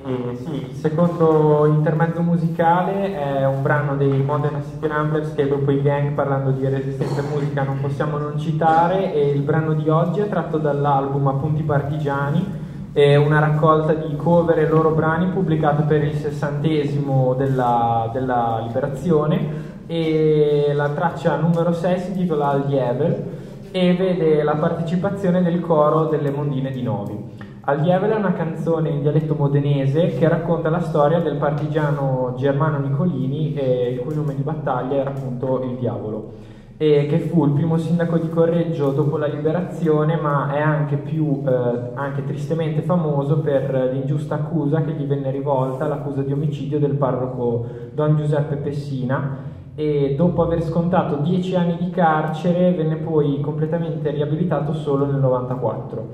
eh, 0.05 0.37
sì, 0.45 0.67
il 0.69 0.75
secondo 0.75 1.65
intermezzo 1.65 2.21
musicale 2.21 3.13
è 3.13 3.45
un 3.45 3.61
brano 3.61 3.95
dei 3.97 4.21
Modern 4.21 4.63
City 4.63 4.87
Ramblers 4.87 5.33
che 5.33 5.47
dopo 5.47 5.71
i 5.71 5.81
gang 5.81 6.13
parlando 6.13 6.51
di 6.51 6.65
resistenza 6.67 7.21
musica 7.21 7.63
non 7.63 7.81
possiamo 7.81 8.17
non 8.17 8.39
citare 8.39 9.13
e 9.13 9.29
il 9.29 9.41
brano 9.41 9.73
di 9.73 9.89
oggi 9.89 10.21
è 10.21 10.29
tratto 10.29 10.57
dall'album 10.57 11.27
Appunti 11.27 11.63
Partigiani 11.63 12.67
è 12.93 13.17
una 13.17 13.39
raccolta 13.39 13.93
di 13.93 14.15
cover 14.15 14.57
e 14.57 14.67
loro 14.67 14.91
brani 14.91 15.27
pubblicato 15.27 15.83
per 15.83 16.03
il 16.03 16.15
sessantesimo 16.15 17.35
della, 17.35 18.09
della 18.13 18.63
liberazione 18.65 19.68
e 19.91 20.71
la 20.75 20.89
traccia 20.89 21.35
numero 21.37 21.73
6 21.73 21.99
si 21.99 22.09
intitola 22.09 22.49
Al 22.49 22.67
Dievel 22.67 23.23
e 23.71 23.95
vede 23.95 24.43
la 24.43 24.53
partecipazione 24.53 25.41
del 25.41 25.61
coro 25.61 26.05
delle 26.05 26.29
Mondine 26.29 26.69
di 26.69 26.83
Novi. 26.83 27.17
Al 27.61 27.81
Diavolo 27.81 28.13
è 28.13 28.17
una 28.17 28.33
canzone 28.33 28.89
in 28.89 29.01
dialetto 29.01 29.33
modenese 29.33 30.09
che 30.09 30.27
racconta 30.27 30.69
la 30.69 30.81
storia 30.81 31.19
del 31.19 31.37
partigiano 31.37 32.35
Germano 32.37 32.77
Nicolini, 32.77 33.55
eh, 33.55 33.93
il 33.93 33.99
cui 34.01 34.13
nome 34.13 34.35
di 34.35 34.43
battaglia 34.43 34.97
era 34.97 35.09
appunto 35.09 35.63
il 35.63 35.77
Diavolo, 35.77 36.33
e 36.77 37.07
che 37.07 37.17
fu 37.17 37.45
il 37.45 37.53
primo 37.53 37.77
sindaco 37.77 38.19
di 38.19 38.29
Correggio 38.29 38.91
dopo 38.91 39.17
la 39.17 39.25
liberazione, 39.27 40.17
ma 40.17 40.53
è 40.53 40.61
anche 40.61 40.97
più, 40.97 41.43
eh, 41.47 41.91
anche 41.95 42.23
tristemente 42.25 42.81
famoso 42.83 43.39
per 43.39 43.89
l'ingiusta 43.91 44.35
accusa 44.35 44.83
che 44.83 44.91
gli 44.91 45.05
venne 45.05 45.31
rivolta, 45.31 45.87
l'accusa 45.87 46.21
di 46.21 46.31
omicidio 46.31 46.77
del 46.77 46.93
parroco 46.93 47.65
Don 47.91 48.15
Giuseppe 48.17 48.57
Pessina, 48.57 49.48
e 49.79 50.13
dopo 50.17 50.43
aver 50.43 50.61
scontato 50.61 51.21
dieci 51.21 51.55
anni 51.55 51.77
di 51.79 51.89
carcere 51.89 52.73
venne 52.73 52.97
poi 52.97 53.39
completamente 53.39 54.09
riabilitato 54.09 54.73
solo 54.73 55.05
nel 55.05 55.21
94. 55.21 56.05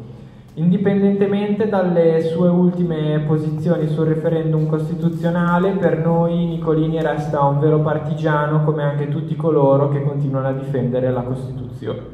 Indipendentemente 0.53 1.67
dalle 1.67 2.21
sue 2.21 2.47
ultime 2.47 3.23
posizioni 3.25 3.87
sul 3.87 4.05
referendum 4.05 4.67
costituzionale, 4.67 5.71
per 5.71 5.97
noi 5.97 6.45
Nicolini 6.45 7.01
resta 7.01 7.41
un 7.41 7.59
vero 7.59 7.79
partigiano 7.79 8.63
come 8.63 8.83
anche 8.83 9.09
tutti 9.09 9.35
coloro 9.35 9.89
che 9.89 10.03
continuano 10.03 10.49
a 10.49 10.53
difendere 10.53 11.09
la 11.09 11.23
Costituzione. 11.23 12.13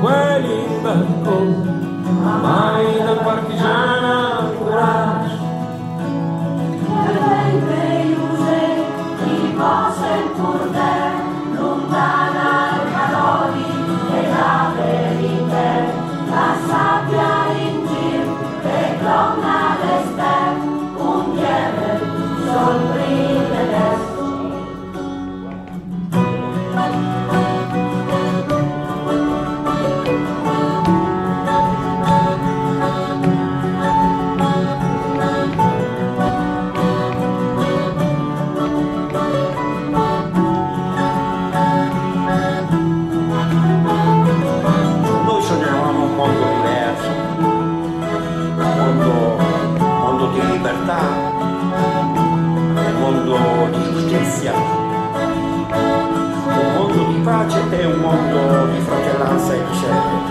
quelli 0.00 0.64
in 0.64 0.82
balcone, 0.82 1.70
mai 2.40 2.98
da 3.04 3.14
partigiana 3.22 4.50
coraggio. 4.58 5.44
Pace 57.26 57.58
e 57.70 57.84
un 57.86 57.98
mondo 57.98 58.66
di 58.72 58.80
fratellanza 58.82 59.52
e 59.52 59.58
di 59.58 59.74
solidarietà. 59.74 60.25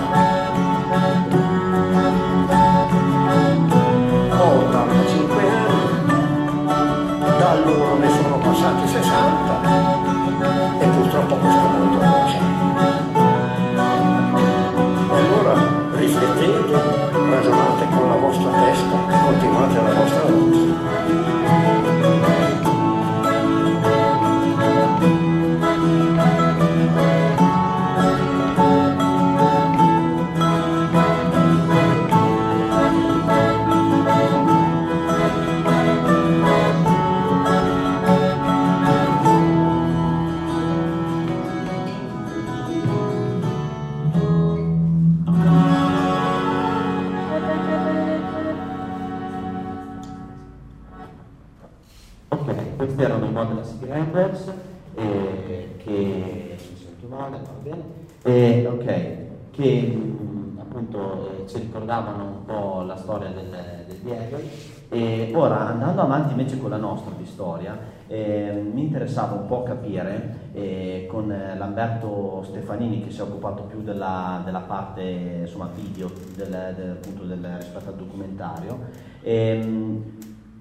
Male, 57.30 57.44
va 57.44 57.52
bene. 57.62 57.84
Eh, 58.24 58.68
ok, 58.68 59.52
che 59.52 59.82
mh, 59.82 60.60
appunto 60.60 61.30
eh, 61.44 61.48
ci 61.48 61.60
ricordavano 61.60 62.24
un 62.24 62.46
po' 62.46 62.82
la 62.84 62.96
storia 62.98 63.30
del, 63.30 63.50
del 63.88 63.98
Diego. 63.98 64.74
E 64.90 65.32
ora 65.34 65.70
andando 65.70 66.02
avanti 66.02 66.32
invece 66.32 66.60
con 66.60 66.70
la 66.70 66.78
nostra 66.78 67.12
di 67.18 67.26
storia, 67.26 67.78
eh, 68.08 68.52
mi 68.72 68.84
interessava 68.84 69.34
un 69.34 69.48
po' 69.48 69.64
capire 69.64 70.50
eh, 70.54 71.08
con 71.10 71.28
Lamberto 71.28 72.44
Stefanini 72.46 73.04
che 73.04 73.10
si 73.12 73.20
è 73.20 73.24
occupato 73.24 73.64
più 73.64 73.82
della, 73.82 74.42
della 74.46 74.60
parte 74.60 75.02
insomma, 75.42 75.70
video 75.74 76.12
del, 76.36 76.74
del- 76.76 76.98
appunto 77.02 77.24
del, 77.24 77.44
rispetto 77.58 77.90
al 77.90 77.96
documentario. 77.96 78.80
ehm, 79.24 80.04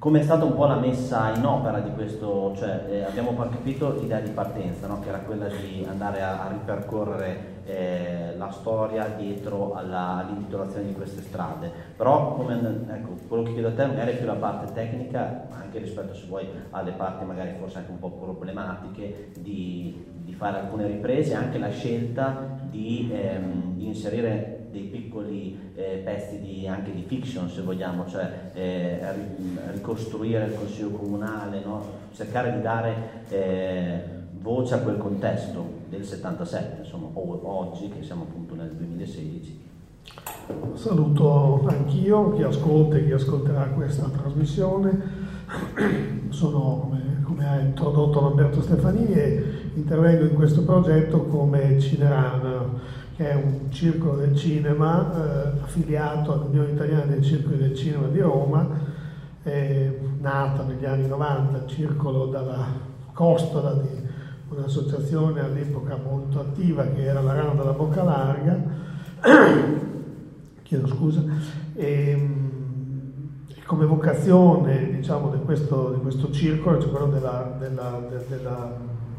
come 0.04 0.20
è 0.20 0.22
stata 0.22 0.44
un 0.44 0.54
po' 0.54 0.66
la 0.66 0.76
messa 0.76 1.34
in 1.34 1.46
opera 1.46 1.80
di 1.80 1.90
questo, 1.94 2.52
cioè 2.58 2.84
eh, 2.90 3.04
abbiamo 3.04 3.34
capito 3.34 3.98
l'idea 3.98 4.20
di 4.20 4.28
partenza, 4.32 4.86
no? 4.86 5.00
che 5.00 5.08
era 5.08 5.20
quella 5.20 5.46
di 5.46 5.82
andare 5.88 6.20
a, 6.20 6.44
a 6.44 6.48
ripercorrere 6.48 7.62
eh, 7.64 8.34
la 8.36 8.50
storia 8.50 9.06
dietro 9.16 9.72
alla- 9.72 10.18
all'intitolazione 10.18 10.88
di 10.88 10.92
queste 10.92 11.22
strade, 11.22 11.72
però 11.96 12.34
come, 12.34 12.84
ecco, 12.86 13.16
quello 13.26 13.44
che 13.44 13.52
chiedo 13.54 13.68
a 13.68 13.72
te 13.72 13.86
magari 13.86 14.10
è 14.10 14.16
più 14.18 14.26
la 14.26 14.34
parte 14.34 14.74
tecnica, 14.74 15.46
anche 15.48 15.78
rispetto 15.78 16.12
se 16.12 16.26
vuoi 16.26 16.48
alle 16.72 16.92
parti 16.92 17.24
magari 17.24 17.54
forse 17.58 17.78
anche 17.78 17.90
un 17.90 17.98
po' 17.98 18.10
problematiche 18.10 19.30
di, 19.38 20.04
di 20.22 20.34
fare 20.34 20.58
alcune 20.58 20.86
riprese, 20.86 21.32
anche 21.32 21.56
la 21.56 21.70
scelta 21.70 22.58
di, 22.68 23.10
ehm, 23.10 23.76
di 23.76 23.86
inserire 23.86 24.63
dei 24.74 24.82
piccoli 24.82 25.56
eh, 25.76 26.02
pezzi 26.04 26.40
di, 26.40 26.66
anche 26.66 26.92
di 26.92 27.04
fiction 27.06 27.48
se 27.48 27.62
vogliamo, 27.62 28.06
cioè 28.08 28.50
eh, 28.52 29.12
ri- 29.12 29.58
ricostruire 29.72 30.46
il 30.46 30.54
consiglio 30.54 30.90
comunale, 30.90 31.62
no? 31.64 32.02
cercare 32.12 32.52
di 32.52 32.60
dare 32.60 32.94
eh, 33.28 34.02
voce 34.40 34.74
a 34.74 34.78
quel 34.78 34.98
contesto 34.98 35.82
del 35.88 36.04
77, 36.04 36.82
insomma, 36.82 37.06
o 37.12 37.40
oggi 37.44 37.88
che 37.88 38.02
siamo 38.02 38.24
appunto 38.24 38.56
nel 38.56 38.70
2016. 38.70 39.62
Saluto 40.74 41.64
anch'io 41.68 42.32
chi 42.32 42.42
ascolta 42.42 42.96
e 42.96 43.04
chi 43.04 43.12
ascolterà 43.12 43.68
questa 43.68 44.08
trasmissione. 44.08 45.22
Sono, 46.30 46.98
come, 47.22 47.48
ha 47.48 47.60
introdotto 47.60 48.20
Lamberto 48.20 48.60
Stefanini, 48.60 49.12
e 49.12 49.44
intervengo 49.74 50.24
in 50.24 50.34
questo 50.34 50.62
progetto 50.64 51.22
come 51.24 51.78
Cineran, 51.78 52.80
che 53.16 53.30
è 53.30 53.34
un 53.34 53.70
circolo 53.70 54.16
del 54.16 54.36
cinema 54.36 55.12
eh, 55.14 55.60
affiliato 55.62 56.32
all'Unione 56.32 56.72
Italiana 56.72 57.04
dei 57.04 57.22
Circoli 57.22 57.58
del 57.58 57.74
Cinema 57.76 58.08
di 58.08 58.18
Roma, 58.20 58.66
eh, 59.44 60.00
nata 60.20 60.64
negli 60.64 60.84
anni 60.84 61.06
90, 61.06 61.58
il 61.58 61.66
circolo 61.68 62.26
dalla 62.26 62.66
costola 63.12 63.74
di 63.74 64.02
un'associazione 64.48 65.40
all'epoca 65.40 65.96
molto 65.96 66.40
attiva 66.40 66.84
che 66.86 67.04
era 67.04 67.20
la 67.20 67.34
Rana 67.34 67.52
della 67.54 67.72
Bocca 67.72 68.02
Larga, 68.02 68.60
chiedo 70.62 70.86
scusa, 70.88 71.22
e, 71.74 72.28
e 73.48 73.62
come 73.64 73.84
vocazione 73.84 74.90
diciamo, 74.96 75.30
di, 75.30 75.38
questo, 75.44 75.92
di 75.94 76.00
questo 76.00 76.32
circolo 76.32 76.78
c'è 76.78 76.88
quello 76.88 77.06
della- 77.06 77.56
della- 77.60 78.00
de- 78.10 78.24
della- 78.28 78.72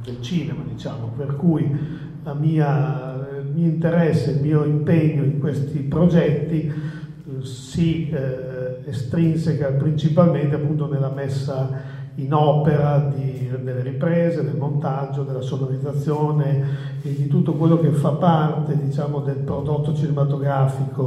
del 0.03 0.21
cinema, 0.21 0.63
diciamo, 0.67 1.13
per 1.15 1.35
cui 1.35 1.67
la 2.23 2.33
mia- 2.33 3.34
mio 3.55 3.67
interesse, 3.67 4.31
il 4.31 4.41
mio 4.41 4.63
impegno 4.63 5.23
in 5.23 5.39
questi 5.39 5.79
progetti 5.79 6.67
eh, 6.67 7.45
si 7.45 8.09
eh, 8.09 8.81
estrinseca 8.85 9.71
principalmente 9.71 10.55
appunto 10.55 10.87
nella 10.87 11.09
messa 11.09 11.93
in 12.15 12.33
opera 12.33 13.11
di- 13.13 13.49
delle 13.61 13.81
riprese, 13.81 14.43
del 14.43 14.55
montaggio, 14.55 15.23
della 15.23 15.41
sonorizzazione 15.41 16.63
e 17.01 17.13
di 17.13 17.27
tutto 17.27 17.53
quello 17.53 17.79
che 17.79 17.89
fa 17.89 18.11
parte 18.11 18.77
diciamo, 18.77 19.19
del 19.19 19.37
prodotto 19.37 19.93
cinematografico 19.93 21.01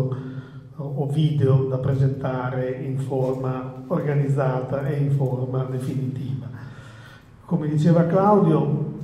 o 0.76 0.92
o 1.00 1.06
video 1.06 1.64
da 1.64 1.78
presentare 1.78 2.70
in 2.70 2.98
forma 2.98 3.82
organizzata 3.88 4.86
e 4.86 4.96
in 4.96 5.10
forma 5.10 5.64
definitiva. 5.64 6.46
Come 7.44 7.68
diceva 7.68 8.04
Claudio, 8.06 8.96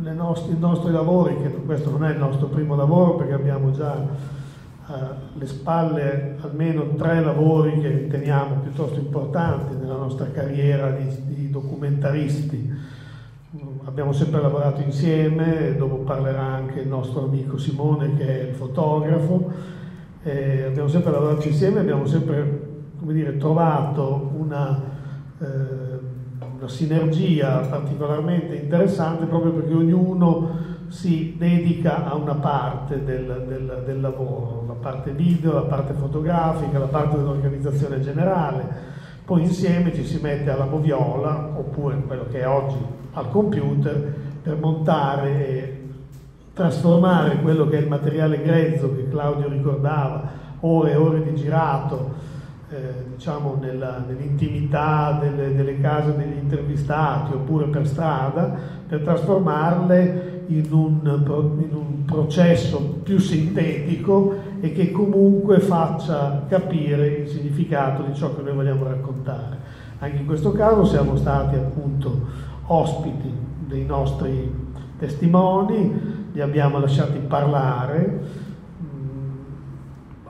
le 0.00 0.12
nostri- 0.12 0.54
i 0.54 0.58
nostri 0.58 0.92
lavori, 0.92 1.36
che 1.40 1.50
questo 1.50 1.90
non 1.90 2.04
è 2.04 2.12
il 2.12 2.18
nostro 2.18 2.46
primo 2.46 2.74
lavoro 2.74 3.16
perché 3.16 3.32
abbiamo 3.34 3.70
già 3.70 3.96
eh, 3.96 4.92
alle 5.34 5.46
spalle 5.46 6.36
almeno 6.40 6.94
tre 6.96 7.22
lavori 7.22 7.80
che 7.80 7.88
riteniamo 7.88 8.56
piuttosto 8.56 8.98
importanti 8.98 9.74
nella 9.74 9.96
nostra 9.96 10.30
carriera 10.30 10.90
di, 10.90 11.08
di 11.26 11.50
documentaristi. 11.50 12.92
Abbiamo 13.84 14.12
sempre 14.12 14.40
lavorato 14.40 14.80
insieme, 14.80 15.76
dopo 15.76 15.98
parlerà 15.98 16.42
anche 16.42 16.80
il 16.80 16.88
nostro 16.88 17.24
amico 17.24 17.56
Simone 17.56 18.16
che 18.16 18.40
è 18.40 18.48
il 18.48 18.54
fotografo. 18.54 19.52
Eh, 20.24 20.64
abbiamo 20.64 20.88
sempre 20.88 21.12
lavorato 21.12 21.46
insieme, 21.46 21.80
abbiamo 21.80 22.06
sempre 22.06 22.72
dire, 23.00 23.36
trovato 23.36 24.32
una, 24.36 24.80
eh, 25.38 25.93
una 26.64 26.68
sinergia 26.68 27.58
particolarmente 27.58 28.54
interessante 28.54 29.26
proprio 29.26 29.52
perché 29.52 29.74
ognuno 29.74 30.72
si 30.88 31.34
dedica 31.36 32.06
a 32.06 32.14
una 32.14 32.34
parte 32.34 33.04
del, 33.04 33.44
del- 33.46 33.82
del 33.84 34.00
lavoro, 34.00 34.64
la 34.66 34.74
parte 34.74 35.10
video, 35.10 35.52
la 35.52 35.62
parte 35.62 35.92
fotografica, 35.92 36.78
la 36.78 36.86
parte 36.86 37.16
dell'organizzazione 37.16 38.00
generale. 38.00 38.92
Poi 39.24 39.42
insieme 39.42 39.94
ci 39.94 40.04
si 40.04 40.18
mette 40.22 40.50
alla 40.50 40.66
moviola, 40.66 41.50
oppure 41.56 41.96
quello 42.06 42.26
che 42.30 42.40
è 42.40 42.48
oggi 42.48 42.76
al 43.12 43.30
computer, 43.30 44.14
per 44.42 44.56
montare 44.58 45.48
e 45.48 45.82
trasformare 46.52 47.40
quello 47.40 47.66
che 47.68 47.78
è 47.78 47.80
il 47.80 47.88
materiale 47.88 48.40
grezzo 48.42 48.94
che 48.94 49.08
Claudio 49.08 49.48
ricordava, 49.48 50.22
ore 50.60 50.92
e 50.92 50.96
ore 50.96 51.22
di 51.22 51.34
girato, 51.34 52.12
eh, 52.74 53.04
diciamo 53.14 53.56
nell'intimità 53.60 55.16
delle, 55.20 55.54
delle 55.54 55.80
case 55.80 56.16
degli 56.16 56.38
intervistati 56.42 57.32
oppure 57.32 57.66
per 57.66 57.86
strada, 57.86 58.52
per 58.88 59.00
trasformarle 59.02 60.42
in 60.48 60.72
un, 60.72 61.00
in 61.60 61.74
un 61.74 62.04
processo 62.04 62.78
più 63.04 63.18
sintetico 63.18 64.34
e 64.60 64.72
che 64.72 64.90
comunque 64.90 65.60
faccia 65.60 66.46
capire 66.48 67.06
il 67.06 67.28
significato 67.28 68.02
di 68.02 68.14
ciò 68.14 68.34
che 68.34 68.42
noi 68.42 68.54
vogliamo 68.54 68.84
raccontare. 68.84 69.56
Anche 70.00 70.16
in 70.16 70.26
questo 70.26 70.50
caso 70.50 70.84
siamo 70.84 71.14
stati 71.14 71.54
appunto 71.54 72.26
ospiti 72.66 73.32
dei 73.68 73.86
nostri 73.86 74.52
testimoni, 74.98 76.28
li 76.32 76.40
abbiamo 76.40 76.80
lasciati 76.80 77.18
parlare, 77.18 78.42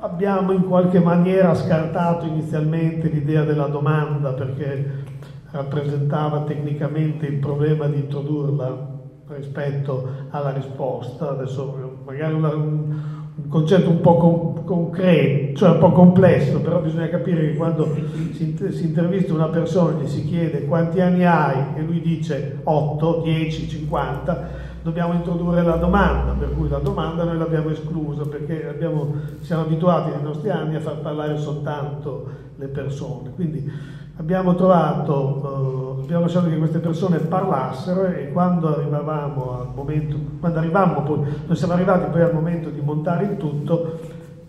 abbiamo 0.05 0.52
in 0.52 0.64
qualche 0.64 1.00
maniera 1.00 1.55
scartato 1.55 2.26
inizialmente 2.26 3.09
l'idea 3.09 3.42
della 3.42 3.68
domanda 3.68 4.34
perché 4.34 5.02
rappresentava 5.50 6.42
tecnicamente 6.42 7.24
il 7.24 7.38
problema 7.38 7.86
di 7.86 8.00
introdurla 8.00 8.92
rispetto 9.28 10.07
alla 10.28 10.52
risposta. 10.52 11.30
Adesso 11.30 12.00
magari 12.05 12.34
una, 12.34 12.55
un, 12.55 12.94
un, 13.34 13.48
concetto 13.48 13.88
un 13.88 14.00
po' 14.02 14.16
con, 14.16 14.64
concreto, 14.64 15.57
cioè 15.57 15.70
un 15.70 15.78
po' 15.78 15.92
complesso, 15.92 16.61
però 16.61 16.80
bisogna 16.80 17.09
capire 17.09 17.40
che 17.40 17.57
quando 17.57 17.94
si, 18.32 18.55
si 18.72 18.84
intervista 18.84 19.32
una 19.32 19.48
persona 19.48 19.98
e 19.98 20.02
gli 20.02 20.07
si 20.07 20.26
chiede 20.26 20.66
quanti 20.66 21.00
anni 21.00 21.24
hai 21.24 21.76
e 21.76 21.80
lui 21.80 22.02
dice 22.02 22.61
8, 22.62 23.22
10, 23.22 23.68
50, 23.70 24.48
dobbiamo 24.85 25.14
introdurre 25.14 25.62
la 25.62 25.76
domanda, 25.76 26.32
per 26.32 26.53
cui 26.53 26.68
la 26.68 26.78
domanda 26.78 27.24
noi 27.24 27.39
l'abbiamo 27.39 27.70
esclusa 27.70 28.24
perché 28.26 28.68
abbiamo, 28.68 29.14
siamo 29.41 29.62
abituati 29.62 30.11
nei 30.11 30.22
nostri 30.22 30.51
anni 30.51 30.76
a 30.76 30.80
far 30.80 30.99
parlare 30.99 31.39
soltanto 31.39 32.28
le 32.57 32.66
persone. 32.66 33.30
Quindi 33.35 33.66
abbiamo 34.18 34.55
trovato, 34.55 35.97
eh, 36.01 36.03
abbiamo 36.03 36.24
lasciato 36.24 36.51
che 36.51 36.59
queste 36.59 36.80
persone 36.80 37.16
parlassero 37.16 38.05
e 38.05 38.30
quando 38.30 38.76
arrivavamo 38.76 39.59
al 39.59 39.68
momento, 39.74 40.18
quando 40.39 40.59
arrivavamo 40.59 41.01
poi, 41.01 41.20
noi 41.47 41.57
siamo 41.57 41.72
arrivati 41.72 42.11
poi 42.11 42.20
al 42.20 42.35
momento 42.35 42.68
di 42.68 42.82
montare 42.82 43.24
il 43.24 43.37
tutto, 43.39 44.01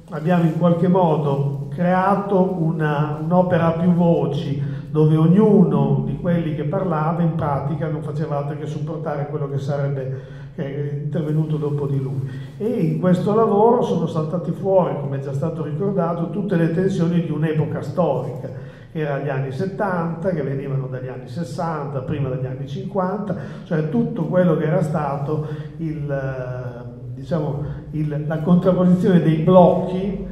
abbiamo 0.09 0.43
in 0.43 0.57
qualche 0.57 0.89
modo 0.89 1.67
creato 1.69 2.61
una, 2.61 3.19
un'opera 3.23 3.67
a 3.67 3.71
più 3.79 3.93
voci 3.93 4.74
dove 4.95 5.17
ognuno 5.17 6.03
di 6.05 6.17
quelli 6.21 6.55
che 6.55 6.63
parlava 6.63 7.21
in 7.21 7.35
pratica 7.35 7.89
non 7.89 8.01
faceva 8.01 8.37
altro 8.37 8.57
che 8.57 8.65
supportare 8.65 9.27
quello 9.27 9.49
che 9.49 9.57
sarebbe 9.57 10.21
intervenuto 10.55 11.57
dopo 11.57 11.85
di 11.85 11.99
lui. 12.01 12.29
E 12.57 12.65
in 12.65 13.01
questo 13.01 13.35
lavoro 13.35 13.81
sono 13.81 14.07
saltati 14.07 14.51
fuori, 14.53 14.95
come 15.01 15.17
è 15.17 15.19
già 15.19 15.33
stato 15.33 15.65
ricordato, 15.65 16.29
tutte 16.29 16.55
le 16.55 16.71
tensioni 16.71 17.25
di 17.25 17.29
un'epoca 17.29 17.81
storica 17.81 18.49
era 18.93 19.19
gli 19.19 19.27
anni 19.27 19.51
70, 19.51 20.29
che 20.29 20.41
venivano 20.41 20.87
dagli 20.87 21.09
anni 21.09 21.27
60, 21.27 21.99
prima 22.03 22.29
dagli 22.29 22.45
anni 22.45 22.65
50, 22.65 23.35
cioè 23.65 23.89
tutto 23.89 24.23
quello 24.27 24.55
che 24.55 24.63
era 24.63 24.81
stato 24.81 25.45
il, 25.75 26.85
diciamo, 27.15 27.65
il, 27.91 28.23
la 28.25 28.39
contrapposizione 28.39 29.21
dei 29.21 29.39
blocchi 29.39 30.25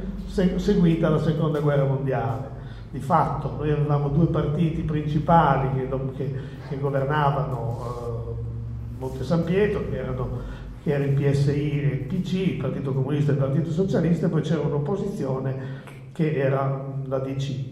seguita 0.56 1.08
alla 1.08 1.20
seconda 1.20 1.60
guerra 1.60 1.84
mondiale. 1.84 2.53
Di 2.94 3.00
fatto 3.00 3.56
noi 3.58 3.72
avevamo 3.72 4.06
due 4.06 4.26
partiti 4.26 4.82
principali 4.82 5.68
che, 5.74 5.88
che, 6.16 6.34
che 6.68 6.78
governavano 6.78 8.36
eh, 8.38 9.00
Monte 9.00 9.24
San 9.24 9.42
Pietro, 9.42 9.88
che 9.90 9.96
erano 9.96 10.38
che 10.80 10.92
era 10.92 11.02
il 11.02 11.10
PSI 11.10 11.80
e 11.80 11.86
il 11.86 11.98
PC, 12.02 12.32
il 12.34 12.56
Partito 12.60 12.92
Comunista 12.92 13.32
e 13.32 13.34
il 13.34 13.40
Partito 13.40 13.72
Socialista, 13.72 14.26
e 14.26 14.28
poi 14.28 14.42
c'era 14.42 14.60
un'opposizione 14.60 15.56
che 16.12 16.36
era 16.36 16.84
la 17.06 17.18
DC. 17.18 17.64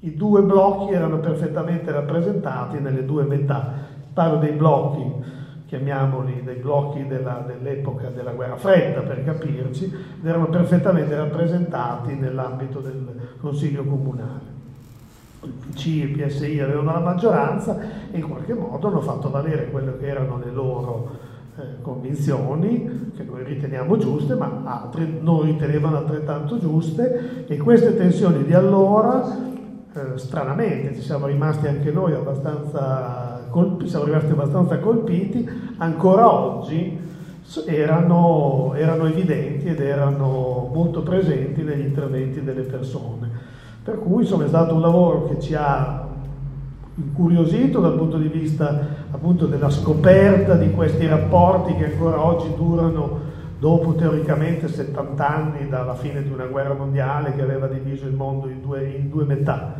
I 0.00 0.16
due 0.16 0.42
blocchi 0.42 0.94
erano 0.94 1.20
perfettamente 1.20 1.92
rappresentati 1.92 2.80
nelle 2.80 3.04
due 3.04 3.22
metà. 3.22 3.72
Parlo 4.12 4.38
dei 4.38 4.50
blocchi, 4.50 5.24
chiamiamoli 5.70 6.42
dei 6.42 6.56
blocchi 6.56 7.06
della, 7.06 7.44
dell'epoca 7.46 8.08
della 8.08 8.32
guerra 8.32 8.56
fredda 8.56 9.02
per 9.02 9.22
capirci, 9.22 9.88
erano 10.24 10.48
perfettamente 10.48 11.14
rappresentati 11.14 12.14
nell'ambito 12.14 12.80
del 12.80 13.06
Consiglio 13.40 13.84
Comunale. 13.84 14.58
Il 15.42 15.52
PC 15.52 15.86
e 15.86 15.90
il 15.90 16.20
PSI 16.20 16.58
avevano 16.58 16.90
la 16.90 16.98
maggioranza 16.98 17.78
e 18.10 18.18
in 18.18 18.28
qualche 18.28 18.52
modo 18.52 18.88
hanno 18.88 19.00
fatto 19.00 19.30
valere 19.30 19.70
quello 19.70 19.96
che 19.96 20.08
erano 20.08 20.40
le 20.44 20.50
loro 20.50 21.10
eh, 21.56 21.80
convinzioni, 21.82 23.12
che 23.16 23.22
noi 23.22 23.44
riteniamo 23.44 23.96
giuste, 23.96 24.34
ma 24.34 24.62
altri 24.64 25.20
non 25.20 25.42
ritenevano 25.42 25.98
altrettanto 25.98 26.58
giuste, 26.58 27.44
e 27.46 27.56
queste 27.58 27.96
tensioni 27.96 28.42
di 28.42 28.54
allora 28.54 29.49
eh, 29.92 30.18
stranamente 30.18 30.94
ci 30.94 31.02
siamo 31.02 31.26
rimasti 31.26 31.66
anche 31.66 31.90
noi 31.90 32.12
abbastanza 32.12 33.46
colpi, 33.50 33.88
siamo 33.88 34.04
rimasti 34.04 34.30
abbastanza 34.30 34.78
colpiti, 34.78 35.48
ancora 35.78 36.32
oggi 36.32 36.98
erano, 37.66 38.74
erano 38.76 39.06
evidenti 39.06 39.66
ed 39.66 39.80
erano 39.80 40.70
molto 40.72 41.02
presenti 41.02 41.62
negli 41.62 41.86
interventi 41.86 42.42
delle 42.44 42.62
persone. 42.62 43.28
Per 43.82 43.98
cui 43.98 44.22
insomma, 44.22 44.44
è 44.44 44.48
stato 44.48 44.74
un 44.74 44.80
lavoro 44.80 45.26
che 45.26 45.40
ci 45.40 45.54
ha 45.54 46.06
incuriosito 46.94 47.80
dal 47.80 47.96
punto 47.96 48.18
di 48.18 48.28
vista 48.28 48.86
appunto 49.10 49.46
della 49.46 49.70
scoperta 49.70 50.54
di 50.54 50.70
questi 50.70 51.06
rapporti 51.06 51.74
che 51.74 51.92
ancora 51.92 52.24
oggi 52.24 52.52
durano 52.54 53.29
dopo 53.60 53.94
teoricamente 53.94 54.68
70 54.68 55.28
anni 55.28 55.68
dalla 55.68 55.94
fine 55.94 56.22
di 56.22 56.32
una 56.32 56.46
guerra 56.46 56.72
mondiale 56.72 57.34
che 57.34 57.42
aveva 57.42 57.66
diviso 57.66 58.06
il 58.06 58.14
mondo 58.14 58.48
in 58.48 58.62
due, 58.62 58.88
in 58.88 59.10
due 59.10 59.24
metà. 59.24 59.74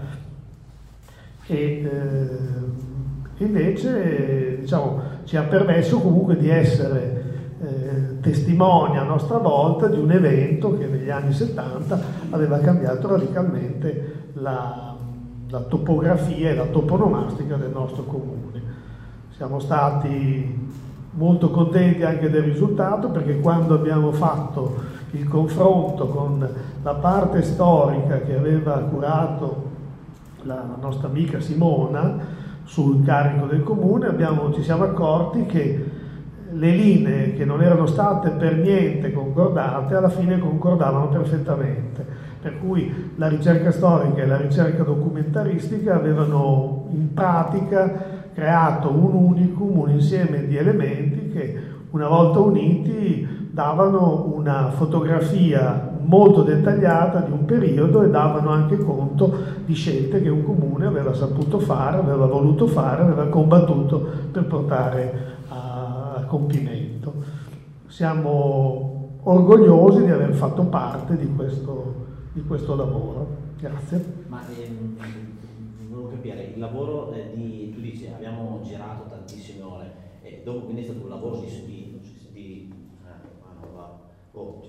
E 1.47 1.57
eh, 1.57 3.43
invece 3.43 4.59
diciamo, 4.61 5.01
ci 5.25 5.39
ha 5.39 5.43
permesso 5.45 5.99
comunque 5.99 6.37
di 6.37 6.51
essere 6.51 7.25
eh, 7.63 8.21
testimoni 8.21 8.99
a 8.99 9.03
nostra 9.03 9.39
volta 9.39 9.87
di 9.89 9.99
un 9.99 10.11
evento 10.13 10.77
che 10.77 10.87
negli 10.87 11.09
anni 11.09 11.33
70 11.33 12.01
aveva 12.31 12.59
cambiato 12.59 13.09
radicalmente 13.09 14.29
la, 14.35 14.95
la 15.49 15.61
topografia 15.61 16.51
e 16.51 16.55
la 16.55 16.67
toponomastica 16.67 17.57
del 17.57 17.71
nostro 17.71 18.03
comune. 18.03 18.63
Siamo 19.31 19.59
stati 19.59 20.69
molto 21.13 21.51
contenti 21.51 22.03
anche 22.05 22.31
del 22.31 22.43
risultato 22.43 23.09
perché 23.09 23.41
quando 23.41 23.75
abbiamo 23.75 24.13
fatto 24.13 24.99
il 25.13 25.29
confronto 25.29 26.07
con 26.07 26.49
la 26.83 26.95
parte 26.95 27.43
storica 27.43 28.21
che 28.21 28.37
aveva 28.37 28.79
curato 28.79 29.69
la 30.43 30.65
nostra 30.81 31.09
amica 31.09 31.41
Simona 31.41 32.39
sul 32.65 33.05
carico 33.05 33.47
del 33.47 33.65
comune, 33.65 34.07
abbiamo, 34.07 34.53
ci 34.53 34.63
siamo 34.63 34.85
accorti 34.85 35.45
che 35.47 35.85
le 36.53 36.71
linee 36.71 37.35
che 37.35 37.45
non 37.45 37.63
erano 37.63 37.87
state 37.87 38.31
per 38.31 38.57
niente 38.57 39.13
concordate 39.13 39.95
alla 39.95 40.09
fine 40.09 40.39
concordavano 40.39 41.09
perfettamente, 41.09 42.07
per 42.41 42.59
cui 42.59 43.13
la 43.17 43.29
ricerca 43.29 43.73
storica 43.73 44.23
e 44.23 44.27
la 44.27 44.37
ricerca 44.37 44.83
documentaristica 44.85 45.95
avevano 45.95 46.87
in 46.91 47.13
pratica 47.13 48.20
creato 48.35 48.91
un 48.91 49.15
unicum, 49.15 49.79
un 49.79 49.91
insieme 49.91 50.47
di 50.47 50.57
elementi 50.57 51.31
che 51.31 51.59
una 51.91 52.09
volta 52.09 52.39
uniti 52.39 53.49
davano 53.51 54.33
una 54.35 54.71
fotografia 54.71 55.89
molto 56.03 56.43
dettagliata 56.43 57.21
di 57.21 57.33
un 57.33 57.45
periodo 57.45 58.03
e 58.03 58.11
davano 58.11 58.51
anche 58.51 58.79
conto 58.79 59.33
di 59.65 59.75
scelte 59.75 60.23
che 60.23 60.29
un 60.29 60.45
comune 60.45 60.87
aveva 60.87 61.13
saputo 61.13 61.59
fare, 61.59 61.99
aveva 61.99 62.27
voluto 62.27 62.67
fare, 62.67 63.03
aveva 63.03 63.27
combattuto 63.27 64.05
per 64.31 64.45
portare 64.47 65.37
a, 65.49 66.25
compimento. 66.27 67.13
Siamo 67.89 69.19
orgogliosi 69.23 70.05
di 70.05 70.11
aver 70.11 70.33
fatto 70.33 70.63
parte 70.65 71.17
di 71.17 71.29
questo, 71.35 72.07
di 72.33 72.43
questo 72.45 72.77
lavoro. 72.77 73.27
Grazie. 73.59 74.05
Ma 74.29 74.41
ehm, 74.57 74.97
volevo 75.91 76.09
capire, 76.09 76.53
il 76.55 76.61
lavoro 76.61 77.13
eh, 77.13 77.33
di, 77.35 77.73
tu 77.75 77.81
dici, 77.81 78.07
abbiamo 78.07 78.61
girato 78.63 79.07
tantissime 79.09 79.63
ore, 79.63 79.93
e 80.23 80.43
dopo 80.45 80.61
quindi 80.61 80.83
è 80.83 80.85
stato 80.85 81.03
un 81.03 81.09
lavoro 81.09 81.41
di, 81.41 81.49
di, 81.67 82.01
di 82.33 82.75
eh, 83.05 83.59
oh, 84.33 84.63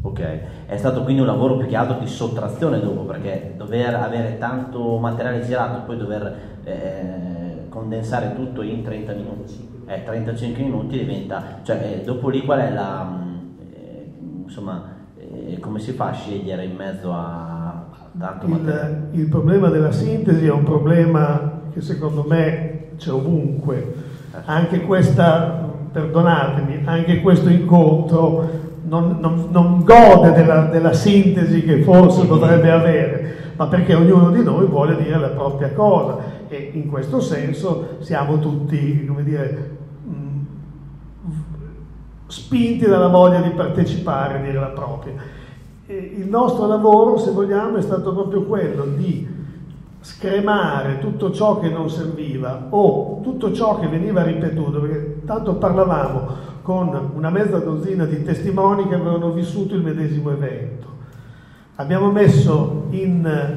Ok, 0.00 0.20
è 0.66 0.76
stato 0.76 1.02
quindi 1.02 1.20
un 1.20 1.26
lavoro 1.26 1.56
più 1.56 1.66
che 1.66 1.74
altro 1.74 1.98
di 1.98 2.06
sottrazione 2.06 2.78
dopo, 2.78 3.02
perché 3.02 3.54
dover 3.56 3.96
avere 3.96 4.38
tanto 4.38 4.96
materiale 4.98 5.44
girato 5.44 5.78
e 5.78 5.80
poi 5.80 5.96
dover 5.96 6.36
eh, 6.62 7.68
condensare 7.68 8.34
tutto 8.36 8.62
in 8.62 8.84
30 8.84 9.12
minuti, 9.14 9.68
eh, 9.86 10.04
35 10.04 10.62
minuti 10.62 10.98
diventa, 10.98 11.60
cioè 11.64 11.98
eh, 11.98 12.04
dopo 12.04 12.28
lì 12.28 12.44
qual 12.44 12.60
è 12.60 12.72
la, 12.72 13.26
eh, 13.72 14.12
insomma, 14.44 14.94
come 15.60 15.80
si 15.80 15.92
fa 15.92 16.10
a 16.10 16.12
scegliere 16.12 16.64
in 16.64 16.76
mezzo 16.76 17.12
a 17.12 17.67
Il, 19.12 19.20
il 19.20 19.26
problema 19.28 19.68
della 19.68 19.92
sintesi 19.92 20.46
è 20.46 20.50
un 20.50 20.64
problema 20.64 21.60
che 21.72 21.80
secondo 21.80 22.24
me 22.26 22.88
c'è 22.96 23.12
ovunque. 23.12 23.94
Anche 24.44 24.82
questa, 24.82 25.68
perdonatemi, 25.92 26.82
anche 26.84 27.20
questo 27.20 27.48
incontro 27.48 28.50
non, 28.88 29.18
non- 29.20 29.48
non 29.50 29.84
gode 29.84 30.32
della, 30.32 30.64
della 30.64 30.92
sintesi 30.92 31.62
che 31.62 31.82
forse 31.82 32.26
dovrebbe 32.26 32.70
avere, 32.70 33.36
ma 33.56 33.66
perché 33.66 33.94
ognuno 33.94 34.30
di 34.30 34.42
noi 34.42 34.66
vuole 34.66 34.96
dire 34.96 35.18
la 35.18 35.28
propria 35.28 35.72
cosa 35.72 36.18
e 36.48 36.70
in 36.72 36.88
questo 36.88 37.20
senso 37.20 37.96
siamo 38.00 38.38
tutti, 38.38 39.04
come 39.06 39.22
dire, 39.22 39.76
mh, 40.04 40.46
spinti 42.26 42.86
dalla 42.86 43.08
voglia 43.08 43.40
di 43.40 43.50
partecipare, 43.50 44.40
dire 44.42 44.58
la 44.58 44.66
propria. 44.68 45.12
Il 45.90 46.28
nostro 46.28 46.66
lavoro, 46.66 47.16
se 47.16 47.30
vogliamo, 47.30 47.78
è 47.78 47.80
stato 47.80 48.12
proprio 48.12 48.42
quello 48.42 48.84
di 48.94 49.26
scremare 50.02 50.98
tutto 50.98 51.30
ciò 51.32 51.58
che 51.58 51.70
non 51.70 51.88
serviva 51.88 52.66
o 52.68 53.20
tutto 53.22 53.52
ciò 53.52 53.78
che 53.78 53.88
veniva 53.88 54.22
ripetuto, 54.22 54.80
perché 54.80 55.22
tanto 55.24 55.54
parlavamo 55.54 56.26
con 56.60 57.12
una 57.14 57.30
mezza 57.30 57.56
dozzina 57.56 58.04
di 58.04 58.22
testimoni 58.22 58.86
che 58.86 58.96
avevano 58.96 59.32
vissuto 59.32 59.74
il 59.74 59.82
medesimo 59.82 60.30
evento. 60.30 60.86
Abbiamo 61.76 62.10
messo 62.10 62.88
in, 62.90 63.54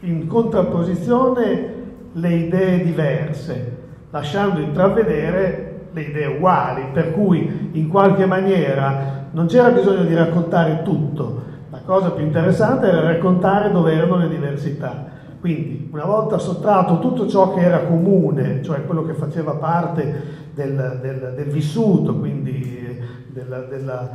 in 0.00 0.26
contrapposizione 0.26 1.74
le 2.10 2.34
idee 2.34 2.82
diverse, 2.82 3.76
lasciando 4.10 4.58
intravedere 4.58 5.67
le 5.92 6.00
idee 6.00 6.26
uguali, 6.26 6.82
per 6.92 7.12
cui 7.12 7.70
in 7.72 7.88
qualche 7.88 8.26
maniera 8.26 9.26
non 9.30 9.46
c'era 9.46 9.70
bisogno 9.70 10.04
di 10.04 10.14
raccontare 10.14 10.82
tutto, 10.82 11.42
la 11.70 11.80
cosa 11.84 12.10
più 12.10 12.24
interessante 12.24 12.86
era 12.88 13.00
raccontare 13.02 13.70
dove 13.70 13.92
erano 13.92 14.16
le 14.16 14.28
diversità. 14.28 15.06
Quindi, 15.40 15.88
una 15.92 16.04
volta 16.04 16.38
sottratto 16.38 16.98
tutto 16.98 17.28
ciò 17.28 17.54
che 17.54 17.60
era 17.60 17.80
comune, 17.80 18.62
cioè 18.62 18.84
quello 18.84 19.04
che 19.04 19.12
faceva 19.14 19.52
parte 19.52 20.36
del, 20.54 20.98
del- 21.00 21.34
del 21.36 21.46
vissuto, 21.48 22.16
quindi 22.16 22.86
eh, 22.88 23.00
della- 23.28 23.60
della- 23.60 24.08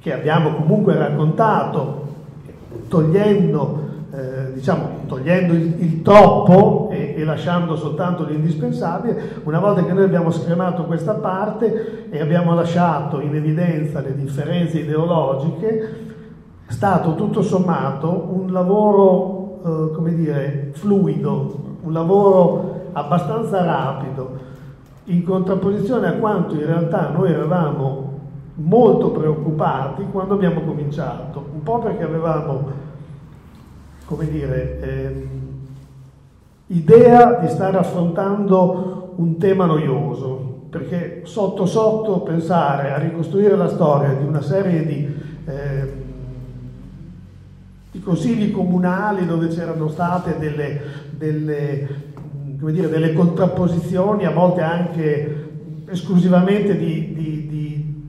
che 0.00 0.12
abbiamo 0.14 0.54
comunque 0.54 0.96
raccontato, 0.96 2.08
togliendo, 2.88 3.88
eh, 4.12 4.52
diciamo, 4.52 5.02
togliendo 5.06 5.52
il, 5.54 5.74
il 5.78 6.02
troppo 6.02 6.88
e, 6.90 7.14
e 7.16 7.24
lasciando 7.24 7.76
soltanto 7.76 8.24
l'indispensabile, 8.24 9.40
una 9.44 9.60
volta 9.60 9.84
che 9.84 9.92
noi 9.92 10.04
abbiamo 10.04 10.30
scremato 10.30 10.84
questa 10.84 11.14
parte 11.14 12.08
e 12.10 12.20
abbiamo 12.20 12.54
lasciato 12.54 13.20
in 13.20 13.34
evidenza 13.34 14.00
le 14.00 14.14
differenze 14.16 14.80
ideologiche, 14.80 16.08
è 16.66 16.72
stato 16.72 17.14
tutto 17.14 17.42
sommato 17.42 18.28
un 18.30 18.52
lavoro, 18.52 19.60
eh, 19.64 19.94
come 19.94 20.14
dire, 20.14 20.70
fluido, 20.72 21.78
un 21.82 21.92
lavoro 21.92 22.88
abbastanza 22.92 23.64
rapido, 23.64 24.38
in 25.04 25.24
contrapposizione 25.24 26.06
a 26.06 26.12
quanto 26.14 26.54
in 26.54 26.66
realtà 26.66 27.10
noi 27.10 27.32
eravamo 27.32 28.08
molto 28.54 29.10
preoccupati 29.10 30.04
quando 30.10 30.34
abbiamo 30.34 30.60
cominciato, 30.60 31.44
un 31.52 31.62
po' 31.62 31.78
perché 31.78 32.04
avevamo, 32.04 32.88
come 34.10 34.28
dire, 34.28 34.80
ehm, 34.80 35.28
idea 36.66 37.38
di 37.40 37.48
stare 37.48 37.78
affrontando 37.78 39.12
un 39.14 39.38
tema 39.38 39.66
noioso, 39.66 40.64
perché 40.68 41.20
sotto 41.26 41.64
sotto 41.64 42.18
pensare 42.22 42.90
a 42.90 42.98
ricostruire 42.98 43.54
la 43.54 43.68
storia 43.68 44.12
di 44.14 44.24
una 44.24 44.42
serie 44.42 44.84
di, 44.84 45.14
ehm, 45.44 45.88
di 47.92 48.00
consigli 48.00 48.50
comunali 48.50 49.26
dove 49.26 49.46
c'erano 49.46 49.86
state 49.86 50.38
delle, 50.40 50.80
delle, 51.16 51.88
dire, 52.58 52.88
delle 52.88 53.12
contrapposizioni, 53.12 54.26
a 54.26 54.32
volte 54.32 54.62
anche 54.62 55.48
esclusivamente 55.86 56.76
di, 56.76 57.12
di- 57.14 57.46
di, 57.46 58.08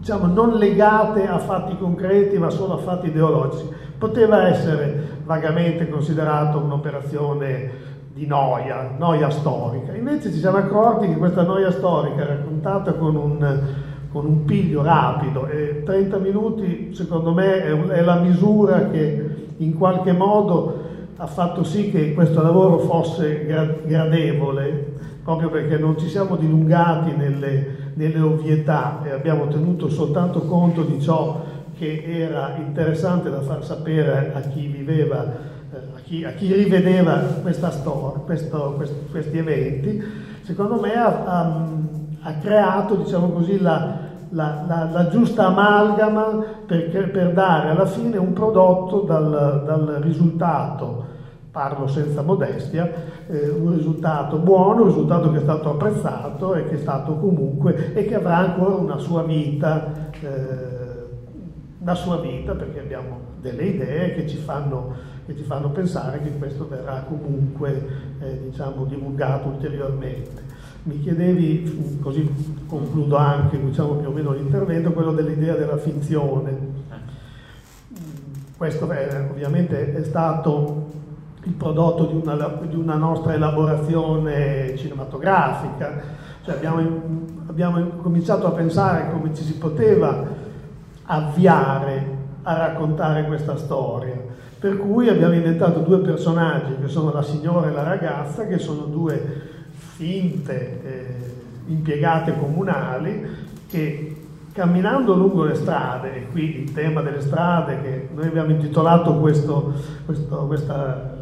diciamo, 0.00 0.26
non 0.26 0.56
legate 0.56 1.26
a 1.26 1.38
fatti 1.38 1.78
concreti 1.78 2.36
ma 2.36 2.50
solo 2.50 2.74
a 2.74 2.78
fatti 2.78 3.06
ideologici. 3.06 3.80
Poteva 4.02 4.48
essere 4.48 5.20
vagamente 5.24 5.88
considerato 5.88 6.58
un'operazione 6.58 7.70
di 8.12 8.26
noia, 8.26 8.96
noia 8.98 9.30
storica. 9.30 9.94
Invece 9.94 10.32
ci 10.32 10.40
siamo 10.40 10.56
accorti 10.56 11.06
che 11.06 11.14
questa 11.14 11.44
noia 11.44 11.70
storica 11.70 12.26
raccontata 12.26 12.94
con 12.94 13.14
un, 13.14 13.60
con 14.10 14.26
un 14.26 14.44
piglio 14.44 14.82
rapido 14.82 15.46
e 15.46 15.84
30 15.84 16.18
minuti 16.18 16.92
secondo 16.92 17.32
me 17.32 17.62
è, 17.62 17.80
è 17.90 18.02
la 18.02 18.16
misura 18.16 18.88
che 18.90 19.50
in 19.58 19.78
qualche 19.78 20.10
modo 20.10 20.82
ha 21.18 21.26
fatto 21.28 21.62
sì 21.62 21.92
che 21.92 22.12
questo 22.12 22.42
lavoro 22.42 22.78
fosse 22.80 23.46
gra- 23.46 23.76
gradevole, 23.84 24.94
proprio 25.22 25.48
perché 25.48 25.78
non 25.78 25.96
ci 25.96 26.08
siamo 26.08 26.34
dilungati 26.34 27.14
nelle, 27.14 27.92
nelle 27.94 28.18
ovvietà 28.18 28.98
e 29.04 29.12
abbiamo 29.12 29.46
tenuto 29.46 29.88
soltanto 29.88 30.40
conto 30.40 30.82
di 30.82 31.00
ciò 31.00 31.51
che 31.82 32.04
era 32.06 32.54
interessante 32.58 33.28
da 33.28 33.40
far 33.40 33.64
sapere 33.64 34.30
a 34.36 34.40
chi 34.40 34.68
viveva, 34.68 35.24
eh, 35.24 35.76
a 35.96 35.98
chi, 36.04 36.24
a 36.24 36.30
chi 36.30 36.52
rivedeva 36.52 37.14
questa 37.42 37.70
storia, 37.72 38.20
questo- 38.20 38.74
quest- 38.76 39.10
questi 39.10 39.38
eventi, 39.38 40.00
secondo 40.42 40.78
me 40.78 40.94
ha, 40.94 41.24
ha- 41.24 41.66
ha 42.22 42.32
creato, 42.40 42.94
diciamo 42.94 43.30
così, 43.30 43.60
la, 43.60 43.98
la- 44.28 44.64
la- 44.68 44.88
la 44.92 45.08
giusta 45.08 45.46
amalgama 45.46 46.44
per, 46.66 47.10
per 47.10 47.32
dare 47.32 47.70
alla 47.70 47.86
fine 47.86 48.16
un 48.16 48.32
prodotto 48.32 49.00
dal, 49.00 49.64
dal 49.66 49.98
risultato 50.02 51.10
parlo 51.50 51.86
senza 51.88 52.22
modestia, 52.22 52.88
eh, 53.26 53.48
un 53.50 53.74
risultato 53.74 54.36
buono, 54.38 54.82
un 54.82 54.86
risultato 54.86 55.32
che 55.32 55.38
è 55.38 55.42
stato 55.42 55.70
apprezzato 55.70 56.54
e 56.54 56.64
che 56.68 56.76
è 56.76 56.78
stato 56.78 57.16
comunque 57.16 57.92
e 57.92 58.04
che 58.06 58.14
avrà 58.14 58.36
ancora 58.36 58.74
una 58.76 58.98
sua 58.98 59.22
vita, 59.24 59.92
eh, 60.22 60.90
una 61.82 61.94
sua 61.96 62.18
vita 62.18 62.54
perché 62.54 62.78
abbiamo 62.78 63.18
delle 63.40 63.64
idee 63.64 64.14
che 64.14 64.28
ci 64.28 64.36
fanno, 64.36 64.94
che 65.26 65.36
ci 65.36 65.42
fanno 65.42 65.70
pensare 65.70 66.22
che 66.22 66.38
questo 66.38 66.68
verrà 66.68 67.04
comunque 67.08 67.86
eh, 68.20 68.40
diciamo, 68.44 68.84
divulgato 68.84 69.48
ulteriormente. 69.48 70.50
Mi 70.84 71.00
chiedevi, 71.00 71.98
così 72.00 72.28
concludo 72.66 73.16
anche 73.16 73.60
diciamo, 73.60 73.94
più 73.94 74.08
o 74.08 74.12
meno 74.12 74.32
l'intervento, 74.32 74.92
quello 74.92 75.12
dell'idea 75.12 75.54
della 75.54 75.76
finzione. 75.76 76.80
Questo 78.56 78.88
è, 78.90 79.28
ovviamente 79.28 79.92
è 79.92 80.04
stato 80.04 80.90
il 81.42 81.52
prodotto 81.52 82.06
di 82.06 82.14
una, 82.14 82.60
di 82.68 82.76
una 82.76 82.94
nostra 82.94 83.34
elaborazione 83.34 84.76
cinematografica, 84.76 86.00
cioè 86.44 86.54
abbiamo, 86.54 86.80
abbiamo 87.46 87.84
cominciato 88.00 88.46
a 88.46 88.52
pensare 88.52 89.10
come 89.10 89.34
ci 89.34 89.42
si 89.42 89.56
poteva 89.56 90.50
avviare 91.12 92.20
a 92.42 92.56
raccontare 92.56 93.24
questa 93.26 93.56
storia. 93.56 94.18
Per 94.58 94.78
cui 94.78 95.08
abbiamo 95.08 95.34
inventato 95.34 95.80
due 95.80 95.98
personaggi 95.98 96.76
che 96.80 96.88
sono 96.88 97.12
la 97.12 97.22
signora 97.22 97.68
e 97.68 97.72
la 97.72 97.82
ragazza, 97.82 98.46
che 98.46 98.58
sono 98.58 98.82
due 98.82 99.50
finte 99.72 100.82
eh, 100.82 101.34
impiegate 101.66 102.36
comunali 102.38 103.26
che 103.68 104.16
camminando 104.52 105.14
lungo 105.14 105.44
le 105.44 105.54
strade, 105.54 106.14
e 106.14 106.26
qui 106.30 106.62
il 106.62 106.72
tema 106.72 107.00
delle 107.00 107.20
strade, 107.20 107.80
che 107.82 108.08
noi 108.14 108.26
abbiamo 108.26 108.50
intitolato 108.50 109.16
questo, 109.16 109.72
questo, 110.04 110.46
questa, 110.46 111.14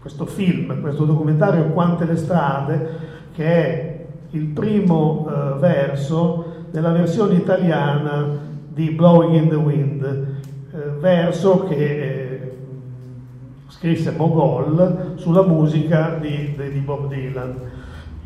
questo 0.00 0.26
film, 0.26 0.80
questo 0.80 1.04
documentario 1.04 1.66
Quante 1.66 2.04
le 2.04 2.16
strade, 2.16 2.88
che 3.34 3.44
è 3.44 4.06
il 4.30 4.46
primo 4.46 5.26
eh, 5.28 5.58
verso 5.58 6.52
della 6.70 6.90
versione 6.90 7.34
italiana 7.34 8.52
di 8.74 8.90
Blowing 8.90 9.34
in 9.34 9.48
the 9.48 9.54
Wind, 9.54 10.02
eh, 10.04 10.78
verso 10.98 11.64
che 11.64 11.74
eh, 11.76 12.52
scrisse 13.68 14.10
Mogol 14.10 15.12
sulla 15.14 15.42
musica 15.42 16.18
di, 16.20 16.54
di 16.56 16.78
Bob 16.80 17.08
Dylan. 17.08 17.54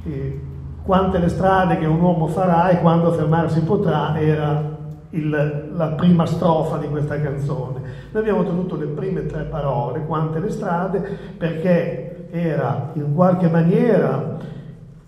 E 0.04 0.40
quante 0.82 1.18
le 1.18 1.28
strade 1.28 1.76
che 1.78 1.84
un 1.84 2.00
uomo 2.00 2.28
farà 2.28 2.70
e 2.70 2.80
quando 2.80 3.12
fermarsi 3.12 3.62
potrà 3.62 4.18
era 4.18 4.76
il- 5.10 5.70
la 5.74 5.88
prima 5.88 6.24
strofa 6.24 6.78
di 6.78 6.88
questa 6.88 7.20
canzone. 7.20 7.80
Noi 8.10 8.22
abbiamo 8.22 8.44
tenuto 8.44 8.76
le 8.76 8.86
prime 8.86 9.26
tre 9.26 9.42
parole, 9.42 10.06
quante 10.06 10.38
le 10.38 10.50
strade, 10.50 11.00
perché 11.36 12.28
era 12.30 12.90
in 12.94 13.14
qualche 13.14 13.48
maniera 13.48 14.36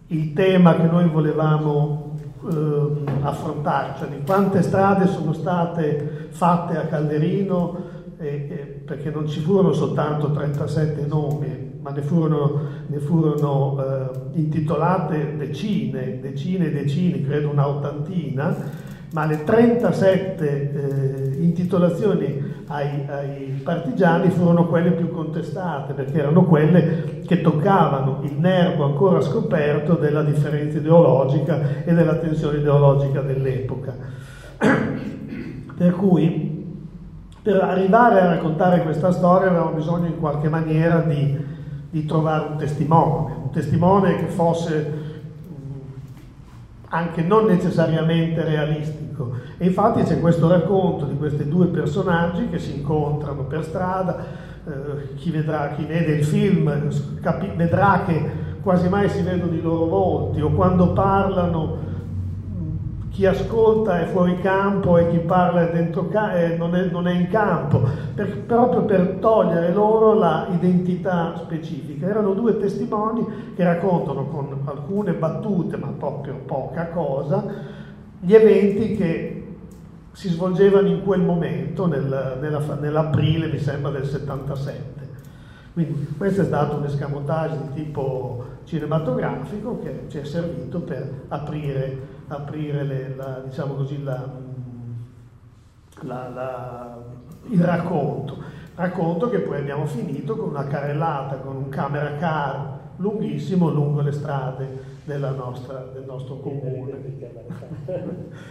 il 0.09 0.33
tema 0.33 0.75
che 0.75 0.87
noi 0.87 1.09
volevamo 1.09 2.10
affrontare, 3.23 3.95
cioè 3.99 4.09
di 4.09 4.23
quante 4.25 4.63
strade 4.63 5.07
sono 5.07 5.33
state 5.33 6.29
fatte 6.31 6.77
a 6.77 6.87
Calderino, 6.87 7.99
e- 8.19 8.27
e- 8.27 8.83
perché 8.85 9.11
non 9.11 9.27
ci 9.27 9.41
furono 9.41 9.73
soltanto 9.73 10.31
37 10.31 11.07
nomi, 11.07 11.79
ma 11.81 11.91
ne 11.91 12.03
furono, 12.03 12.61
ne 12.87 12.99
furono 12.99 13.83
eh, 13.83 14.39
intitolate 14.39 15.37
decine, 15.37 16.21
decine 16.21 16.67
e 16.67 16.73
decine, 16.73 17.23
credo 17.23 17.49
una 17.49 17.67
ottantina, 17.67 18.55
ma 19.13 19.27
le 19.27 19.43
37 19.43 21.35
eh, 21.35 21.43
intitolazioni 21.43 22.49
ai, 22.67 23.07
ai, 23.09 23.61
partigiani 23.65 24.31
furono 24.31 24.67
quelle 24.67 24.93
più 24.93 25.11
contestate, 25.11 25.93
perché 25.95 26.19
erano 26.19 26.45
quelle 26.45 27.23
che 27.27 27.41
toccavano 27.41 28.21
il 28.23 28.35
nervo 28.39 28.85
ancora 28.85 29.21
scoperto 29.21 29.95
della 29.95 30.23
differenza 30.23 30.79
ideologica 30.79 31.83
e 31.85 31.93
della 31.93 32.17
tensione 32.17 32.59
ideologica 32.59 33.21
dell'epoca. 33.21 33.95
per 35.77 35.97
cui, 35.97 36.79
per 37.43 37.57
arrivare 37.63 38.21
a 38.21 38.27
raccontare 38.27 38.83
questa 38.83 39.11
storia 39.11 39.49
avevamo 39.49 39.73
bisogno 39.73 40.07
in 40.07 40.21
qualche 40.21 40.49
maniera 40.49 41.01
di, 41.01 41.37
di 41.91 42.05
trovare 42.05 42.51
un 42.53 42.59
testimone, 42.59 43.35
un 43.43 43.51
testimone 43.51 44.17
che 44.17 44.27
fosse 44.27 45.00
anche 46.91 47.23
non 47.23 47.47
necessariamente 47.47 48.45
realistico. 48.45 49.33
E 49.59 49.67
infatti 49.67 50.03
c'è 50.03 50.21
questo 50.21 50.49
racconto 50.49 51.05
di 51.05 51.17
questi 51.17 51.49
due 51.49 51.67
personaggi 51.67 52.49
che 52.49 52.59
si 52.59 52.77
incontrano 52.77 53.45
per 53.45 53.65
strada, 53.65 54.25
eh, 54.67 55.15
chi, 55.15 55.31
vedrà, 55.31 55.73
chi, 55.77 55.85
vede 55.85 56.13
il 56.13 56.25
film 56.25 56.89
capi- 57.21 57.53
vedrà 57.57 58.03
che 58.07 58.49
quasi 58.63 58.89
mai 58.89 59.09
si 59.09 59.23
vedono 59.23 59.55
i 59.55 59.61
loro 59.61 59.87
volti 59.87 60.41
o 60.41 60.51
quando 60.51 60.93
parlano 60.93 61.89
chi 63.11 63.27
ascolta 63.27 64.01
è 64.01 64.07
fuori 64.07 64.39
campo 64.41 64.97
e 64.97 65.11
chi 65.11 65.19
parla 65.19 65.69
è 65.69 65.73
dentro 65.73 66.09
eh, 66.11 66.57
non, 66.57 66.75
è, 66.77 66.85
non, 66.87 67.09
è, 67.09 67.13
in 67.13 67.29
campo, 67.29 67.83
per, 68.15 68.39
proprio 68.43 68.85
per 68.85 69.17
togliere 69.21 69.73
loro 69.73 70.15
la 70.15 70.47
identità 70.51 71.35
specifica. 71.37 72.07
Erano 72.07 72.35
due 72.35 72.57
testimoni 72.57 73.27
che 73.57 73.65
raccontano 73.65 74.27
con 74.27 74.61
alcune 74.65 75.13
battute, 75.13 75.77
ma 75.77 75.89
proprio 75.89 76.37
poca 76.47 76.89
cosa, 76.89 77.45
gli 78.21 78.33
eventi 78.33 78.97
che 78.97 79.41
si 80.13 80.29
svolgevano 80.29 80.89
in 80.89 81.03
quel 81.03 81.21
momento, 81.21 81.87
nel, 81.87 82.39
nella, 82.41 82.61
nell'aprile, 82.81 83.49
mi 83.49 83.59
sembra, 83.59 83.91
del 83.91 84.07
77. 84.07 85.09
Quindi 85.73 86.15
questo 86.17 86.43
è 86.43 86.45
stato 86.45 86.77
un 86.77 86.85
escamotage 86.85 87.59
di 87.73 87.85
tipo 87.85 88.45
cinematografico 88.65 89.79
che 89.79 90.05
ci 90.09 90.19
è 90.19 90.25
servito 90.25 90.81
per 90.81 91.25
aprire 91.29 92.10
aprire 92.31 92.85
le, 92.85 93.15
la, 93.17 93.43
diciamo 93.45 93.75
così, 93.75 94.03
la, 94.03 94.29
la, 96.03 96.99
il 97.49 97.63
racconto. 97.63 98.59
Racconto 98.75 99.29
che 99.29 99.41
poi 99.41 99.59
abbiamo 99.59 99.85
finito 99.85 100.37
con 100.37 100.51
una 100.51 100.65
carrellata, 100.65 101.37
con 101.37 101.57
un 101.57 101.69
camera 101.69 102.17
car 102.17 102.79
lunghissimo 102.97 103.71
lungo 103.71 104.03
le 104.03 104.13
strade 104.13 104.89
nostra, 105.37 105.89
del 105.93 106.05
nostro 106.07 106.37
comune. 106.37 106.93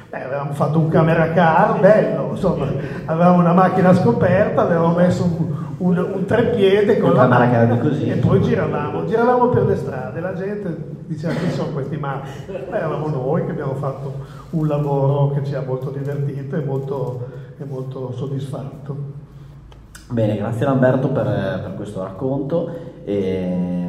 Beh, 0.09 0.17
avevamo 0.23 0.51
fatto 0.53 0.79
un 0.79 0.89
camera 0.89 1.31
car 1.31 1.79
bello, 1.79 2.31
insomma, 2.31 2.67
avevamo 3.05 3.39
una 3.39 3.53
macchina 3.53 3.93
scoperta, 3.93 4.61
avevamo 4.61 4.95
messo 4.95 5.23
un, 5.23 5.55
un, 5.77 5.97
un 5.97 6.25
treppiede 6.25 6.99
con 6.99 7.13
la 7.13 7.27
macchina 7.27 7.79
e 7.81 8.17
poi 8.17 8.41
giravamo, 8.41 9.05
giravamo 9.05 9.47
per 9.47 9.65
le 9.65 9.75
strade, 9.77 10.19
la 10.19 10.33
gente 10.33 10.97
diceva 11.09 11.33
chi 11.33 11.49
sono 11.49 11.71
questi 11.71 11.97
matti? 11.97 12.29
eravamo 12.71 13.07
noi 13.07 13.43
che 13.43 13.51
abbiamo 13.51 13.73
fatto 13.73 14.13
un 14.51 14.67
lavoro 14.67 15.31
che 15.33 15.43
ci 15.43 15.55
ha 15.55 15.61
molto 15.61 15.89
divertito 15.89 16.55
e 16.55 16.63
molto, 16.63 17.27
e 17.57 17.65
molto 17.65 18.11
soddisfatto. 18.11 18.95
Bene, 20.11 20.37
grazie 20.37 20.65
Lamberto 20.65 21.09
per, 21.09 21.25
per 21.25 21.73
questo 21.75 22.03
racconto. 22.03 22.69
E, 23.05 23.87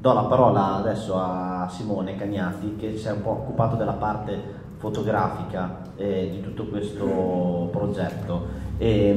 do 0.00 0.12
la 0.14 0.22
parola 0.22 0.76
adesso 0.76 1.14
a 1.14 1.68
Simone 1.70 2.16
Cagnati 2.16 2.76
che 2.76 2.96
si 2.96 3.06
è 3.06 3.10
un 3.10 3.20
po' 3.20 3.30
occupato 3.30 3.76
della 3.76 3.92
parte 3.92 4.56
fotografica 4.78 5.82
eh, 5.96 6.30
di 6.30 6.40
tutto 6.40 6.68
questo 6.68 7.68
progetto 7.70 8.46
e 8.78 9.10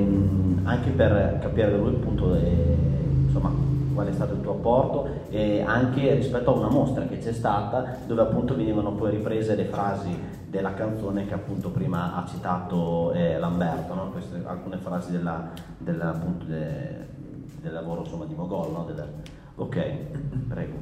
anche 0.64 0.90
per 0.90 1.38
capire 1.40 1.72
da 1.72 1.78
lui 1.78 1.94
appunto 1.94 2.36
eh, 2.36 2.78
insomma 3.28 3.71
qual 3.94 4.08
è 4.08 4.12
stato 4.12 4.34
il 4.34 4.42
tuo 4.42 4.54
apporto 4.54 5.08
e 5.30 5.62
anche 5.62 6.14
rispetto 6.16 6.54
a 6.54 6.58
una 6.58 6.70
mostra 6.70 7.06
che 7.06 7.18
c'è 7.18 7.34
stata 7.34 7.98
dove 8.06 8.22
appunto 8.22 8.56
venivano 8.56 8.92
poi 8.94 9.12
riprese 9.12 9.56
le 9.56 9.66
frasi 9.66 10.40
della 10.52 10.74
canzone 10.74 11.26
che 11.26 11.34
appunto 11.34 11.70
prima 11.70 12.16
ha 12.16 12.26
citato 12.26 13.14
eh, 13.14 13.40
Lamberto, 13.40 13.94
no? 13.94 14.10
Queste, 14.12 14.42
alcune 14.46 14.78
frasi 14.78 15.12
della, 15.12 15.50
della, 15.78 16.10
appunto 16.10 16.46
de, 16.46 17.08
del 17.62 17.72
lavoro 17.72 18.02
insomma, 18.02 18.26
di 18.26 18.36
Mogol. 18.36 18.72
No? 18.72 18.84
Della... 18.86 19.08
Ok, 19.56 19.86
prego. 20.50 20.74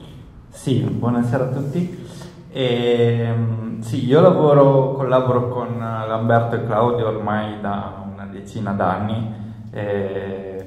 Sì, 0.49 0.79
buonasera 0.81 1.43
a 1.43 1.47
tutti. 1.49 2.07
E, 2.51 2.63
ehm, 2.63 3.81
sì, 3.81 4.05
io 4.05 4.19
lavoro, 4.21 4.93
collaboro 4.93 5.49
con 5.49 5.77
Lamberto 5.77 6.55
e 6.55 6.65
Claudio 6.65 7.07
ormai 7.07 7.61
da 7.61 8.03
una 8.11 8.25
decina 8.25 8.71
d'anni. 8.71 9.33
E, 9.71 10.58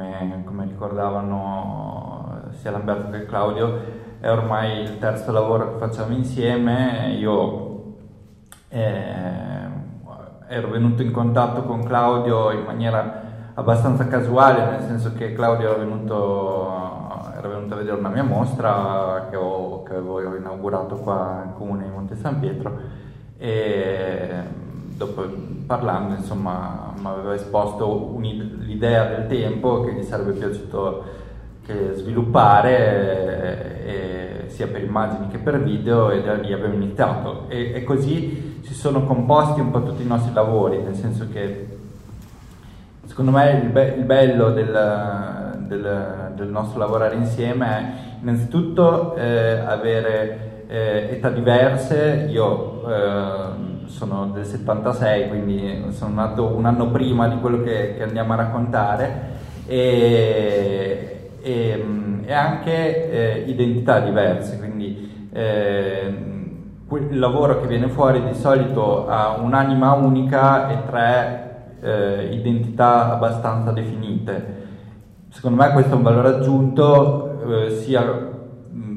come, 0.00 0.42
come 0.44 0.64
ricordavano 0.64 2.40
sia 2.52 2.70
Lamberto 2.70 3.10
che 3.10 3.26
Claudio, 3.26 3.98
è 4.18 4.30
ormai 4.30 4.80
il 4.80 4.98
terzo 4.98 5.30
lavoro 5.30 5.72
che 5.72 5.78
facciamo 5.78 6.14
insieme. 6.14 7.14
Io 7.18 7.96
eh, 8.68 9.68
ero 10.48 10.68
venuto 10.68 11.02
in 11.02 11.12
contatto 11.12 11.62
con 11.64 11.84
Claudio 11.84 12.50
in 12.50 12.64
maniera 12.64 13.28
abbastanza 13.54 14.06
casuale, 14.06 14.70
nel 14.70 14.80
senso 14.80 15.12
che 15.12 15.34
Claudio 15.34 15.70
era 15.70 15.78
venuto, 15.78 17.32
era 17.36 17.48
venuto 17.48 17.74
a 17.74 17.76
vedere 17.76 17.98
una 17.98 18.08
mia 18.08 18.24
mostra 18.24 19.26
che, 19.28 19.36
ho, 19.36 19.82
che 19.82 19.92
avevo 19.94 20.34
inaugurato 20.34 20.96
qua 20.96 21.42
in 21.44 21.52
comune 21.54 21.84
di 21.84 21.90
Monte 21.90 22.16
San 22.16 22.40
Pietro 22.40 22.78
e 23.36 24.68
dopo 25.00 25.24
parlando 25.66 26.14
insomma 26.16 26.92
mi 26.94 27.06
aveva 27.06 27.34
esposto 27.34 28.18
l'idea 28.20 29.06
del 29.06 29.28
tempo 29.28 29.82
che 29.82 29.94
gli 29.94 30.02
sarebbe 30.02 30.32
piaciuto 30.32 31.18
sviluppare 31.94 33.84
eh, 33.86 34.44
sia 34.48 34.66
per 34.66 34.82
immagini 34.82 35.28
che 35.28 35.38
per 35.38 35.62
video 35.62 36.10
e 36.10 36.20
da 36.22 36.34
lì 36.34 36.52
abbiamo 36.52 36.74
iniziato. 36.74 37.44
E, 37.48 37.72
e, 37.74 37.84
così 37.84 38.58
si 38.62 38.74
sono 38.74 39.04
composti 39.04 39.60
un 39.60 39.70
po' 39.70 39.84
tutti 39.84 40.02
i 40.02 40.06
nostri 40.06 40.34
lavori 40.34 40.82
nel 40.82 40.96
senso 40.96 41.28
che 41.32 41.78
secondo 43.06 43.30
me 43.30 43.60
il, 43.62 43.68
be- 43.68 43.94
il 43.96 44.04
bello 44.04 44.50
del, 44.50 45.56
del, 45.68 46.32
del, 46.34 46.48
nostro 46.48 46.78
lavorare 46.78 47.14
insieme 47.14 47.66
è 47.66 47.92
innanzitutto 48.20 49.14
eh, 49.14 49.60
avere 49.60 50.49
eh, 50.70 51.08
età 51.10 51.30
diverse 51.30 52.28
io 52.30 52.88
eh, 52.88 53.86
sono 53.86 54.30
del 54.32 54.46
76, 54.46 55.28
quindi 55.28 55.86
sono 55.90 56.14
nato 56.14 56.46
un 56.46 56.64
anno 56.64 56.90
prima 56.90 57.26
di 57.26 57.40
quello 57.40 57.60
che, 57.62 57.96
che 57.96 58.04
andiamo 58.04 58.34
a 58.34 58.36
raccontare 58.36 59.22
e, 59.66 61.30
e, 61.42 61.84
e 62.24 62.32
anche 62.32 63.10
eh, 63.10 63.50
identità 63.50 63.98
diverse, 63.98 64.58
quindi 64.58 65.28
eh, 65.32 66.28
il 66.88 67.18
lavoro 67.18 67.60
che 67.60 67.66
viene 67.66 67.88
fuori 67.88 68.22
di 68.22 68.34
solito 68.34 69.08
ha 69.08 69.38
un'anima 69.40 69.94
unica 69.94 70.70
e 70.70 70.86
tre 70.88 71.50
eh, 71.80 72.28
identità 72.32 73.12
abbastanza 73.12 73.72
definite. 73.72 74.58
Secondo 75.30 75.62
me 75.62 75.72
questo 75.72 75.94
è 75.94 75.96
un 75.96 76.02
valore 76.02 76.28
aggiunto 76.28 77.66
eh, 77.66 77.70
sia 77.70 78.38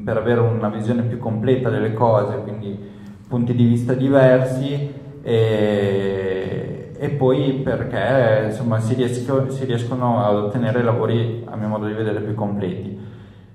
per 0.04 0.16
avere 0.16 0.40
una 0.40 0.68
visione 0.68 1.02
più 1.02 1.18
completa 1.18 1.70
delle 1.70 1.94
cose, 1.94 2.36
quindi 2.42 2.78
punti 3.26 3.54
di 3.54 3.64
vista 3.64 3.94
diversi 3.94 4.92
e, 5.22 6.92
e 6.96 7.08
poi 7.10 7.60
perché 7.64 8.44
insomma, 8.46 8.78
si, 8.80 8.94
riesco, 8.94 9.50
si, 9.50 9.64
riescono 9.64 10.22
ad 10.22 10.36
ottenere 10.36 10.82
lavori 10.82 11.44
a 11.48 11.56
mio 11.56 11.68
modo 11.68 11.86
di 11.86 11.94
vedere 11.94 12.20
più 12.20 12.34
completi. 12.34 12.96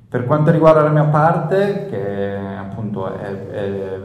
Per 0.09 0.25
quanto 0.25 0.49
riguarda 0.49 0.81
la 0.81 0.89
mia 0.89 1.05
parte, 1.05 1.85
che 1.87 2.35
appunto 2.57 3.13
è, 3.13 3.47
è 3.47 3.99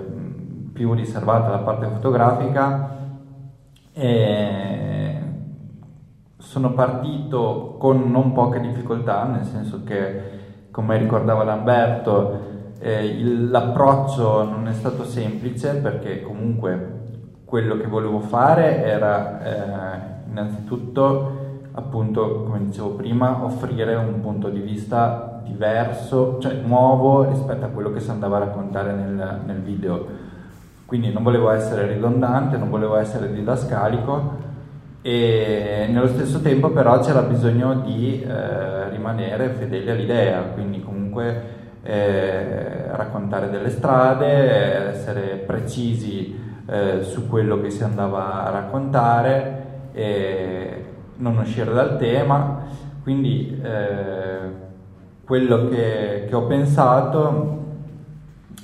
più 0.72 0.92
riservata 0.92 1.46
alla 1.46 1.58
parte 1.58 1.86
fotografica, 1.86 2.98
eh, 3.94 5.18
sono 6.36 6.72
partito 6.72 7.76
con 7.78 8.10
non 8.10 8.32
poche 8.32 8.60
difficoltà, 8.60 9.24
nel 9.24 9.44
senso 9.44 9.82
che, 9.82 10.32
come 10.74 10.98
ricordava 10.98 11.44
Lamberto, 11.44 12.40
eh, 12.80 13.04
il, 13.04 13.48
l'approccio 13.48 14.42
non 14.42 14.66
è 14.66 14.72
stato 14.72 15.04
semplice 15.04 15.76
perché 15.76 16.20
comunque 16.20 17.02
quello 17.44 17.76
che 17.76 17.86
volevo 17.86 18.18
fare 18.18 18.82
era 18.82 19.44
eh, 19.44 20.28
innanzitutto 20.28 21.42
appunto 21.74 22.42
come 22.42 22.64
dicevo 22.64 22.90
prima 22.90 23.44
offrire 23.44 23.94
un 23.94 24.20
punto 24.20 24.48
di 24.48 24.58
vista 24.58 25.40
diverso 25.44 26.38
cioè 26.40 26.54
nuovo 26.54 27.22
rispetto 27.22 27.66
a 27.66 27.68
quello 27.68 27.92
che 27.92 28.00
si 28.00 28.10
andava 28.10 28.38
a 28.38 28.40
raccontare 28.40 28.92
nel, 28.94 29.42
nel 29.46 29.60
video. 29.60 30.06
Quindi 30.86 31.12
non 31.12 31.22
volevo 31.22 31.50
essere 31.50 31.86
ridondante 31.86 32.56
non 32.56 32.68
volevo 32.68 32.96
essere 32.96 33.32
didascalico 33.32 34.53
e 35.06 35.86
nello 35.90 36.06
stesso 36.06 36.40
tempo 36.40 36.70
però 36.70 36.98
c'era 37.00 37.20
bisogno 37.20 37.74
di 37.80 38.22
eh, 38.22 38.88
rimanere 38.88 39.50
fedeli 39.50 39.90
all'idea 39.90 40.40
quindi 40.54 40.82
comunque 40.82 41.42
eh, 41.82 42.86
raccontare 42.96 43.50
delle 43.50 43.68
strade, 43.68 44.88
essere 44.88 45.42
precisi 45.46 46.34
eh, 46.66 47.02
su 47.02 47.28
quello 47.28 47.60
che 47.60 47.68
si 47.68 47.84
andava 47.84 48.46
a 48.46 48.50
raccontare 48.50 49.62
non 51.16 51.36
uscire 51.36 51.72
dal 51.72 51.98
tema. 51.98 52.62
Quindi 53.02 53.60
eh, 53.62 54.38
quello 55.24 55.68
che, 55.68 56.24
che 56.26 56.34
ho 56.34 56.46
pensato 56.46 57.62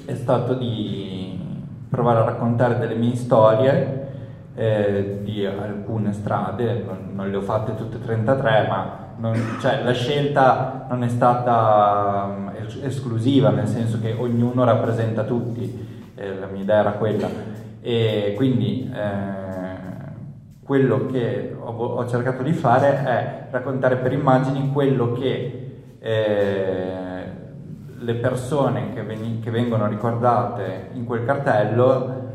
è 0.07 0.15
stato 0.15 0.55
di 0.55 1.39
provare 1.91 2.21
a 2.21 2.25
raccontare 2.25 2.79
delle 2.79 2.95
mie 2.95 3.17
storie 3.17 4.00
eh, 4.61 5.21
di 5.23 5.47
alcune 5.47 6.13
strade, 6.13 6.85
non, 6.85 7.13
non, 7.15 7.31
le 7.31 7.37
ho 7.39 7.41
fatte 7.41 7.75
tutte 7.77 7.97
e 7.97 8.01
33, 8.03 8.67
ma 8.69 9.15
non, 9.17 9.35
cioè, 9.59 9.83
la 9.83 9.93
scelta 9.93 10.85
non 10.91 11.03
è 11.03 11.09
stata 11.09 12.27
um, 12.29 12.53
esclusiva, 12.83 13.49
nel 13.49 13.67
senso 13.67 13.99
che 14.01 14.13
ognuno 14.13 14.63
rappresenta 14.65 15.25
tutti, 15.25 16.13
eh, 16.15 16.35
la 16.39 16.45
mia 16.45 16.61
idea 16.61 16.81
era 16.81 16.91
quella. 16.93 17.27
E 17.81 18.35
quindi 18.37 18.93
eh, 18.95 20.13
quello 20.63 21.07
che 21.07 21.57
ho, 21.59 21.71
ho, 21.71 22.07
cercato 22.07 22.43
di 22.43 22.53
fare 22.53 23.03
è 23.03 23.47
raccontare 23.51 23.97
per 23.97 24.13
immagini 24.13 24.71
quello 24.71 25.13
che 25.13 25.79
eh, 25.99 27.25
le 27.97 28.15
persone 28.17 28.93
che, 28.93 29.03
ven- 29.05 29.41
che 29.41 29.51
vengono 29.51 29.87
ricordate 29.89 30.91
in 30.93 31.07
quel 31.07 31.25
cartello 31.25 32.29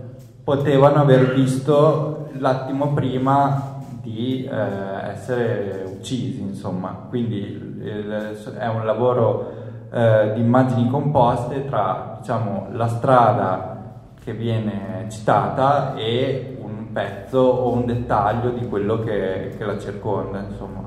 potevano 0.45 1.01
aver 1.01 1.33
visto 1.33 2.29
l'attimo 2.37 2.93
prima 2.93 3.81
di 3.99 4.45
eh, 4.45 5.09
essere 5.09 5.83
uccisi, 5.87 6.39
insomma. 6.39 7.07
Quindi 7.09 7.39
il, 7.81 8.37
è 8.55 8.67
un 8.67 8.85
lavoro 8.85 9.51
eh, 9.91 10.33
di 10.35 10.41
immagini 10.41 10.87
composte 10.87 11.65
tra 11.65 12.17
diciamo, 12.19 12.67
la 12.73 12.87
strada 12.87 13.93
che 14.23 14.33
viene 14.33 15.07
citata 15.09 15.95
e 15.95 16.57
un 16.61 16.91
pezzo 16.93 17.39
o 17.39 17.71
un 17.71 17.85
dettaglio 17.85 18.51
di 18.51 18.67
quello 18.67 18.99
che, 18.99 19.55
che 19.57 19.65
la 19.65 19.79
circonda, 19.79 20.45
insomma. 20.47 20.83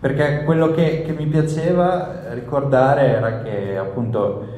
Perché 0.00 0.42
quello 0.44 0.72
che, 0.72 1.02
che 1.02 1.12
mi 1.12 1.26
piaceva 1.26 2.32
ricordare 2.32 3.02
era 3.06 3.42
che 3.42 3.78
appunto 3.78 4.57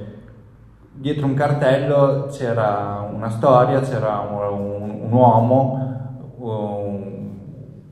dietro 1.00 1.24
un 1.24 1.32
cartello 1.34 2.26
c'era 2.30 3.08
una 3.10 3.30
storia, 3.30 3.80
c'era 3.80 4.18
un, 4.18 4.82
un, 4.82 5.00
un 5.04 5.12
uomo, 5.12 6.34
un, 6.36 7.28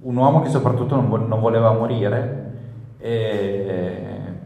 un, 0.02 0.16
uomo 0.16 0.42
che 0.42 0.50
soprattutto 0.50 0.94
non, 0.94 1.08
non 1.26 1.40
voleva 1.40 1.72
morire, 1.72 2.52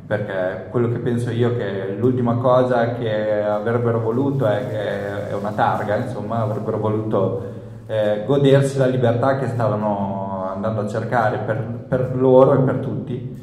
perché 0.07 0.69
quello 0.71 0.93
che 0.93 0.99
penso 0.99 1.31
io 1.31 1.57
che 1.57 1.97
l'ultima 1.99 2.37
cosa 2.37 2.95
che 2.95 3.43
avrebbero 3.43 4.01
voluto 4.01 4.47
è, 4.47 4.69
che 4.69 5.31
è 5.31 5.35
una 5.35 5.51
targa, 5.53 5.97
insomma, 5.97 6.43
avrebbero 6.43 6.79
voluto 6.79 7.43
eh, 7.89 8.23
godersi 8.25 8.79
la 8.79 8.87
libertà 8.87 9.39
che 9.39 9.49
stavano 9.49 10.51
andando 10.55 10.83
a 10.83 10.87
cercare 10.87 11.39
per, 11.39 11.85
per 11.89 12.15
loro 12.15 12.55
e 12.55 12.59
per 12.59 12.77
tutti. 12.77 13.41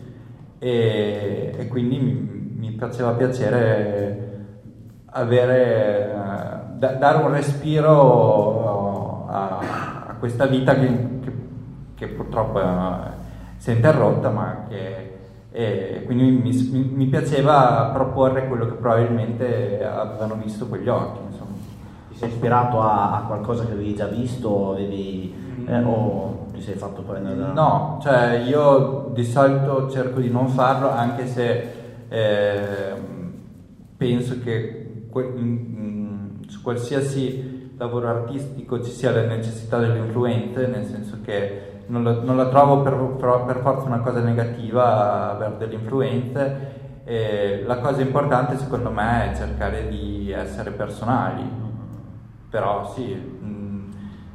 E, 0.60 1.56
e 1.58 1.68
quindi 1.68 1.98
mi, 1.98 2.56
mi 2.58 2.78
faceva 2.78 3.12
piacere 3.12 4.28
avere, 5.12 6.14
uh, 6.14 6.78
da, 6.78 6.94
dare 6.94 7.18
un 7.24 7.32
respiro 7.32 9.26
a, 9.28 9.58
a 10.08 10.16
questa 10.20 10.46
vita 10.46 10.76
che, 10.76 11.20
che, 11.22 11.32
che 11.96 12.08
purtroppo 12.08 12.60
uh, 12.60 12.94
si 13.58 13.72
è 13.72 13.74
interrotta, 13.76 14.30
ma 14.30 14.66
che 14.68 15.10
e 15.52 16.04
quindi 16.06 16.30
mi, 16.30 16.70
mi, 16.72 16.92
mi, 16.94 17.06
piaceva 17.08 17.90
proporre 17.92 18.48
quello 18.48 18.68
che 18.68 18.74
probabilmente 18.74 19.84
avevano 19.84 20.36
visto 20.36 20.68
quegli 20.68 20.88
occhi. 20.88 21.20
Insomma. 21.26 21.58
Ti 22.10 22.16
sei 22.16 22.30
ispirato 22.30 22.82
a, 22.82 23.18
a 23.18 23.22
qualcosa 23.24 23.66
che 23.66 23.72
avevi 23.72 23.96
già 23.96 24.06
visto 24.06 24.74
avevi, 24.74 25.64
eh, 25.66 25.82
o 25.82 26.46
ti 26.54 26.62
sei 26.62 26.76
fatto 26.76 27.02
prendere 27.02 27.36
da... 27.36 27.52
No, 27.52 28.00
cioè 28.02 28.44
io 28.48 29.10
di 29.14 29.24
solito 29.24 29.90
cerco 29.90 30.20
di 30.20 30.30
non 30.30 30.50
farlo 30.50 30.92
anche 30.92 31.26
se 31.26 31.72
eh, 32.10 32.94
penso 33.98 34.40
che 34.44 34.79
su 36.48 36.62
qualsiasi 36.62 37.74
lavoro 37.78 38.10
artistico 38.10 38.84
ci 38.84 38.92
sia 38.92 39.12
la 39.12 39.26
necessità 39.26 39.78
delle 39.78 40.00
influenze, 40.00 40.68
nel 40.68 40.86
senso 40.86 41.20
che 41.24 41.84
non, 41.88 42.04
lo, 42.04 42.24
non 42.24 42.36
la 42.36 42.50
trovo 42.50 42.82
per, 42.82 42.94
per, 43.46 43.62
forza 43.62 43.86
una 43.86 44.00
cosa 44.00 44.20
negativa 44.20 45.32
avere 45.32 45.58
delle 45.58 45.76
influenze. 45.76 46.78
E 47.06 47.64
la 47.66 47.80
cosa 47.80 48.02
importante 48.02 48.58
secondo 48.58 48.92
me 48.92 49.32
è 49.32 49.36
cercare 49.36 49.88
di 49.88 50.30
essere 50.32 50.70
personali, 50.72 51.42
però 52.50 52.92
sì, 52.94 53.38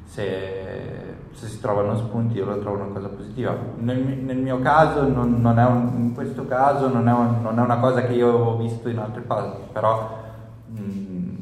se, 0.04 1.16
se 1.32 1.46
si 1.46 1.60
trovano 1.60 1.96
spunti 1.96 2.36
io 2.36 2.46
lo 2.46 2.58
trovo 2.58 2.82
una 2.82 2.92
cosa 2.92 3.08
positiva. 3.08 3.56
Nel, 3.76 3.98
nel 3.98 4.38
mio 4.38 4.60
caso, 4.60 5.06
non, 5.06 5.40
non 5.40 5.58
un, 5.58 5.92
in 6.02 6.14
questo 6.14 6.46
caso, 6.46 6.88
non 6.88 7.08
è, 7.08 7.12
un, 7.12 7.42
non 7.42 7.58
è, 7.58 7.62
una 7.62 7.78
cosa 7.78 8.02
che 8.02 8.12
io 8.12 8.28
ho 8.28 8.56
visto 8.56 8.88
in 8.88 8.98
altri 8.98 9.22
casi, 9.26 9.58
però 9.72 10.22
Mm, 10.78 11.34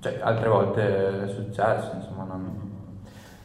cioè, 0.00 0.20
altre 0.22 0.48
volte 0.48 1.24
è 1.24 1.28
successo, 1.28 1.92
insomma, 1.96 2.24
non... 2.24 2.64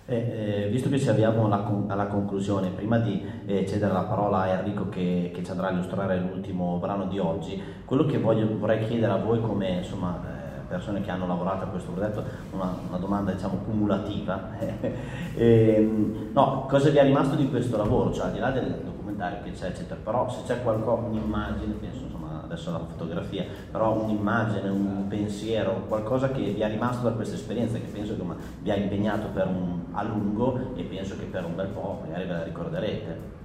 Eh, 0.06 0.64
eh, 0.66 0.70
visto 0.70 0.90
che 0.90 1.00
ci 1.00 1.08
avviamo 1.08 1.46
alla, 1.46 1.86
alla 1.88 2.08
conclusione, 2.08 2.70
prima 2.70 2.98
di 2.98 3.24
eh, 3.46 3.66
cedere 3.66 3.94
la 3.94 4.02
parola 4.02 4.40
a 4.40 4.48
Enrico 4.48 4.90
che, 4.90 5.32
che, 5.34 5.44
ci 5.44 5.52
andrà 5.52 5.68
a 5.68 5.72
illustrare 5.72 6.20
l'ultimo 6.20 6.78
brano 6.80 7.06
di 7.06 7.18
oggi, 7.18 7.62
quello 7.86 8.06
che 8.06 8.18
voglio, 8.18 8.58
vorrei 8.58 8.86
chiedere 8.86 9.14
a 9.14 9.18
voi 9.18 9.40
come 9.40 9.70
insomma, 9.70 10.20
eh, 10.26 10.42
persone 10.68 11.02
che 11.02 11.12
hanno 11.12 11.28
lavorato 11.28 11.64
a 11.64 11.68
questo 11.68 11.92
progetto, 11.92 12.24
una, 12.52 12.76
una 12.90 12.98
domanda 12.98 13.32
diciamo 13.32 13.58
cumulativa, 13.64 14.50
ehm, 15.36 16.32
no, 16.34 16.66
cosa 16.68 16.90
vi 16.90 16.98
è 16.98 17.04
rimasto 17.04 17.36
di 17.36 17.50
questo 17.50 17.78
lavoro? 17.78 18.12
Cioè 18.12 18.26
al 18.26 18.32
di 18.34 18.40
là 18.40 18.52
del 18.52 18.82
documentario 18.84 19.38
che 19.44 19.52
c'è, 19.52 19.68
eccetera, 19.68 20.00
però 20.04 20.30
se 20.30 20.42
c'è 20.46 20.62
qualcosa, 20.62 21.08
un'immagine, 21.08 21.74
penso 21.74 22.11
adesso 22.52 22.72
la 22.72 22.80
fotografia, 22.80 23.46
però 23.72 23.94
un'immagine, 23.94 24.70
un 24.70 25.08
pensiero, 25.08 25.86
qualcosa 25.88 26.32
che 26.32 26.42
vi 26.42 26.60
è 26.60 26.68
rimasto 26.68 27.08
da 27.08 27.16
questa 27.16 27.36
esperienza, 27.36 27.78
che 27.78 27.88
penso 27.92 28.16
che 28.16 28.24
vi 28.62 28.72
ha 28.72 28.76
impegnato 28.76 29.28
per 29.34 29.48
un, 29.48 29.80
a 29.94 30.04
lungo 30.04 30.60
e 30.76 30.84
penso 30.84 31.16
che 31.18 31.26
per 31.26 31.46
un 31.46 31.56
bel 31.56 31.68
po' 31.68 32.02
magari 32.06 32.26
ve 32.26 32.34
la 32.34 32.44
ricorderete. 32.44 33.40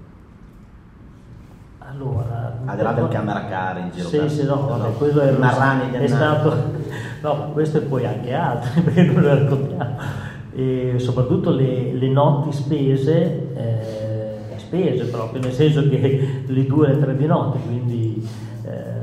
Allora, 1.79 2.59
al 2.65 2.77
di 2.77 2.83
là 2.83 2.93
del 2.93 3.09
camera 3.09 3.45
car 3.45 3.79
in 3.79 3.91
giro 3.93 4.09
sì, 4.09 4.19
per, 4.19 4.31
sì, 4.31 4.45
no, 4.45 4.67
vabbè, 4.67 4.97
quello 4.97 5.21
è, 5.21 5.37
è 5.99 6.07
stato 6.09 6.53
no, 7.23 7.51
questo 7.53 7.79
e 7.79 7.83
poi 7.83 8.05
anche 8.05 8.35
altri 8.35 8.81
perché 8.83 9.03
non 9.05 9.23
lo 9.23 9.29
raccontiamo. 9.29 9.97
E 10.53 10.95
soprattutto 10.99 11.51
le, 11.51 11.93
le 11.93 12.09
notti 12.09 12.51
spese 12.51 13.55
eh, 13.55 14.07
spese 14.57 15.05
proprio 15.07 15.41
nel 15.41 15.53
senso 15.53 15.89
che 15.89 16.43
le 16.45 16.67
due 16.67 16.89
e 16.89 16.95
le 16.95 17.01
tre 17.01 17.17
di 17.17 17.27
notte 17.27 17.59
quindi 17.65 18.27
eh, 18.65 18.96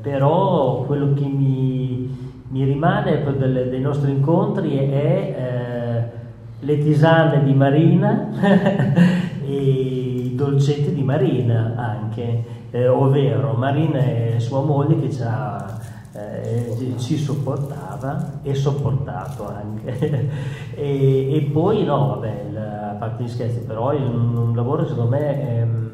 però 0.00 0.82
quello 0.84 1.12
che 1.14 1.24
mi, 1.26 2.08
mi 2.48 2.64
rimane 2.64 3.22
delle, 3.36 3.68
dei 3.68 3.80
nostri 3.80 4.10
incontri 4.10 4.76
è 4.76 5.34
eh, 5.36 6.22
le 6.60 6.78
tisane 6.78 7.42
di 7.42 7.52
Marina 7.54 8.30
e 9.44 9.54
i 9.54 10.34
dolcetti 10.34 10.94
di 10.94 11.02
Marina 11.02 11.74
anche, 11.76 12.44
eh, 12.70 12.88
ovvero 12.88 13.52
Marina 13.52 13.98
e 13.98 14.36
sua 14.38 14.62
moglie 14.62 15.00
che 15.00 15.12
ci, 15.12 15.22
ha, 15.22 15.78
eh, 16.12 16.94
ci 16.98 17.16
sopportava 17.16 18.40
e 18.42 18.54
sopportato 18.54 19.48
anche. 19.48 20.30
e, 20.74 21.34
e, 21.34 21.40
poi 21.52 21.84
no, 21.84 22.08
vabbè, 22.08 22.44
a 22.56 22.94
parte 22.98 23.24
gli 23.24 23.28
scherzi, 23.28 23.60
però 23.60 23.90
è 23.90 24.00
un, 24.00 24.52
lavoro 24.54 24.86
secondo 24.86 25.10
me... 25.10 25.58
Ehm, 25.58 25.84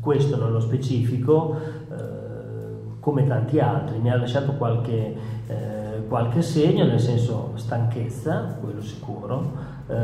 questo 0.00 0.42
nello 0.42 0.60
specifico, 0.60 1.54
come 3.00 3.26
tanti 3.26 3.60
altri, 3.60 3.98
mi 3.98 4.10
ha 4.10 4.16
lasciato 4.16 4.52
qualche, 4.52 5.14
eh, 5.46 6.06
qualche 6.08 6.42
segno, 6.42 6.84
nel 6.84 7.00
senso 7.00 7.52
stanchezza, 7.54 8.56
quello 8.60 8.80
sicuro, 8.80 9.52
eh, 9.88 9.94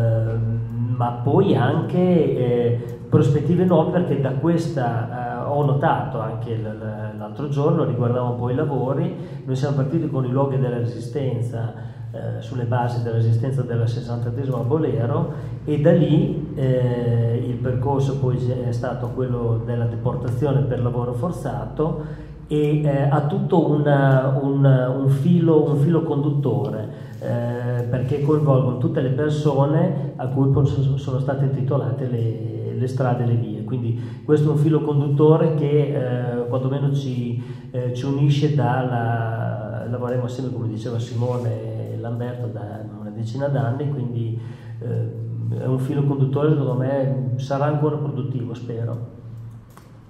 ma 0.97 1.21
poi 1.23 1.55
anche 1.55 1.99
eh, 1.99 2.99
prospettive 3.09 3.65
nuove 3.65 3.91
perché 3.91 4.21
da 4.21 4.31
questa 4.31 5.43
eh, 5.43 5.51
ho 5.51 5.65
notato 5.65 6.21
anche 6.21 6.59
l'altro 6.59 7.49
giorno, 7.49 7.85
riguardavo 7.85 8.31
un 8.31 8.39
po' 8.39 8.51
i 8.51 8.55
lavori, 8.55 9.15
noi 9.45 9.57
siamo 9.57 9.77
partiti 9.77 10.09
con 10.09 10.25
i 10.25 10.31
luoghi 10.31 10.59
della 10.59 10.79
resistenza 10.79 11.93
eh, 12.15 12.41
sulle 12.41 12.65
basi 12.65 13.03
della 13.03 13.17
resistenza 13.17 13.63
della 13.63 13.85
68esima 13.85 14.65
Bolero 14.65 15.33
e 15.65 15.81
da 15.81 15.91
lì 15.91 16.53
eh, 16.55 17.45
il 17.45 17.57
percorso 17.57 18.19
poi 18.19 18.39
è 18.69 18.71
stato 18.71 19.09
quello 19.09 19.61
della 19.65 19.87
deportazione 19.87 20.61
per 20.61 20.81
lavoro 20.81 21.13
forzato 21.13 22.05
e 22.55 22.83
eh, 22.83 23.03
ha 23.09 23.27
tutto 23.27 23.69
una, 23.71 24.39
un, 24.41 24.65
un, 24.65 25.09
filo, 25.09 25.69
un, 25.69 25.77
filo, 25.79 26.03
conduttore 26.03 26.89
eh, 27.19 27.83
perché 27.85 28.23
coinvolgono 28.23 28.79
tutte 28.79 29.01
le 29.01 29.11
persone 29.11 30.13
a 30.17 30.29
cui 30.29 30.53
sono 30.97 31.19
state 31.19 31.47
intitolate 31.47 32.07
le, 32.07 32.75
le 32.77 32.87
strade 32.87 33.25
e 33.25 33.27
le 33.27 33.35
vie. 33.35 33.65
Quindi 33.65 34.23
questo 34.25 34.49
è 34.49 34.53
un 34.53 34.59
filo 34.59 34.83
conduttore 34.83 35.55
che 35.55 36.43
eh, 36.43 36.47
quantomeno 36.49 36.93
ci, 36.93 37.43
eh, 37.71 37.93
ci 37.93 38.05
unisce 38.05 38.55
dalla... 38.55 39.87
lavoriamo 39.89 40.25
assieme 40.25 40.53
come 40.53 40.69
diceva 40.69 40.99
Simone 40.99 41.97
Lamberto 41.99 42.47
da, 42.47 42.81
è 42.81 43.11
decina 43.11 43.49
d'anni, 43.49 43.91
quindi 43.91 44.39
eh, 44.81 45.23
è 45.59 45.67
un 45.67 45.79
filo 45.79 46.05
conduttore 46.05 46.51
secondo 46.51 46.75
me 46.75 47.33
sarà 47.37 47.65
ancora 47.65 47.97
produttivo, 47.97 48.55
spero. 48.55 49.13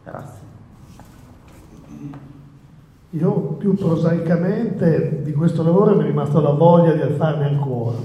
Grazie. 0.02 0.44
Io 3.16 3.30
più 3.58 3.76
prosaicamente 3.76 5.20
di 5.22 5.32
questo 5.32 5.62
lavoro 5.62 5.94
mi 5.94 6.02
è 6.02 6.06
rimasta 6.06 6.40
la 6.40 6.50
voglia 6.50 6.94
di 6.94 7.14
farne 7.14 7.46
ancora, 7.46 7.96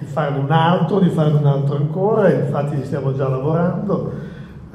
di 0.00 0.04
farne 0.04 0.38
un 0.38 0.50
altro, 0.50 0.98
di 0.98 1.10
farne 1.10 1.38
un 1.38 1.46
altro 1.46 1.76
ancora, 1.76 2.28
infatti 2.28 2.82
stiamo 2.82 3.14
già 3.14 3.28
lavorando, 3.28 4.12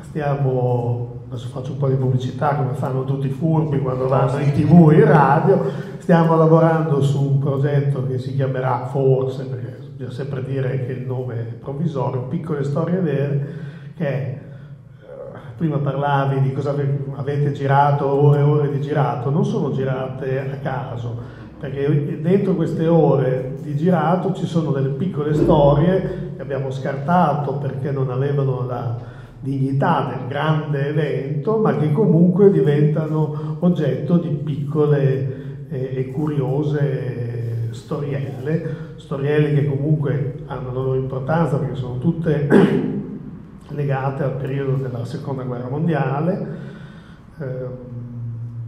stiamo, 0.03 1.23
adesso 1.27 1.49
faccio 1.49 1.73
un 1.73 1.79
po' 1.79 1.89
di 1.89 1.95
pubblicità 1.95 2.55
come 2.55 2.75
fanno 2.75 3.03
tutti 3.03 3.27
i 3.27 3.31
furbi 3.31 3.81
quando 3.81 4.07
vanno 4.07 4.39
in 4.39 4.53
tv 4.53 4.91
e 4.91 4.99
in 4.99 5.05
radio, 5.05 5.61
stiamo 5.97 6.37
lavorando 6.37 7.01
su 7.01 7.21
un 7.21 7.39
progetto 7.39 8.07
che 8.07 8.19
si 8.19 8.35
chiamerà 8.35 8.85
forse, 8.85 9.43
perché 9.43 9.79
bisogna 9.97 10.15
sempre 10.15 10.45
dire 10.45 10.85
che 10.85 10.93
il 10.93 11.05
nome 11.05 11.39
è 11.39 11.43
provvisorio, 11.43 12.21
Piccole 12.21 12.63
Storie 12.63 12.99
Vere, 13.01 13.47
che 13.97 14.07
è 14.07 14.41
prima 15.57 15.77
parlavi 15.77 16.41
di 16.41 16.53
cosa 16.53 16.75
avete 17.15 17.51
girato, 17.51 18.07
ore 18.07 18.39
e 18.39 18.43
ore 18.43 18.71
di 18.71 18.79
girato, 18.79 19.31
non 19.31 19.43
sono 19.43 19.71
girate 19.71 20.39
a 20.39 20.57
caso, 20.57 21.17
perché 21.59 22.19
dentro 22.21 22.53
queste 22.53 22.85
ore 22.87 23.55
di 23.63 23.75
girato 23.75 24.33
ci 24.33 24.45
sono 24.45 24.71
delle 24.71 24.89
piccole 24.89 25.33
storie 25.33 26.33
che 26.35 26.41
abbiamo 26.43 26.69
scartato 26.69 27.53
perché 27.53 27.89
non 27.89 28.11
avevano 28.11 28.67
la 28.67 28.97
dignità 29.39 30.13
del 30.15 30.27
grande 30.27 30.89
evento, 30.89 31.57
ma 31.57 31.75
che 31.75 31.91
comunque 31.91 32.51
diventano 32.51 33.57
oggetto 33.59 34.17
di 34.17 34.29
piccole 34.29 35.65
e 35.69 36.11
curiose 36.13 37.69
storielle, 37.71 38.75
storielle 38.97 39.53
che 39.53 39.67
comunque 39.67 40.43
hanno 40.45 40.67
la 40.67 40.81
loro 40.81 40.95
importanza 40.95 41.57
perché 41.57 41.75
sono 41.75 41.97
tutte 41.97 42.95
legate 43.69 44.23
al 44.23 44.33
periodo 44.33 44.73
della 44.73 45.05
seconda 45.05 45.43
guerra 45.43 45.69
mondiale. 45.69 46.47
Eh, 47.39 47.45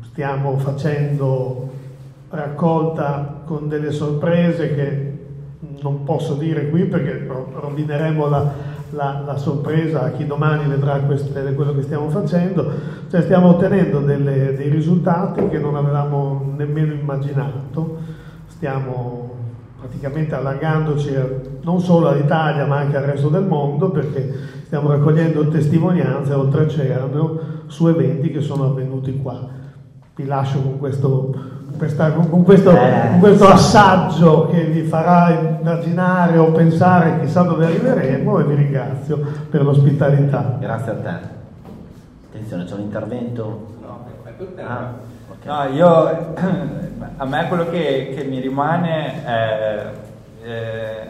stiamo 0.02 0.58
facendo 0.58 1.70
raccolta 2.30 3.42
con 3.46 3.68
delle 3.68 3.92
sorprese 3.92 4.76
che 4.76 5.18
non 5.82 6.04
posso 6.04 6.36
dire 6.36 6.70
qui 6.70 6.86
perché 6.86 7.26
rovineremo 7.26 8.28
la, 8.28 8.52
la, 8.92 9.24
la 9.26 9.38
sorpresa 9.38 10.04
a 10.04 10.12
chi 10.12 10.26
domani 10.26 10.68
vedrà 10.68 11.00
queste, 11.00 11.54
quello 11.54 11.74
che 11.74 11.84
stiamo 11.84 12.10
facendo, 12.10 12.72
cioè 13.10 13.22
stiamo 13.22 13.50
ottenendo 13.50 14.00
delle, 14.00 14.56
dei 14.56 14.70
risultati 14.70 15.48
che 15.48 15.58
non 15.58 15.76
avevamo 15.76 16.54
nemmeno 16.56 16.94
immaginato, 16.94 17.98
stiamo 18.48 19.29
praticamente 19.80 20.36
allargandoci 20.36 21.14
non 21.62 21.80
solo 21.80 22.10
all'Italia 22.10 22.66
ma 22.66 22.78
anche 22.78 22.98
al 22.98 23.04
resto 23.04 23.30
del 23.30 23.46
mondo 23.46 23.90
perché 23.90 24.32
stiamo 24.66 24.92
raccogliendo 24.92 25.48
testimonianze 25.48 26.34
oltreoceano 26.34 27.40
su 27.68 27.88
eventi 27.88 28.30
che 28.30 28.42
sono 28.42 28.66
avvenuti 28.66 29.18
qua. 29.22 29.58
Vi 30.16 30.26
lascio 30.26 30.62
con 30.62 30.78
questo, 30.78 31.34
questa, 31.78 32.12
con 32.12 32.44
questo, 32.44 32.72
Eh, 32.72 33.08
con 33.12 33.20
questo 33.20 33.48
assaggio 33.48 34.48
che 34.48 34.66
vi 34.66 34.82
farà 34.82 35.58
immaginare 35.60 36.38
o 36.38 36.52
pensare 36.52 37.22
chissà 37.22 37.44
dove 37.44 37.66
arriveremo 37.66 38.40
e 38.40 38.44
vi 38.44 38.56
ringrazio 38.56 39.22
per 39.50 39.64
l'ospitalità. 39.64 40.58
Grazie 40.60 40.92
a 40.92 40.96
te. 40.96 41.14
Attenzione, 42.28 42.66
c'è 42.66 42.74
un 42.74 42.82
intervento. 42.82 43.68
Ah, 43.88 43.98
ok. 44.38 45.19
No, 45.46 45.64
io, 45.74 46.34
a 47.18 47.26
me 47.26 47.48
quello 47.48 47.70
che, 47.70 48.14
che 48.16 48.24
mi 48.26 48.40
rimane 48.40 49.24
è 49.26 49.92
eh, 50.44 51.08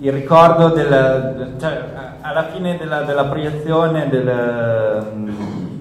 il 0.00 0.12
ricordo 0.12 0.68
del, 0.68 1.54
cioè, 1.58 1.82
alla 2.20 2.44
fine 2.44 2.76
della, 2.76 3.02
della 3.02 3.24
proiezione 3.24 4.08
del, 4.08 5.04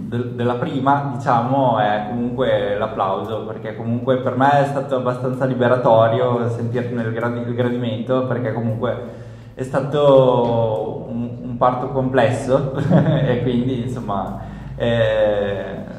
del- 0.07 0.31
della 0.35 0.53
prima, 0.55 1.11
diciamo, 1.15 1.77
è 1.79 2.05
comunque 2.07 2.77
l'applauso, 2.77 3.45
perché 3.45 3.75
comunque 3.75 4.17
per 4.17 4.35
me 4.37 4.61
è 4.61 4.65
stato 4.65 4.95
abbastanza 4.95 5.45
liberatorio 5.45 6.49
sentirne 6.49 7.01
il, 7.03 7.11
gradi- 7.11 7.41
il 7.47 7.53
gradimento, 7.53 8.25
perché 8.25 8.53
comunque 8.53 9.25
è 9.53 9.63
stato 9.63 11.05
un, 11.09 11.37
un 11.43 11.57
parto 11.57 11.89
complesso 11.89 12.73
e 13.25 13.41
quindi 13.41 13.81
insomma 13.83 14.39
eh, 14.75 15.95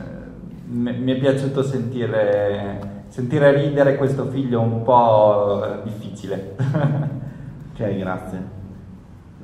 mi 0.70 1.12
è 1.12 1.18
piaciuto 1.18 1.62
sentire, 1.62 3.04
sentire 3.08 3.52
ridere 3.56 3.96
questo 3.96 4.26
figlio 4.26 4.60
un 4.60 4.82
po' 4.82 5.80
difficile. 5.84 6.56
ok, 7.72 7.96
grazie. 7.96 8.56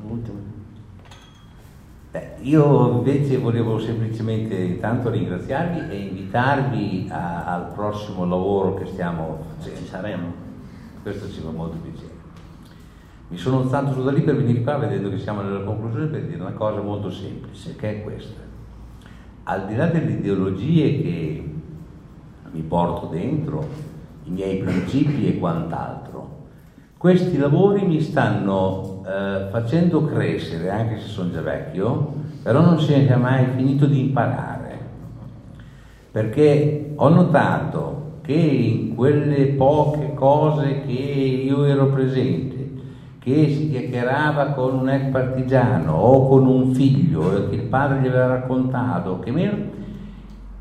L'ultimo. 0.06 0.52
Beh, 2.10 2.34
io 2.42 2.90
invece 2.90 3.38
volevo 3.38 3.78
semplicemente 3.78 4.54
intanto 4.54 5.10
ringraziarvi 5.10 5.90
e 5.90 5.96
invitarvi 5.96 7.08
a- 7.10 7.44
al 7.46 7.72
prossimo 7.72 8.24
lavoro 8.26 8.74
che 8.74 8.86
stiamo 8.86 9.44
facendo. 9.56 9.78
Ci 9.80 9.86
saremo. 9.86 10.32
Questo 11.02 11.30
ci 11.30 11.40
fa 11.40 11.50
molto 11.50 11.76
piacere. 11.78 12.12
Mi 13.28 13.38
sono 13.38 13.62
alzato 13.62 13.92
su 13.92 14.02
da 14.02 14.12
lì 14.12 14.20
per 14.20 14.36
venire 14.36 14.60
qua 14.62 14.76
vedendo 14.76 15.08
che 15.08 15.18
siamo 15.18 15.40
nella 15.40 15.64
conclusione 15.64 16.06
per 16.06 16.24
dire 16.26 16.40
una 16.40 16.52
cosa 16.52 16.80
molto 16.82 17.10
semplice, 17.10 17.74
che 17.74 17.90
è 17.90 18.02
questa. 18.02 18.42
Al 19.46 19.66
di 19.66 19.76
là 19.76 19.86
delle 19.86 20.12
ideologie 20.12 21.02
che 21.02 21.50
mi 22.50 22.60
porto 22.62 23.06
dentro, 23.06 23.66
i 24.24 24.30
miei 24.30 24.56
principi 24.56 25.28
e 25.28 25.38
quant'altro, 25.38 26.46
questi 26.96 27.36
lavori 27.36 27.84
mi 27.84 28.00
stanno 28.00 29.02
eh, 29.06 29.48
facendo 29.50 30.06
crescere, 30.06 30.70
anche 30.70 30.98
se 30.98 31.08
sono 31.08 31.30
già 31.30 31.42
vecchio, 31.42 32.14
però 32.42 32.62
non 32.62 32.80
si 32.80 32.94
è 32.94 33.16
mai 33.16 33.44
finito 33.54 33.84
di 33.84 34.00
imparare, 34.00 34.78
perché 36.10 36.92
ho 36.94 37.08
notato 37.10 38.20
che 38.22 38.32
in 38.32 38.94
quelle 38.94 39.48
poche 39.48 40.14
cose 40.14 40.80
che 40.86 40.92
io 40.92 41.64
ero 41.64 41.88
presente, 41.88 42.53
che 43.24 43.48
si 43.48 43.70
chiacchierava 43.70 44.48
con 44.48 44.80
un 44.80 44.90
ex 44.90 45.10
partigiano 45.10 45.92
o 45.94 46.28
con 46.28 46.46
un 46.46 46.74
figlio 46.74 47.48
che 47.48 47.54
il 47.54 47.62
padre 47.62 48.02
gli 48.02 48.06
aveva 48.06 48.26
raccontato, 48.26 49.18
che, 49.20 49.30
meno, 49.30 49.56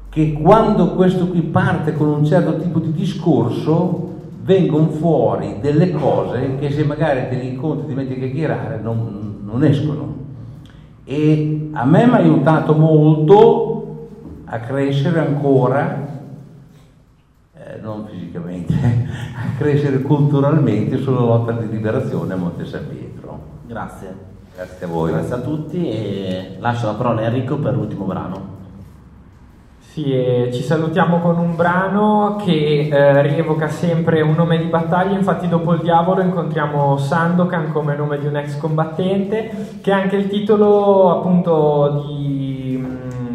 che 0.07 0.31
quando 0.31 0.93
questo 0.93 1.27
qui 1.27 1.41
parte 1.41 1.91
con 1.91 2.07
un 2.07 2.25
certo 2.25 2.55
tipo 2.55 2.79
di 2.79 2.93
discorso 2.93 4.11
vengono 4.43 4.87
fuori 4.87 5.57
delle 5.59 5.91
cose 5.91 6.55
che 6.57 6.71
se 6.71 6.85
magari 6.85 7.27
te 7.27 7.35
li 7.35 7.49
incontri 7.49 7.87
ti 7.87 7.93
metti 7.93 8.13
a 8.13 8.17
chiacchierare 8.17 8.79
non, 8.81 9.39
non 9.43 9.61
escono. 9.65 10.15
E 11.03 11.69
a 11.73 11.83
me 11.83 12.05
mi 12.05 12.13
ha 12.13 12.17
aiutato 12.17 12.73
molto 12.75 14.07
a 14.45 14.59
crescere 14.59 15.19
ancora, 15.19 16.02
non 17.83 18.07
fisicamente, 18.09 18.73
a 19.35 19.57
crescere 19.57 20.01
culturalmente 20.01 20.97
sulla 20.97 21.19
lotta 21.19 21.51
di 21.51 21.69
liberazione 21.69 22.33
a 22.33 22.37
Monte 22.37 22.65
San 22.65 22.87
Pietro. 22.87 23.39
Grazie. 23.67 24.31
Grazie 24.55 24.85
a 24.85 24.89
voi. 24.89 25.11
Grazie 25.11 25.35
a 25.35 25.39
tutti 25.39 25.89
e 25.89 26.55
lascio 26.59 26.85
la 26.85 26.93
parola 26.93 27.21
a 27.21 27.25
Enrico 27.25 27.57
per 27.57 27.73
l'ultimo 27.73 28.05
brano. 28.05 28.51
Sì, 29.79 30.11
e 30.11 30.49
ci 30.51 30.63
salutiamo 30.63 31.19
con 31.19 31.37
un 31.37 31.55
brano 31.55 32.37
che 32.43 32.89
eh, 32.91 33.21
rievoca 33.21 33.67
sempre 33.67 34.21
un 34.21 34.33
nome 34.33 34.57
di 34.57 34.65
battaglia, 34.65 35.15
infatti 35.15 35.47
dopo 35.47 35.73
il 35.73 35.81
diavolo 35.81 36.21
incontriamo 36.21 36.97
Sandokan 36.97 37.71
come 37.71 37.95
nome 37.95 38.17
di 38.17 38.25
un 38.25 38.35
ex 38.37 38.57
combattente, 38.57 39.77
che 39.81 39.91
è 39.91 39.93
anche 39.93 40.15
il 40.15 40.29
titolo 40.29 41.11
appunto 41.11 42.07
di, 42.07 42.52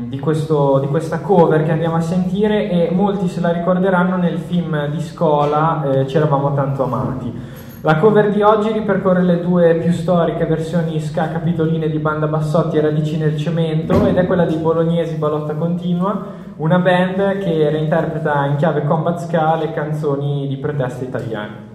di, 0.09 0.19
questo- 0.19 0.79
di 0.81 0.87
questa 0.87 1.21
cover 1.21 1.63
che 1.65 1.71
andiamo 1.71 1.97
a 1.97 2.01
sentire 2.01 2.71
e 2.71 2.91
molti 2.91 3.29
se 3.29 3.41
la 3.41 3.51
ricorderanno 3.51 4.17
nel 4.17 4.39
film 4.39 4.89
di 4.89 5.01
Scola 5.01 5.83
eh, 5.85 6.07
Ci 6.07 6.17
eravamo 6.17 6.55
tanto 6.55 6.85
amati. 6.85 7.57
La 7.83 7.99
cover 7.99 8.33
di 8.33 8.43
oggi 8.43 8.73
ripercorre 8.73 9.23
le 9.23 9.41
due 9.41 9.77
più 9.77 9.93
storiche 9.93 10.47
versioni 10.47 10.99
ska 10.99 11.29
capitoline 11.29 11.89
di 11.89 11.99
Banda 11.99 12.27
Bassotti 12.27 12.77
e 12.77 12.81
Radici 12.81 13.17
nel 13.17 13.37
Cemento 13.37 14.05
ed 14.05 14.17
è 14.17 14.27
quella 14.27 14.45
dei 14.45 14.57
bolognesi 14.57 15.15
Balotta 15.15 15.55
Continua, 15.55 16.25
una 16.57 16.79
band 16.81 17.39
che 17.39 17.71
reinterpreta 17.71 18.47
in 18.47 18.57
chiave 18.57 18.85
combat 18.85 19.19
ska 19.19 19.55
le 19.55 19.73
canzoni 19.73 20.49
di 20.49 20.57
protesta 20.57 21.05
italiane. 21.05 21.68